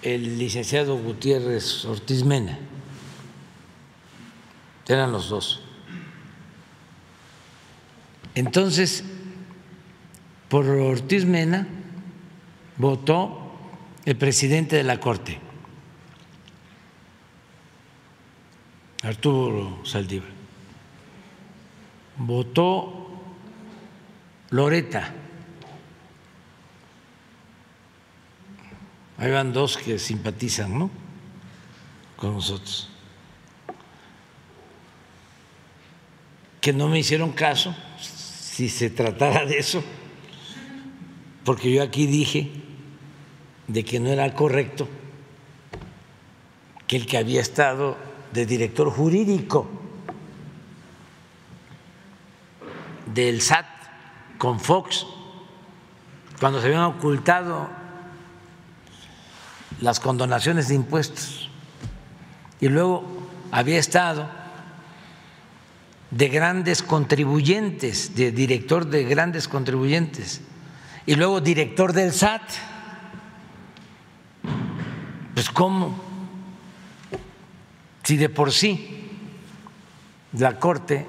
[0.00, 2.58] el licenciado Gutiérrez Ortiz Mena,
[4.88, 5.62] eran los dos.
[8.34, 9.04] Entonces,
[10.52, 11.66] por Ortiz Mena
[12.76, 13.54] votó
[14.04, 15.38] el presidente de la Corte,
[19.02, 20.28] Arturo Saldívar.
[22.18, 23.22] Votó
[24.50, 25.14] Loreta.
[29.16, 30.90] Ahí van dos que simpatizan, ¿no?
[32.14, 32.90] Con nosotros.
[36.60, 39.82] Que no me hicieron caso si se tratara de eso
[41.44, 42.50] porque yo aquí dije
[43.66, 44.88] de que no era correcto
[46.86, 47.96] que el que había estado
[48.32, 49.68] de director jurídico
[53.06, 53.66] del SAT
[54.38, 55.06] con Fox,
[56.40, 57.68] cuando se habían ocultado
[59.80, 61.50] las condonaciones de impuestos,
[62.60, 63.04] y luego
[63.50, 64.28] había estado
[66.10, 70.42] de grandes contribuyentes, de director de grandes contribuyentes
[71.06, 72.42] y luego director del SAT.
[75.52, 76.00] cómo,
[78.02, 79.10] si de por sí
[80.32, 81.06] la Corte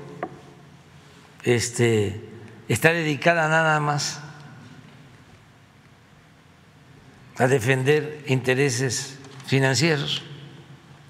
[1.44, 2.22] este,
[2.68, 4.20] está dedicada nada más
[7.38, 9.18] a defender intereses
[9.48, 10.24] financieros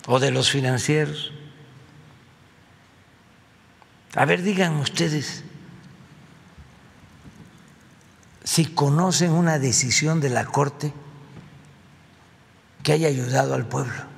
[0.07, 1.31] o de los financieros.
[4.15, 5.43] A ver, digan ustedes
[8.43, 10.93] si conocen una decisión de la Corte
[12.83, 14.13] que haya ayudado al pueblo.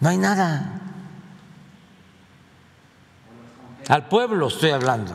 [0.00, 0.80] No hay nada.
[3.88, 5.14] Al pueblo estoy hablando.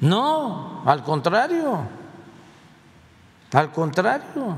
[0.00, 1.86] No, al contrario.
[3.52, 4.56] Al contrario.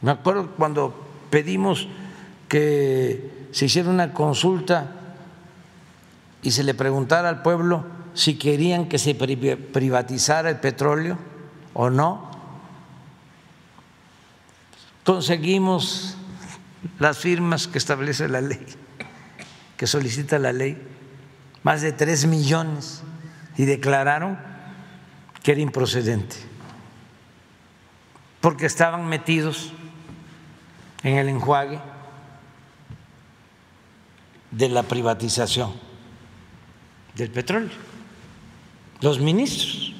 [0.00, 1.88] Me acuerdo cuando pedimos
[2.48, 4.92] que se hiciera una consulta
[6.42, 7.84] y se le preguntara al pueblo
[8.14, 11.18] si querían que se privatizara el petróleo
[11.74, 12.30] o no.
[15.04, 16.16] Conseguimos
[16.98, 18.64] las firmas que establece la ley,
[19.76, 20.76] que solicita la ley,
[21.62, 23.02] más de tres millones,
[23.56, 24.38] y declararon
[25.42, 26.36] que era improcedente,
[28.40, 29.72] porque estaban metidos
[31.02, 31.78] en el enjuague
[34.50, 35.72] de la privatización
[37.14, 37.70] del petróleo,
[39.00, 39.94] los ministros.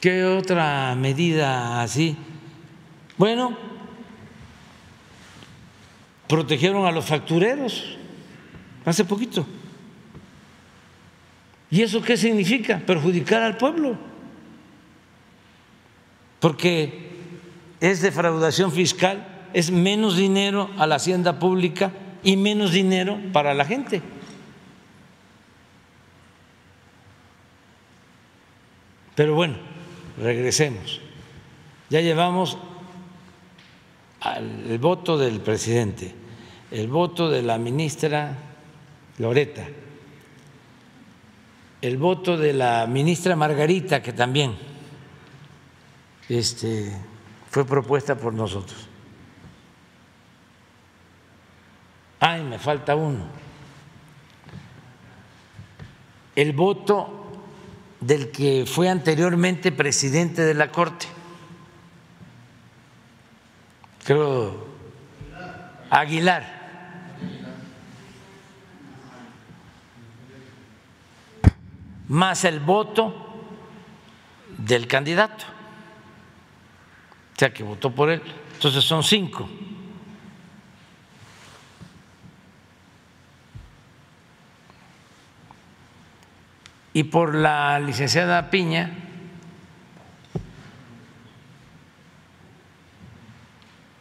[0.00, 2.16] ¿Qué otra medida así?
[3.16, 3.56] Bueno,
[6.26, 7.96] protegieron a los factureros
[8.84, 9.46] hace poquito.
[11.70, 12.78] ¿Y eso qué significa?
[12.84, 14.11] Perjudicar al pueblo.
[16.42, 17.08] Porque
[17.78, 21.92] es defraudación fiscal, es menos dinero a la hacienda pública
[22.24, 24.02] y menos dinero para la gente.
[29.14, 29.54] Pero bueno,
[30.18, 31.00] regresemos.
[31.90, 32.58] Ya llevamos
[34.36, 36.12] el voto del presidente,
[36.72, 38.36] el voto de la ministra
[39.18, 39.68] Loreta,
[41.80, 44.71] el voto de la ministra Margarita, que también
[46.38, 46.92] este,
[47.50, 48.88] fue propuesta por nosotros.
[52.20, 53.26] Ay, me falta uno.
[56.34, 57.26] El voto
[58.00, 61.06] del que fue anteriormente presidente de la Corte,
[64.04, 64.66] creo,
[65.90, 66.62] Aguilar.
[72.12, 73.14] más el voto
[74.58, 75.46] del candidato,
[77.42, 78.22] sea, que votó por él.
[78.54, 79.48] Entonces son cinco.
[86.94, 88.90] y por la licenciada Piña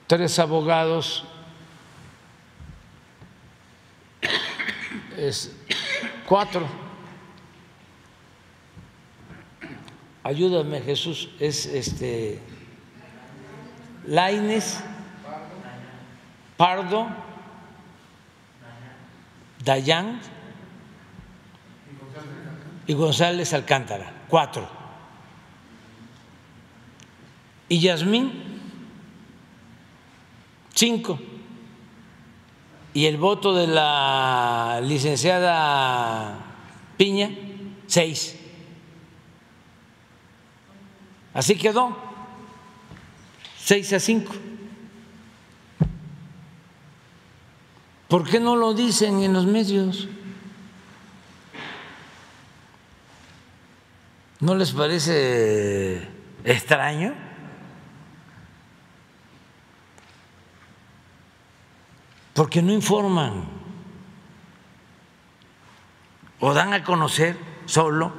[0.07, 1.23] tres abogados
[5.17, 5.55] es
[6.25, 6.67] cuatro
[10.21, 12.50] ayúdame Jesús es este
[14.05, 14.83] Laines
[16.57, 17.07] Pardo
[19.63, 20.19] Dayan
[22.87, 24.67] y González Alcántara, cuatro.
[27.69, 28.59] Y Yasmín,
[30.73, 31.19] cinco.
[32.93, 36.37] Y el voto de la licenciada
[36.97, 37.29] Piña,
[37.87, 38.37] seis.
[41.33, 42.10] Así quedó,
[43.63, 44.33] seis a cinco.
[48.07, 50.09] ¿Por qué no lo dicen en los medios?
[54.39, 56.07] ¿No les parece
[56.43, 57.13] extraño?
[62.33, 63.45] Porque no informan
[66.39, 68.11] o dan a conocer solo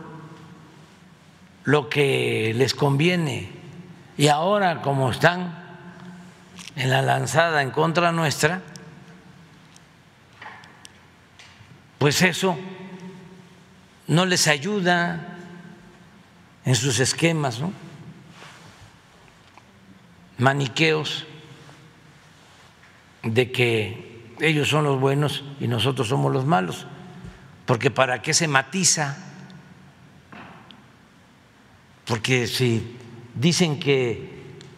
[1.65, 3.62] lo que les conviene.
[4.23, 5.53] Y ahora, como están
[6.77, 8.63] en la lanzada en contra nuestra,
[11.99, 12.57] pues eso
[14.07, 15.39] no les ayuda
[16.65, 17.73] en sus esquemas, ¿no?
[20.39, 21.27] maniqueos
[23.25, 26.87] de que ellos son los buenos y nosotros somos los malos,
[27.67, 29.19] porque ¿para qué se matiza?
[32.05, 33.01] Porque si
[33.35, 34.33] dicen que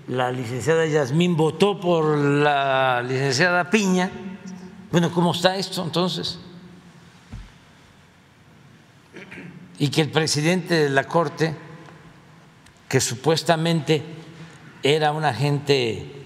[0.09, 4.11] la licenciada Yasmín votó por la licenciada Piña.
[4.91, 6.39] Bueno, ¿cómo está esto entonces?
[9.79, 11.55] Y que el presidente de la Corte,
[12.89, 14.03] que supuestamente
[14.83, 16.23] era una gente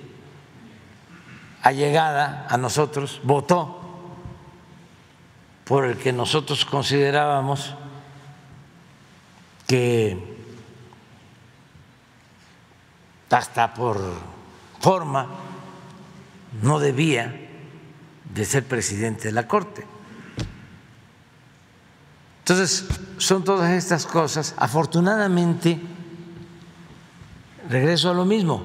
[1.62, 3.76] allegada a nosotros, votó
[5.64, 7.74] por el que nosotros considerábamos
[9.66, 10.37] que
[13.36, 14.00] hasta por
[14.80, 15.26] forma
[16.62, 17.48] no debía
[18.34, 19.86] de ser presidente de la Corte.
[22.40, 22.86] Entonces,
[23.18, 24.54] son todas estas cosas.
[24.56, 25.78] Afortunadamente,
[27.68, 28.64] regreso a lo mismo,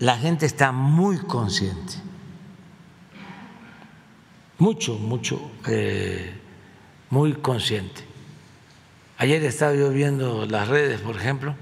[0.00, 1.94] la gente está muy consciente,
[4.58, 6.34] mucho, mucho, eh,
[7.10, 8.04] muy consciente.
[9.18, 11.54] Ayer estaba yo viendo las redes, por ejemplo,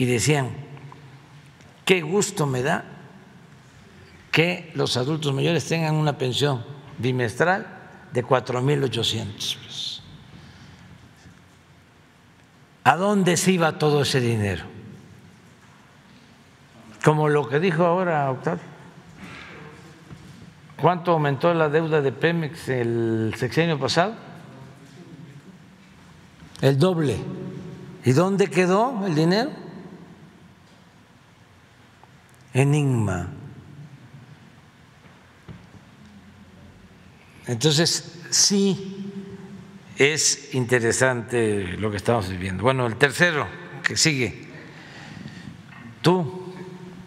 [0.00, 0.48] y decían,
[1.84, 2.86] qué gusto me da
[4.32, 6.64] que los adultos mayores tengan una pensión
[6.96, 7.66] bimestral
[8.10, 9.26] de 4.800
[9.58, 10.02] pesos.
[12.82, 14.64] ¿A dónde se iba todo ese dinero?
[17.04, 18.64] Como lo que dijo ahora Octavio.
[20.80, 24.14] ¿Cuánto aumentó la deuda de Pemex el sexenio pasado?
[26.62, 27.18] El doble.
[28.02, 29.59] ¿Y dónde quedó el dinero?
[32.52, 33.28] Enigma.
[37.46, 39.12] Entonces, sí
[39.96, 42.62] es interesante lo que estamos viviendo.
[42.62, 43.46] Bueno, el tercero
[43.82, 44.46] que sigue,
[46.00, 46.54] tú,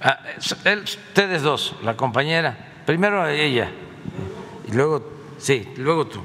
[0.02, 2.56] ah, ustedes dos, la compañera,
[2.86, 3.72] primero ella
[4.68, 6.22] y luego, sí, luego tú.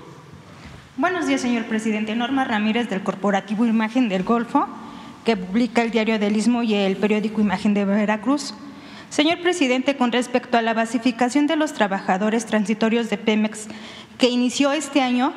[0.97, 2.15] Buenos días, señor presidente.
[2.17, 4.67] Norma Ramírez del Corporativo Imagen del Golfo,
[5.25, 8.53] que publica el diario del Istmo y el periódico Imagen de Veracruz.
[9.11, 13.69] Señor presidente, con respecto a la basificación de los trabajadores transitorios de Pemex
[14.19, 15.33] que inició este año,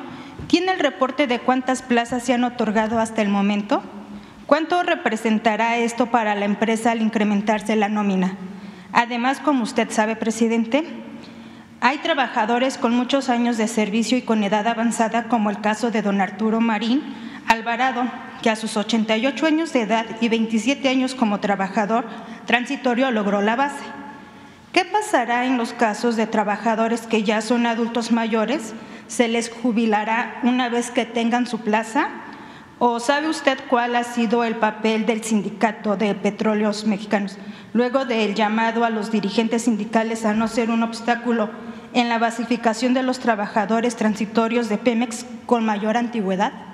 [0.46, 3.82] ¿tiene el reporte de cuántas plazas se han otorgado hasta el momento?
[4.46, 8.36] ¿Cuánto representará esto para la empresa al incrementarse la nómina?
[8.92, 10.84] Además, como usted sabe, presidente,
[11.80, 16.02] hay trabajadores con muchos años de servicio y con edad avanzada, como el caso de
[16.02, 17.02] don Arturo Marín
[17.48, 18.04] Alvarado,
[18.42, 22.04] que a sus 88 años de edad y 27 años como trabajador
[22.44, 23.84] transitorio logró la base.
[24.72, 28.74] ¿Qué pasará en los casos de trabajadores que ya son adultos mayores?
[29.06, 32.08] ¿Se les jubilará una vez que tengan su plaza?
[32.78, 37.38] ¿O sabe usted cuál ha sido el papel del sindicato de petróleos mexicanos
[37.72, 41.50] luego del llamado a los dirigentes sindicales a no ser un obstáculo
[41.94, 46.71] en la basificación de los trabajadores transitorios de Pemex con mayor antigüedad?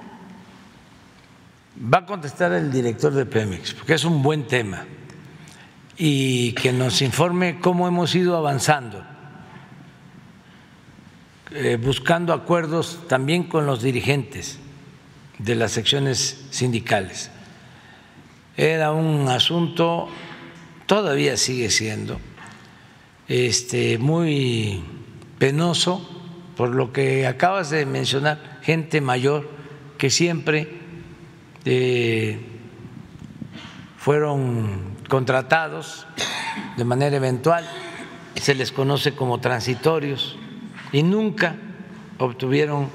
[1.80, 4.84] Va a contestar el director de Pemex, porque es un buen tema,
[5.96, 9.05] y que nos informe cómo hemos ido avanzando,
[11.52, 14.59] eh, buscando acuerdos también con los dirigentes
[15.38, 17.30] de las secciones sindicales.
[18.56, 20.09] Era un asunto,
[20.86, 22.18] todavía sigue siendo,
[23.28, 24.82] este, muy
[25.38, 26.09] penoso
[26.56, 29.48] por lo que acabas de mencionar, gente mayor
[29.96, 30.77] que siempre
[31.70, 32.40] eh,
[33.99, 36.07] fueron contratados
[36.78, 37.69] de manera eventual,
[38.36, 40.39] se les conoce como transitorios
[40.93, 41.57] y nunca
[42.16, 42.89] obtuvieron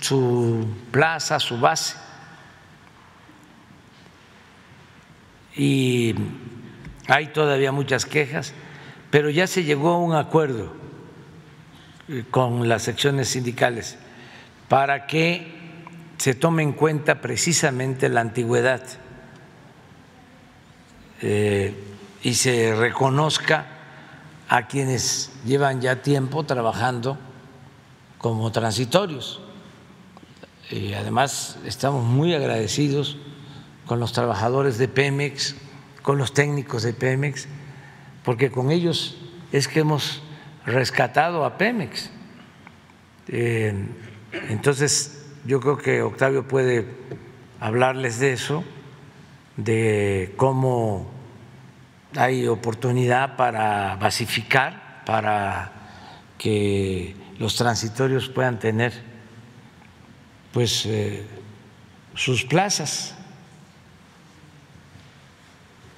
[0.00, 1.96] su plaza, su base.
[5.54, 6.14] Y
[7.08, 8.54] hay todavía muchas quejas,
[9.10, 10.72] pero ya se llegó a un acuerdo
[12.08, 13.98] eh, con las secciones sindicales
[14.70, 15.55] para que
[16.18, 18.82] se tome en cuenta precisamente la antigüedad
[21.22, 21.74] eh,
[22.22, 23.66] y se reconozca
[24.48, 27.18] a quienes llevan ya tiempo trabajando
[28.18, 29.40] como transitorios.
[30.70, 33.18] Y además estamos muy agradecidos
[33.86, 35.54] con los trabajadores de Pemex,
[36.02, 37.46] con los técnicos de Pemex,
[38.24, 39.16] porque con ellos
[39.52, 40.22] es que hemos
[40.64, 42.10] rescatado a Pemex.
[43.28, 43.86] Eh,
[44.48, 45.15] entonces,
[45.46, 46.86] yo creo que Octavio puede
[47.60, 48.64] hablarles de eso,
[49.56, 51.10] de cómo
[52.16, 55.72] hay oportunidad para basificar, para
[56.36, 58.92] que los transitorios puedan tener
[60.52, 61.24] pues eh,
[62.14, 63.14] sus plazas,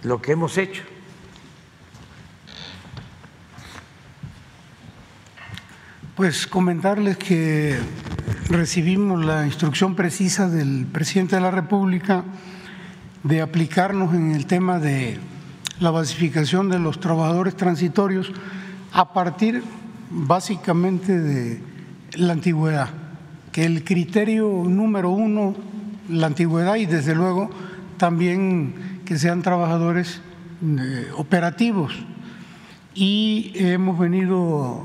[0.03, 0.83] lo que hemos hecho.
[6.19, 7.79] Pues comentarles que
[8.49, 12.25] recibimos la instrucción precisa del presidente de la República
[13.23, 15.21] de aplicarnos en el tema de
[15.79, 18.33] la basificación de los trabajadores transitorios
[18.93, 19.63] a partir
[20.11, 21.63] básicamente de
[22.15, 22.89] la antigüedad,
[23.53, 25.55] que el criterio número uno,
[26.09, 27.49] la antigüedad y desde luego
[27.97, 30.21] también que sean trabajadores
[30.65, 31.95] eh, operativos.
[32.93, 34.85] Y hemos venido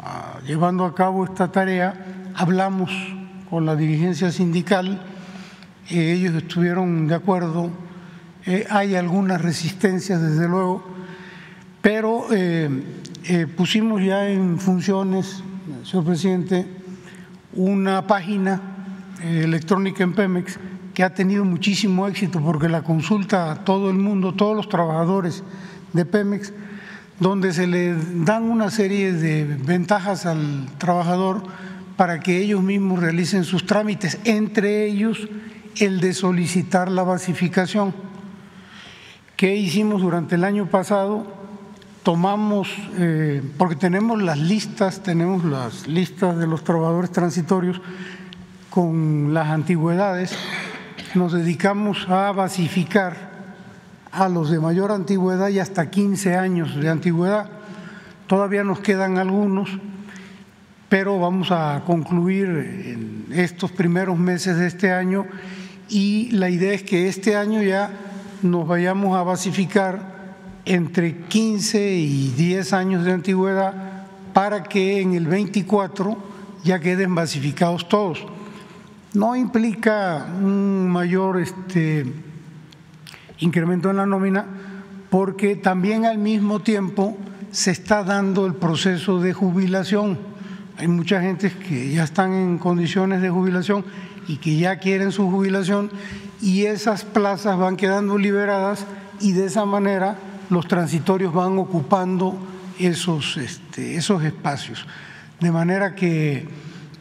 [0.00, 2.90] ah, llevando a cabo esta tarea, hablamos
[3.48, 5.02] con la dirigencia sindical,
[5.90, 7.70] eh, ellos estuvieron de acuerdo,
[8.46, 10.84] eh, hay algunas resistencias desde luego,
[11.80, 12.26] pero
[13.56, 15.42] pusimos ya en funciones,
[15.82, 16.66] señor presidente,
[17.54, 18.60] una página
[19.22, 20.58] electrónica en Pemex
[20.94, 25.42] que ha tenido muchísimo éxito porque la consulta a todo el mundo, todos los trabajadores
[25.92, 26.52] de Pemex,
[27.20, 31.42] donde se le dan una serie de ventajas al trabajador
[31.96, 35.28] para que ellos mismos realicen sus trámites, entre ellos
[35.76, 37.94] el de solicitar la basificación.
[39.36, 41.26] ¿Qué hicimos durante el año pasado?
[42.02, 42.68] Tomamos,
[42.98, 47.80] eh, porque tenemos las listas, tenemos las listas de los trabajadores transitorios
[48.70, 50.36] con las antigüedades
[51.14, 53.33] nos dedicamos a basificar
[54.14, 57.50] a los de mayor antigüedad y hasta 15 años de antigüedad.
[58.26, 59.68] Todavía nos quedan algunos,
[60.88, 65.26] pero vamos a concluir en estos primeros meses de este año
[65.88, 67.90] y la idea es que este año ya
[68.42, 70.14] nos vayamos a basificar
[70.64, 73.74] entre 15 y 10 años de antigüedad
[74.32, 76.16] para que en el 24
[76.62, 78.24] ya queden basificados todos
[79.14, 82.04] no implica un mayor este,
[83.38, 84.46] incremento en la nómina
[85.10, 87.16] porque también al mismo tiempo
[87.52, 90.18] se está dando el proceso de jubilación.
[90.76, 93.84] Hay mucha gente que ya están en condiciones de jubilación
[94.26, 95.90] y que ya quieren su jubilación
[96.40, 98.86] y esas plazas van quedando liberadas
[99.20, 100.16] y de esa manera
[100.50, 102.36] los transitorios van ocupando
[102.78, 104.84] esos, este, esos espacios.
[105.40, 106.48] De manera que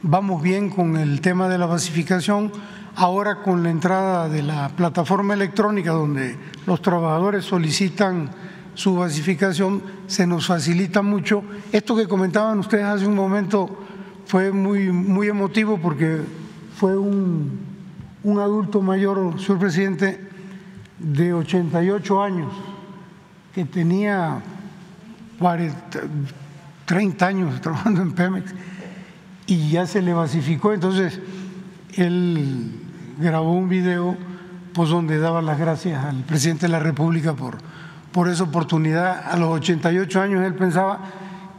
[0.03, 2.51] vamos bien con el tema de la basificación.
[2.95, 6.37] Ahora con la entrada de la plataforma electrónica donde
[6.67, 8.29] los trabajadores solicitan
[8.75, 11.43] su basificación, se nos facilita mucho.
[11.71, 13.67] Esto que comentaban ustedes hace un momento
[14.25, 16.21] fue muy, muy emotivo porque
[16.75, 17.59] fue un,
[18.23, 20.29] un adulto mayor, señor presidente,
[20.99, 22.53] de 88 años,
[23.55, 24.39] que tenía
[26.85, 28.53] 30 años trabajando en Pemex
[29.47, 30.73] y ya se le basificó.
[30.73, 31.19] Entonces,
[31.95, 32.82] él
[33.17, 34.17] grabó un video
[34.73, 37.57] pues, donde daba las gracias al presidente de la República por,
[38.11, 39.31] por esa oportunidad.
[39.31, 40.99] A los 88 años él pensaba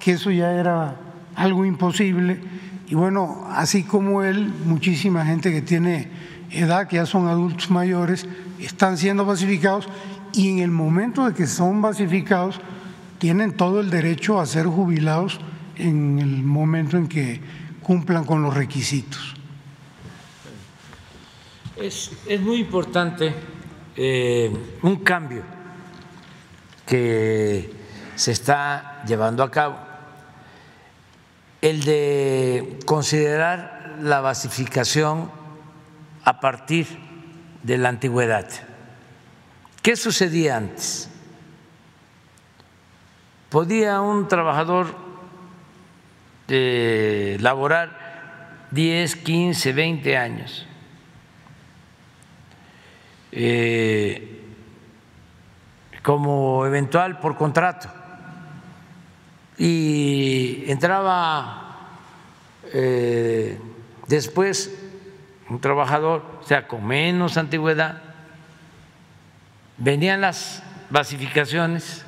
[0.01, 0.97] que eso ya era
[1.35, 2.41] algo imposible.
[2.87, 6.09] Y bueno, así como él, muchísima gente que tiene
[6.51, 8.27] edad, que ya son adultos mayores,
[8.61, 9.89] están siendo basificados
[10.33, 12.61] y en el momento de que son basificados,
[13.19, 15.41] tienen todo el derecho a ser jubilados
[15.77, 17.41] en el momento en que
[17.83, 19.34] cumplan con los requisitos.
[21.77, 23.35] Es, muy importante
[23.97, 24.53] eh,
[24.83, 25.43] un cambio
[26.87, 27.69] que
[28.15, 29.77] se está llevando a cabo,
[31.61, 35.33] el de considerar la basificación
[36.23, 36.87] a partir
[37.65, 38.49] de la antigüedad.
[39.83, 41.11] ¿Qué sucedía antes?
[43.51, 44.95] Podía un trabajador
[46.47, 50.69] de laborar 10, 15, 20 años.
[53.37, 54.31] Eh,
[56.05, 57.89] como eventual por contrato.
[59.59, 61.89] Y entraba
[62.73, 63.59] eh,
[64.07, 64.73] después
[65.49, 68.03] un trabajador, o sea, con menos antigüedad,
[69.79, 72.05] venían las basificaciones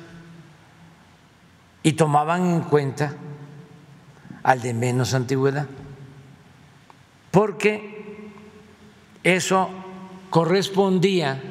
[1.83, 3.15] y tomaban en cuenta
[4.43, 5.67] al de menos antigüedad,
[7.31, 8.31] porque
[9.23, 9.69] eso
[10.37, 11.41] correspondía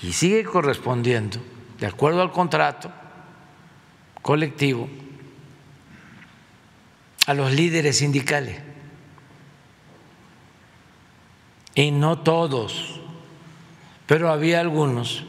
[0.00, 1.38] y sigue correspondiendo,
[1.78, 2.90] de acuerdo al contrato
[4.22, 4.88] colectivo,
[7.26, 8.58] a los líderes sindicales.
[11.74, 13.02] Y no todos,
[14.06, 15.24] pero había algunos,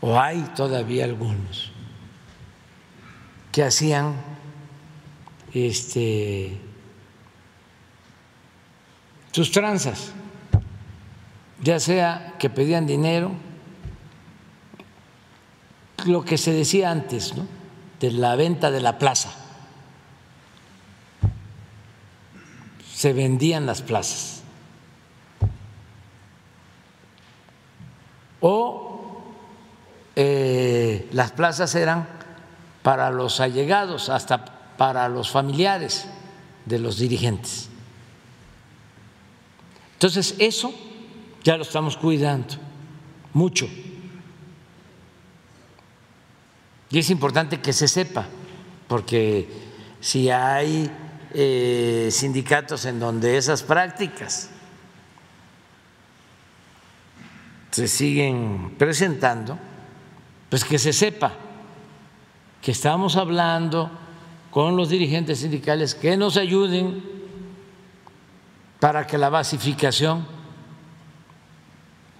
[0.00, 1.72] o hay todavía algunos,
[3.50, 4.14] que hacían
[5.52, 6.60] este,
[9.36, 10.12] sus tranzas,
[11.62, 13.32] ya sea que pedían dinero,
[16.06, 17.34] lo que se decía antes,
[18.00, 19.28] de la venta de la plaza.
[22.94, 24.42] Se vendían las plazas.
[28.40, 29.22] o
[30.14, 32.08] eh, las plazas eran
[32.82, 34.46] para los allegados, hasta
[34.78, 36.06] para los familiares
[36.64, 37.68] de los dirigentes.
[39.96, 40.74] Entonces, eso
[41.42, 42.56] ya lo estamos cuidando
[43.32, 43.66] mucho.
[46.90, 48.26] Y es importante que se sepa,
[48.88, 49.48] porque
[50.00, 50.90] si hay
[51.32, 54.50] eh, sindicatos en donde esas prácticas
[57.70, 59.58] se siguen presentando,
[60.50, 61.32] pues que se sepa
[62.60, 63.90] que estamos hablando
[64.50, 67.15] con los dirigentes sindicales que nos ayuden
[68.80, 70.26] para que la basificación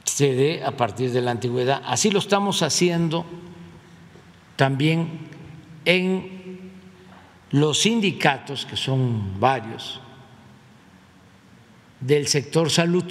[0.04, 1.82] se dé a partir de la antigüedad.
[1.84, 3.26] Así lo estamos haciendo
[4.56, 5.28] también
[5.84, 6.72] en
[7.50, 10.00] los sindicatos, que son varios,
[12.00, 13.04] del sector salud.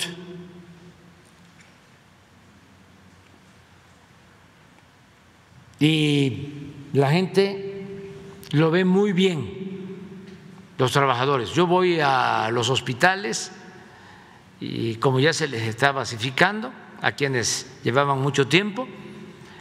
[5.80, 6.48] Y
[6.94, 7.86] la gente
[8.52, 9.65] lo ve muy bien,
[10.78, 11.52] los trabajadores.
[11.52, 13.52] Yo voy a los hospitales
[14.60, 16.72] y como ya se les está basificando,
[17.02, 18.88] a quienes llevaban mucho tiempo,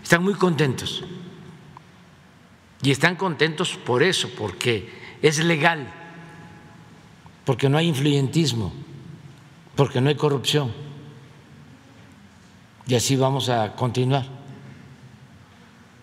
[0.03, 1.05] están muy contentos.
[2.83, 5.87] Y están contentos por eso, porque es legal,
[7.45, 8.73] porque no hay influyentismo,
[9.75, 10.73] porque no hay corrupción.
[12.87, 14.27] Y así vamos a continuar.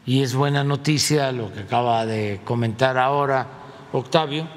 [0.06, 3.48] Y es buena noticia lo que acaba de comentar ahora
[3.94, 4.48] Octavio,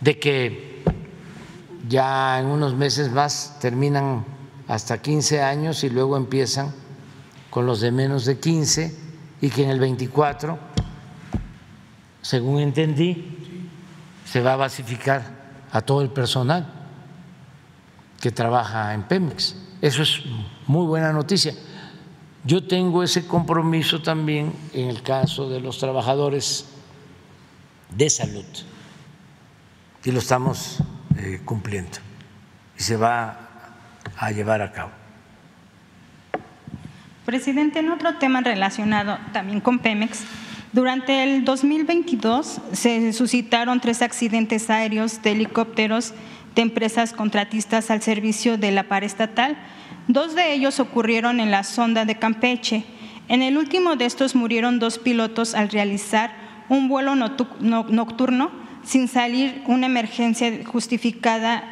[0.00, 0.82] de que
[1.88, 4.24] ya en unos meses más terminan
[4.68, 6.72] hasta 15 años y luego empiezan
[7.50, 8.96] con los de menos de 15
[9.40, 10.58] y que en el 24,
[12.22, 13.68] según entendí,
[14.24, 15.40] se va a basificar
[15.72, 16.72] a todo el personal
[18.20, 19.56] que trabaja en Pemex.
[19.80, 20.20] Eso es
[20.66, 21.54] muy buena noticia.
[22.44, 26.66] Yo tengo ese compromiso también en el caso de los trabajadores
[27.90, 28.44] de salud
[30.04, 30.82] y lo estamos
[31.18, 31.98] eh, cumpliendo
[32.78, 33.48] y se va
[34.16, 34.90] a llevar a cabo.
[37.24, 40.24] Presidente, en otro tema relacionado también con Pemex,
[40.72, 46.14] durante el 2022 se suscitaron tres accidentes aéreos de helicópteros
[46.54, 49.56] de empresas contratistas al servicio de la estatal
[50.08, 52.84] Dos de ellos ocurrieron en la sonda de Campeche.
[53.28, 56.32] En el último de estos murieron dos pilotos al realizar
[56.68, 58.50] un vuelo nocturno
[58.84, 61.64] sin salir una emergencia justificada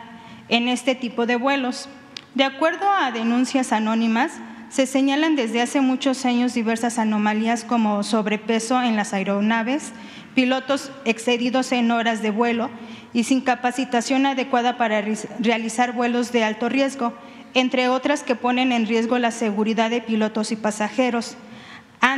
[0.48, 1.88] en este tipo de vuelos.
[2.34, 4.32] De acuerdo a denuncias anónimas,
[4.68, 9.92] se señalan desde hace muchos años diversas anomalías como sobrepeso en las aeronaves,
[10.34, 12.70] pilotos excedidos en horas de vuelo
[13.14, 15.02] y sin capacitación adecuada para
[15.40, 17.14] realizar vuelos de alto riesgo
[17.54, 21.36] entre otras que ponen en riesgo la seguridad de pilotos y pasajeros.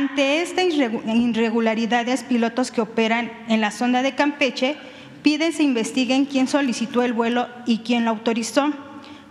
[0.01, 4.75] Ante estas irregularidades, pilotos que operan en la zona de Campeche
[5.21, 8.73] piden se investiguen quién solicitó el vuelo y quién lo autorizó.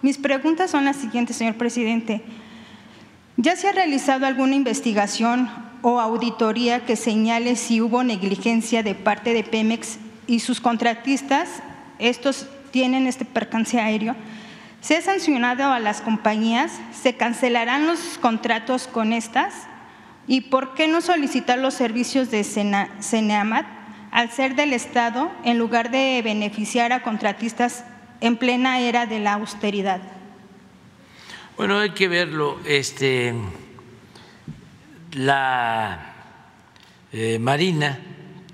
[0.00, 2.22] Mis preguntas son las siguientes, señor presidente.
[3.36, 5.50] ¿Ya se ha realizado alguna investigación
[5.82, 9.98] o auditoría que señale si hubo negligencia de parte de Pemex
[10.28, 11.48] y sus contratistas?
[11.98, 14.14] Estos tienen este percance aéreo
[14.80, 16.78] ¿Se ha sancionado a las compañías?
[16.92, 19.52] ¿Se cancelarán los contratos con estas?
[20.30, 23.66] ¿Y por qué no solicitar los servicios de CENEAMAT
[24.12, 27.84] al ser del Estado en lugar de beneficiar a contratistas
[28.20, 30.00] en plena era de la austeridad?
[31.56, 32.60] Bueno, hay que verlo.
[32.64, 33.34] Este,
[35.14, 36.14] la
[37.12, 37.98] eh, Marina,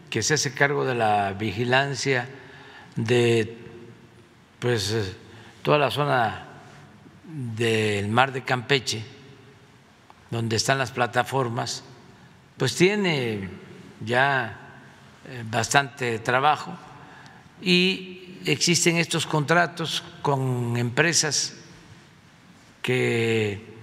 [0.08, 2.26] que se hace cargo de la vigilancia
[2.96, 3.54] de
[4.60, 4.96] pues
[5.60, 6.46] toda la zona
[7.22, 9.15] del mar de Campeche,
[10.30, 11.84] donde están las plataformas,
[12.56, 13.48] pues tiene
[14.04, 14.82] ya
[15.26, 16.76] eh, bastante trabajo.
[17.60, 21.54] Y existen estos contratos con empresas
[22.82, 23.74] que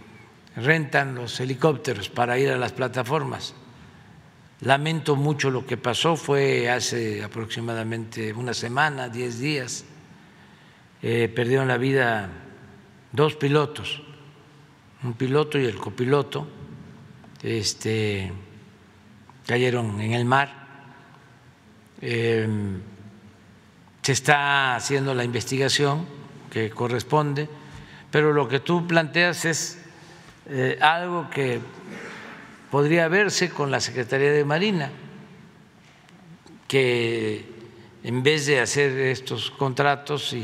[0.55, 3.53] rentan los helicópteros para ir a las plataformas.
[4.61, 9.83] Lamento mucho lo que pasó, fue hace aproximadamente una semana, diez días.
[11.01, 12.29] Eh, perdieron la vida
[13.11, 14.02] dos pilotos,
[15.03, 16.47] un piloto y el copiloto,
[17.41, 18.31] este,
[19.45, 20.63] cayeron en el mar.
[22.01, 22.81] Em,
[24.01, 26.05] se está haciendo la investigación
[26.49, 27.49] que corresponde,
[28.11, 29.79] pero lo que tú planteas es
[30.47, 31.59] eh, algo que
[32.69, 34.91] podría verse con la Secretaría de Marina,
[36.67, 37.45] que
[38.03, 40.35] en vez de hacer estos contratos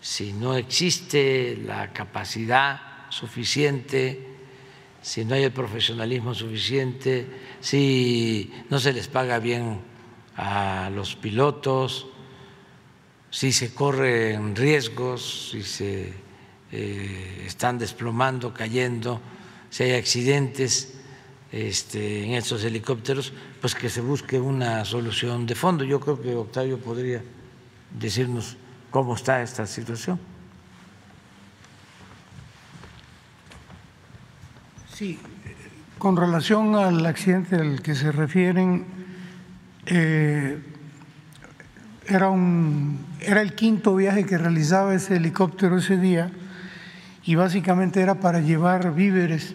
[0.00, 2.85] si no existe la capacidad
[3.16, 4.36] suficiente
[5.06, 7.26] si no hay el profesionalismo suficiente,
[7.60, 9.78] si no se les paga bien
[10.36, 12.08] a los pilotos,
[13.30, 16.12] si se corren riesgos, si se
[16.72, 19.20] eh, están desplomando, cayendo,
[19.70, 20.94] si hay accidentes
[21.52, 25.84] este, en estos helicópteros, pues que se busque una solución de fondo.
[25.84, 27.22] Yo creo que Octavio podría
[27.96, 28.56] decirnos
[28.90, 30.18] cómo está esta situación.
[34.96, 35.18] Sí,
[35.98, 38.86] con relación al accidente al que se refieren,
[39.84, 40.58] eh,
[42.06, 46.30] era, un, era el quinto viaje que realizaba ese helicóptero ese día
[47.24, 49.54] y básicamente era para llevar víveres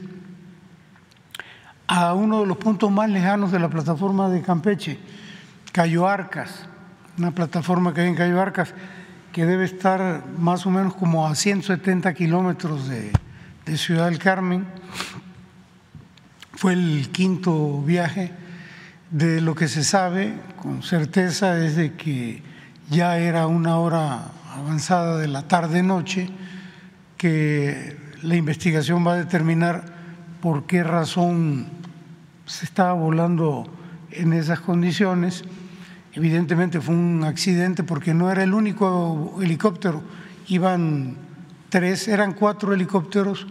[1.88, 4.99] a uno de los puntos más lejanos de la plataforma de Campeche,
[5.72, 6.68] Cayo Arcas,
[7.18, 8.76] una plataforma que hay en Cayo Arcas
[9.34, 13.11] que debe estar más o menos como a 170 kilómetros de,
[13.65, 14.68] de Ciudad del Carmen
[16.62, 18.32] fue el quinto viaje.
[19.10, 22.44] De lo que se sabe con certeza es de que
[22.88, 26.30] ya era una hora avanzada de la tarde-noche,
[27.18, 29.86] que la investigación va a determinar
[30.40, 31.66] por qué razón
[32.46, 33.66] se estaba volando
[34.12, 35.44] en esas condiciones.
[36.14, 40.04] Evidentemente fue un accidente porque no era el único helicóptero,
[40.48, 41.16] iban
[41.70, 43.48] tres, eran cuatro helicópteros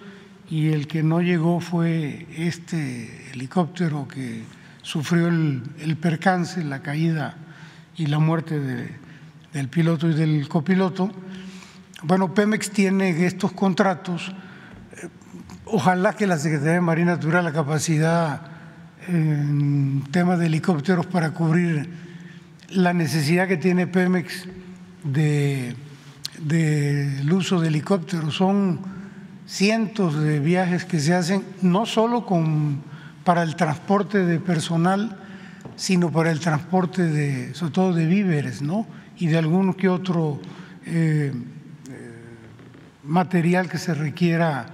[0.51, 4.43] y el que no llegó fue este helicóptero que
[4.83, 7.37] sufrió el, percance, la caída
[7.97, 8.59] y la muerte
[9.53, 11.13] del piloto y del copiloto.
[12.03, 14.33] Bueno, Pemex tiene estos contratos.
[14.97, 15.09] Eh,
[15.67, 18.43] ojalá que la Secretaría de Marina tuviera la capacidad
[19.07, 21.89] en tema de helicópteros para cubrir
[22.71, 24.47] la necesidad que tiene Pemex
[25.05, 25.77] del
[26.39, 28.35] de, uso de helicópteros.
[28.35, 29.00] Son
[29.51, 32.81] cientos de viajes que se hacen, no solo con,
[33.25, 35.19] para el transporte de personal,
[35.75, 38.87] sino para el transporte de, sobre todo de víveres, ¿no?
[39.19, 40.41] Y de algún que otro
[40.87, 42.13] eh, eh,
[43.03, 44.67] material que se requiera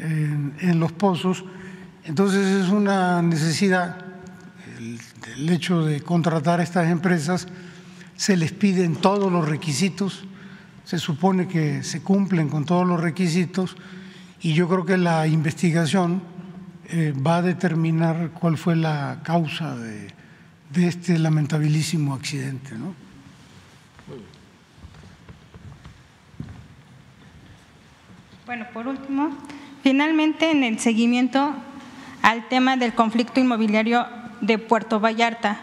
[0.00, 1.44] en, en, los pozos.
[2.04, 4.06] Entonces es una necesidad,
[4.78, 4.98] el,
[5.36, 7.46] el hecho de contratar a estas empresas,
[8.16, 10.24] se les piden todos los requisitos,
[10.84, 13.76] se supone que se cumplen con todos los requisitos,
[14.44, 16.20] y yo creo que la investigación
[16.90, 20.12] eh, va a determinar cuál fue la causa de,
[20.86, 22.76] este lamentabilísimo accidente.
[22.76, 22.94] ¿no?
[28.44, 29.30] Bueno, por último,
[29.82, 31.54] finalmente en el seguimiento
[32.20, 34.06] al tema del conflicto inmobiliario
[34.42, 35.60] de Puerto Vallarta,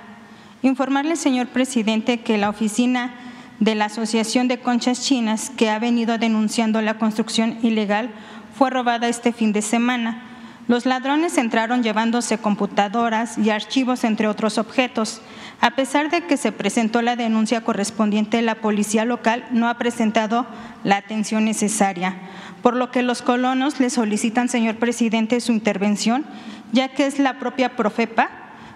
[0.64, 3.14] informarle, señor presidente, que la oficina
[3.60, 8.10] de la Asociación de Conchas Chinas, que ha venido denunciando la construcción ilegal,
[8.53, 10.23] fue robada este fin de semana.
[10.67, 15.21] Los ladrones entraron llevándose computadoras y archivos, entre otros objetos.
[15.59, 20.45] A pesar de que se presentó la denuncia correspondiente, la policía local no ha presentado
[20.83, 22.15] la atención necesaria,
[22.61, 26.25] por lo que los colonos le solicitan, señor presidente, su intervención,
[26.71, 28.30] ya que es la propia Profepa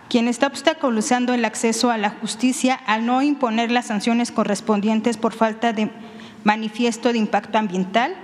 [0.10, 5.34] quien está obstaculizando el acceso a la justicia al no imponer las sanciones correspondientes por
[5.34, 5.90] falta de
[6.44, 8.16] manifiesto de impacto ambiental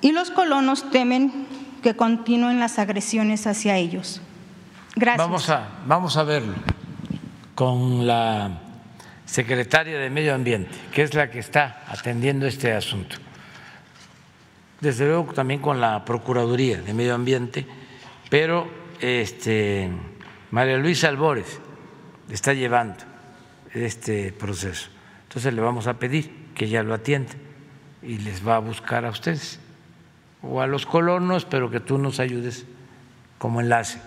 [0.00, 1.46] y los colonos temen
[1.82, 4.20] que continúen las agresiones hacia ellos.
[4.94, 5.26] Gracias.
[5.26, 6.54] Vamos a, vamos a verlo
[7.54, 8.60] con la
[9.24, 13.16] secretaria de Medio Ambiente, que es la que está atendiendo este asunto.
[14.80, 17.66] Desde luego también con la Procuraduría de Medio Ambiente,
[18.30, 18.68] pero
[19.00, 19.90] este,
[20.50, 21.60] María Luisa Albores
[22.30, 23.04] está llevando
[23.72, 24.88] este proceso.
[25.24, 27.32] Entonces le vamos a pedir que ella lo atienda
[28.02, 29.60] y les va a buscar a ustedes
[30.50, 32.66] o a los colonos, pero que tú nos ayudes
[33.38, 34.00] como enlace.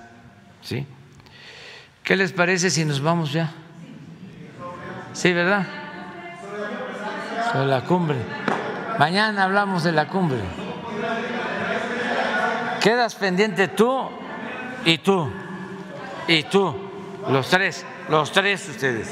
[0.61, 0.85] ¿Sí?
[2.03, 3.51] ¿Qué les parece si nos vamos ya?
[5.14, 5.66] Sí, ¿verdad?
[7.51, 8.18] Sobre la cumbre.
[8.98, 10.40] Mañana hablamos de la cumbre.
[12.82, 14.09] Quedas pendiente tú
[14.85, 15.30] y tú
[16.30, 16.76] y tú,
[17.27, 19.09] los tres, los tres ustedes.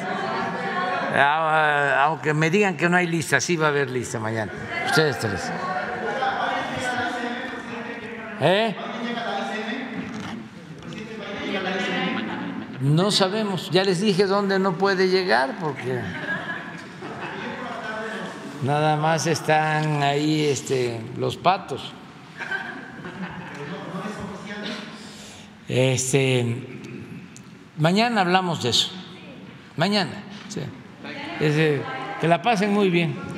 [1.15, 4.51] Ah, aunque me digan que no hay lista, sí va a haber lista mañana.
[4.85, 5.51] Ustedes tres.
[8.40, 8.75] ¿Eh?
[12.82, 15.99] No sabemos, ya les dije dónde no puede llegar porque
[18.61, 21.91] nada más están ahí este, los patos.
[25.67, 26.45] Este,
[27.77, 28.91] mañana hablamos de eso.
[29.75, 30.24] Mañana.
[31.40, 33.36] que la pasen muy bien.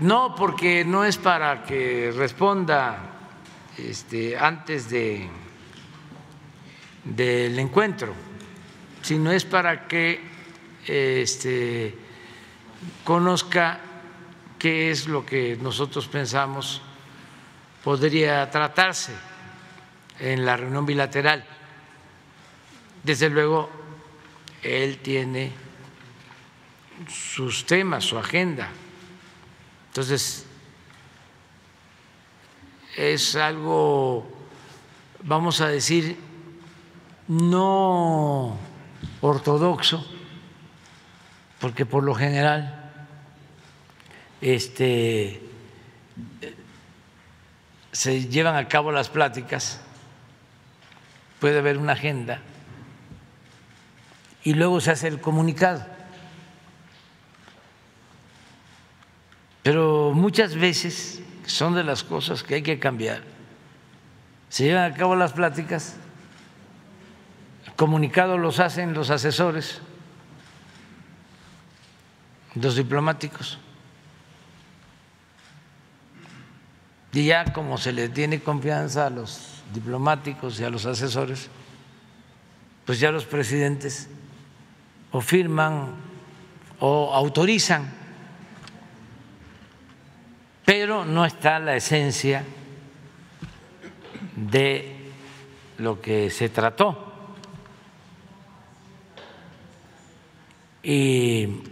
[0.00, 2.98] No, porque no es para que responda
[3.78, 5.28] este, antes de,
[7.04, 8.14] del encuentro,
[9.02, 10.20] sino es para que
[10.86, 11.94] este,
[13.04, 13.80] conozca
[14.58, 16.82] qué es lo que nosotros pensamos
[17.82, 19.12] podría tratarse
[20.20, 21.44] en la reunión bilateral.
[23.02, 23.68] Desde luego,
[24.62, 25.52] él tiene
[27.08, 28.68] sus temas, su agenda.
[29.92, 30.46] Entonces,
[32.96, 34.26] es algo,
[35.22, 36.18] vamos a decir,
[37.28, 38.56] no
[39.20, 40.02] ortodoxo,
[41.60, 42.90] porque por lo general
[44.40, 45.42] este,
[47.92, 49.82] se llevan a cabo las pláticas,
[51.38, 52.40] puede haber una agenda
[54.42, 55.91] y luego se hace el comunicado.
[59.62, 63.22] Pero muchas veces son de las cosas que hay que cambiar.
[64.48, 65.96] Se llevan a cabo las pláticas,
[67.66, 69.80] el comunicado los hacen los asesores,
[72.54, 73.58] los diplomáticos.
[77.12, 81.48] Y ya como se le tiene confianza a los diplomáticos y a los asesores,
[82.84, 84.08] pues ya los presidentes
[85.12, 85.94] o firman
[86.80, 88.01] o autorizan,
[90.64, 92.44] pero no está la esencia
[94.36, 95.10] de
[95.78, 97.08] lo que se trató.
[100.82, 101.62] Y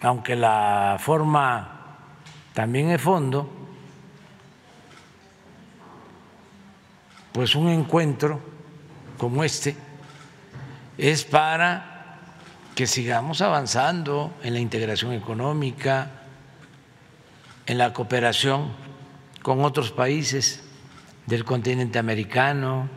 [0.00, 1.96] aunque la forma
[2.52, 3.48] también es fondo,
[7.32, 8.40] pues un encuentro
[9.16, 9.74] como este
[10.98, 12.18] es para
[12.74, 16.21] que sigamos avanzando en la integración económica,
[17.66, 18.72] en la cooperación
[19.42, 20.62] con otros países
[21.26, 22.88] del continente americano.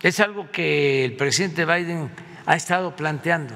[0.00, 2.10] Es algo que el presidente Biden
[2.46, 3.54] ha estado planteando,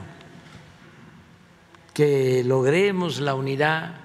[1.93, 3.97] que logremos la unidad.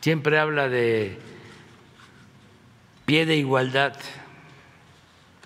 [0.00, 1.18] Siempre habla de
[3.04, 3.94] pie de igualdad,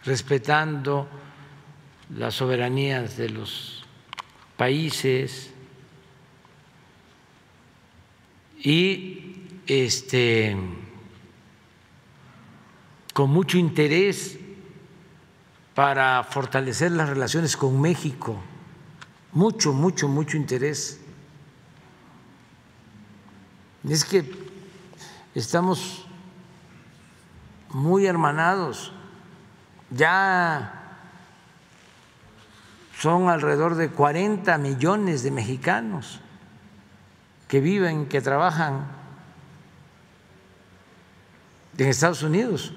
[0.04, 1.08] respetando
[2.14, 3.84] las soberanías de los
[4.56, 5.52] países
[8.62, 10.56] y este
[13.14, 14.38] con mucho interés
[15.74, 18.36] para fortalecer las relaciones con México,
[19.32, 21.00] mucho, mucho, mucho interés.
[23.88, 24.30] Es que
[25.34, 26.06] estamos
[27.70, 28.92] muy hermanados,
[29.90, 31.06] ya
[32.98, 36.20] son alrededor de 40 millones de mexicanos
[37.50, 38.86] que viven, que trabajan
[41.76, 42.72] en Estados Unidos.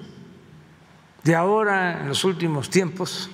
[1.22, 3.30] De ahora, en los últimos tiempos,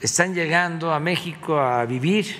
[0.00, 2.36] están llegando a México a vivir,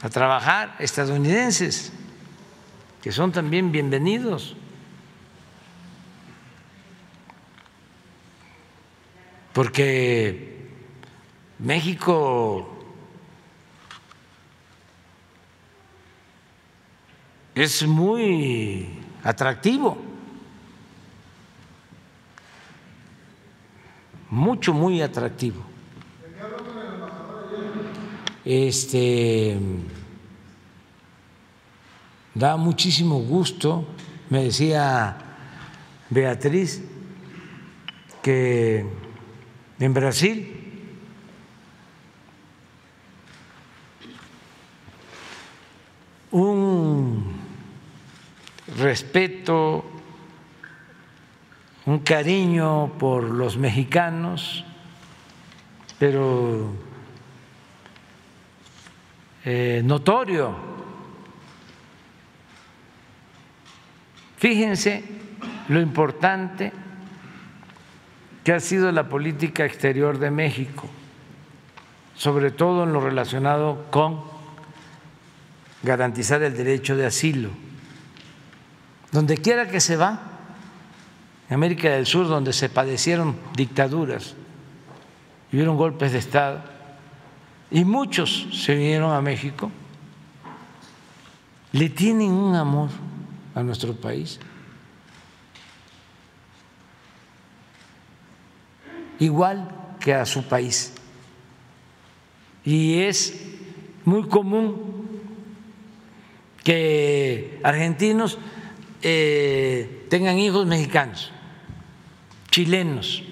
[0.00, 1.92] a trabajar estadounidenses,
[3.02, 4.54] que son también bienvenidos.
[9.52, 10.70] Porque
[11.58, 12.79] México
[17.54, 18.88] es muy
[19.22, 19.98] atractivo,
[24.30, 25.62] mucho, muy atractivo.
[28.44, 29.58] Este
[32.34, 33.84] da muchísimo gusto,
[34.30, 35.16] me decía
[36.08, 36.82] Beatriz,
[38.22, 38.86] que
[39.78, 40.56] en Brasil
[46.30, 47.29] un
[48.78, 49.84] respeto,
[51.86, 54.64] un cariño por los mexicanos,
[55.98, 56.72] pero
[59.44, 60.54] eh, notorio.
[64.36, 65.04] Fíjense
[65.68, 66.72] lo importante
[68.44, 70.88] que ha sido la política exterior de México,
[72.14, 74.22] sobre todo en lo relacionado con
[75.82, 77.50] garantizar el derecho de asilo.
[79.12, 80.20] Donde quiera que se va,
[81.48, 84.34] en América del Sur, donde se padecieron dictaduras
[85.52, 86.62] hubieron golpes de Estado,
[87.72, 89.68] y muchos se vinieron a México,
[91.72, 92.88] le tienen un amor
[93.54, 94.38] a nuestro país.
[99.20, 99.68] igual
[100.00, 100.92] que a su país.
[102.64, 103.40] Y es
[104.04, 105.08] muy común
[106.64, 108.38] que argentinos
[109.02, 111.30] eh, tengan hijos mexicanos,
[112.50, 113.22] chilenos,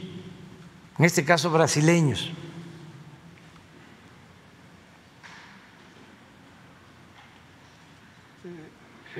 [0.99, 2.33] en este caso brasileños.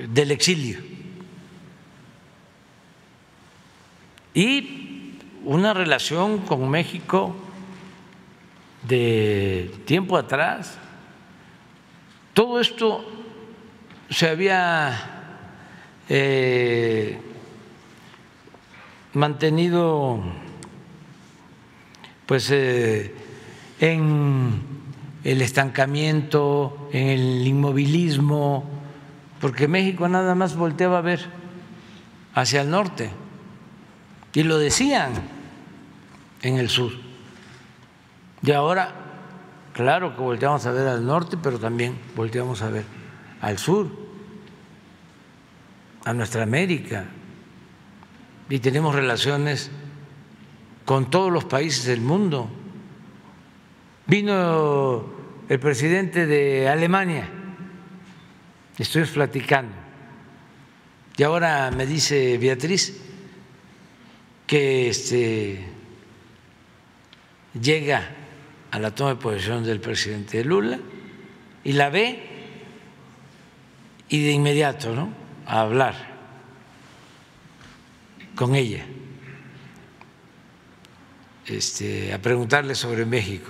[0.07, 0.79] del exilio.
[4.33, 7.35] Y una relación con México
[8.87, 10.77] de tiempo atrás.
[12.33, 13.03] Todo esto
[14.09, 15.18] se había
[16.09, 17.19] eh,
[19.13, 20.21] mantenido
[22.25, 23.13] pues eh,
[23.79, 24.61] en
[25.23, 28.63] el estancamiento, en el inmovilismo,
[29.39, 31.25] porque México nada más volteaba a ver
[32.33, 33.09] hacia el norte
[34.33, 35.11] y lo decían
[36.41, 36.91] en el sur.
[38.41, 38.93] Y ahora,
[39.73, 42.85] claro que volteamos a ver al norte, pero también volteamos a ver
[43.41, 44.08] al sur,
[46.05, 47.05] a nuestra América,
[48.49, 49.69] y tenemos relaciones
[50.85, 52.49] con todos los países del mundo.
[54.07, 55.05] Vino
[55.47, 57.29] el presidente de Alemania
[58.79, 59.75] estoy platicando.
[61.17, 62.97] Y ahora me dice Beatriz
[64.47, 65.65] que este,
[67.61, 68.09] llega
[68.71, 70.79] a la toma de posesión del presidente Lula
[71.63, 72.23] y la ve
[74.07, 75.09] y de inmediato ¿no?
[75.49, 75.95] A hablar
[78.35, 78.85] con ella,
[81.47, 83.49] este, a preguntarle sobre México.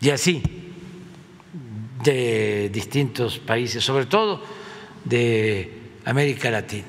[0.00, 0.40] Y así
[2.04, 4.40] de distintos países, sobre todo
[5.04, 6.86] de América Latina.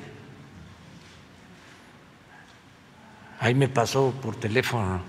[3.40, 5.02] Ahí me pasó por teléfono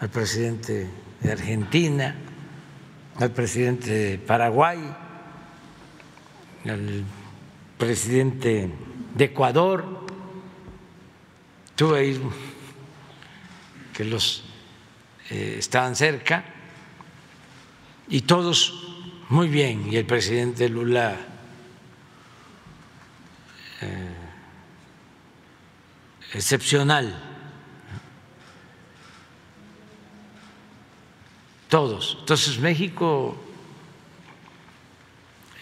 [0.00, 2.16] al presidente de Argentina,
[3.20, 4.80] al presidente de Paraguay,
[6.70, 7.04] al
[7.78, 8.70] presidente
[9.14, 10.06] de Ecuador.
[11.74, 12.20] Tuve
[13.92, 14.44] que los
[15.30, 16.44] eh, estaban cerca
[18.08, 18.82] y todos
[19.28, 21.16] muy bien, y el presidente Lula
[23.80, 24.14] eh,
[26.34, 27.18] excepcional.
[31.70, 32.18] Todos.
[32.20, 33.38] Entonces México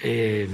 [0.02, 0.48] eh,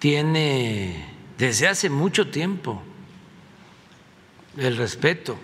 [0.00, 1.04] tiene
[1.38, 2.82] desde hace mucho tiempo
[4.56, 5.38] el respeto,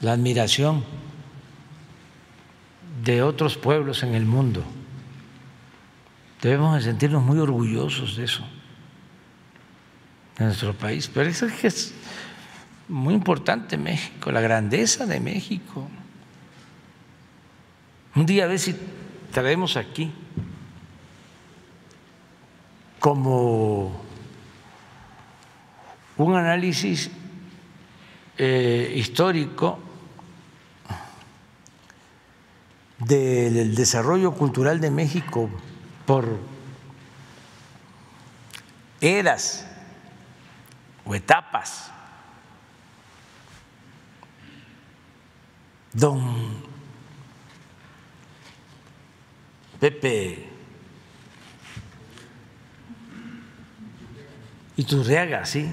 [0.00, 0.84] la admiración
[3.04, 4.64] de otros pueblos en el mundo.
[6.40, 8.44] Debemos sentirnos muy orgullosos de eso,
[10.38, 11.10] de nuestro país.
[11.12, 11.94] Pero eso es que es
[12.88, 15.88] muy importante México, la grandeza de México.
[18.14, 18.76] Un día a ver si
[19.32, 20.12] traemos aquí
[23.02, 23.90] como
[26.18, 27.10] un análisis
[28.38, 29.80] eh, histórico
[33.00, 35.50] del desarrollo cultural de México
[36.06, 36.38] por
[39.00, 39.66] eras
[41.04, 41.90] o etapas.
[45.92, 46.62] Don
[49.80, 50.51] Pepe
[54.76, 55.68] Iturriaga, sí,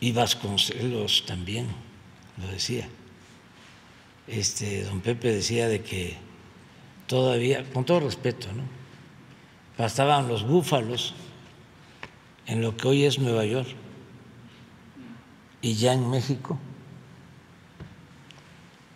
[0.00, 1.66] y Vasconcelos también
[2.36, 2.88] lo decía
[4.28, 6.16] este, don Pepe decía de que
[7.06, 8.62] todavía, con todo respeto, ¿no?
[9.76, 11.14] bastaban los búfalos
[12.46, 13.68] en lo que hoy es Nueva York
[15.62, 16.58] y ya en México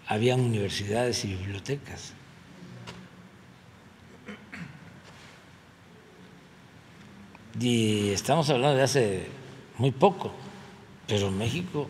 [0.07, 2.13] habían universidades y bibliotecas.
[7.61, 9.29] Y estamos hablando de hace
[9.79, 10.33] muy poco,
[11.07, 11.89] pero México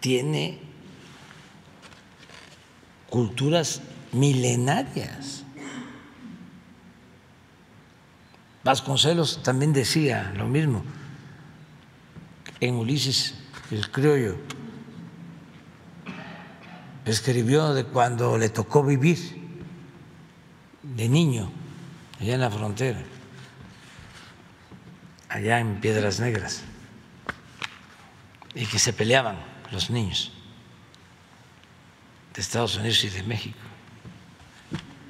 [0.00, 0.58] tiene
[3.08, 3.82] culturas
[4.12, 5.44] milenarias.
[8.64, 10.82] Vasconcelos también decía lo mismo
[12.60, 13.34] en Ulises
[13.70, 14.36] el criollo.
[17.04, 19.18] Escribió de cuando le tocó vivir
[20.82, 21.50] de niño
[22.20, 23.02] allá en la frontera,
[25.32, 26.62] allá en Piedras Negras,
[28.54, 29.36] y que se peleaban
[29.70, 30.30] los niños
[32.34, 33.58] de Estados Unidos y de México,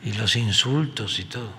[0.04, 1.50] y los insultos y todo.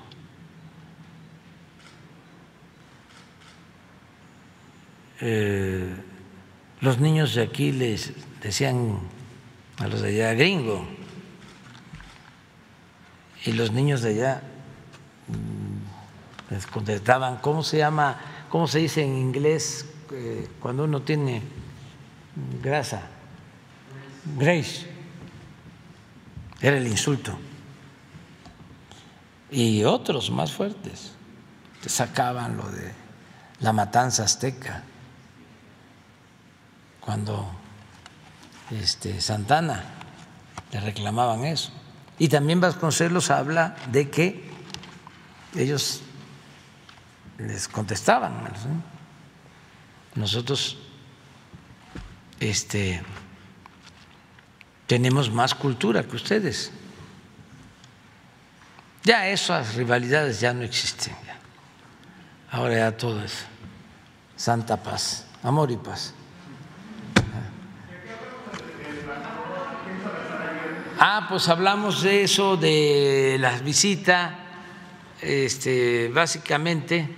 [5.20, 5.94] Eh,
[6.80, 9.00] los niños de aquí les decían
[9.78, 10.88] a los de allá gringo,
[13.46, 14.42] y los niños de allá
[15.28, 18.33] mm, les contestaban, ¿cómo se llama?
[18.54, 21.42] ¿Cómo se dice en inglés eh, cuando uno tiene
[22.62, 23.02] grasa?
[24.38, 24.86] Grace.
[26.62, 27.36] Era el insulto.
[29.50, 31.14] Y otros más fuertes.
[31.82, 32.92] Te sacaban lo de
[33.62, 34.84] la matanza azteca.
[37.00, 37.50] Cuando
[38.70, 39.84] este, Santana
[40.72, 41.72] le reclamaban eso.
[42.20, 44.48] Y también Vasconcelos habla de que
[45.56, 46.04] ellos
[47.38, 48.52] les contestaban.
[50.16, 50.78] Nosotros
[52.40, 53.02] este,
[54.88, 56.72] tenemos más cultura que ustedes.
[59.04, 61.16] Ya esas rivalidades ya no existen.
[62.52, 63.46] Ahora ya todo es
[64.36, 66.14] santa paz, amor y paz.
[71.00, 74.43] Ah, pues hablamos de eso, de la visita,
[75.24, 77.16] este, básicamente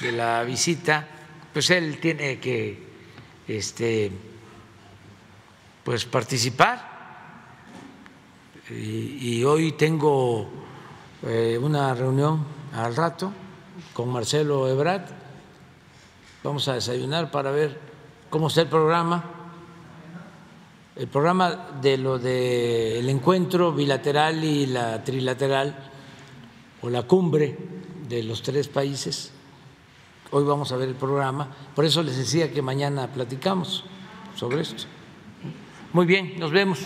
[0.00, 1.06] de la visita,
[1.52, 2.82] pues él tiene que
[3.46, 4.10] este,
[5.84, 6.98] pues participar.
[8.70, 10.46] Y, hoy tengo
[11.26, 12.44] eh, una reunión
[12.74, 13.32] al rato
[13.94, 15.06] con Marcelo Ebrard.
[16.44, 17.80] Vamos a desayunar para ver
[18.28, 19.38] cómo está el programa
[20.98, 25.87] el programa de lo del encuentro bilateral y la trilateral
[26.82, 27.56] o la cumbre
[28.08, 29.32] de los tres países.
[30.30, 33.84] Hoy vamos a ver el programa, por eso les decía que mañana platicamos
[34.36, 34.84] sobre esto.
[35.92, 36.80] Muy bien, nos vemos.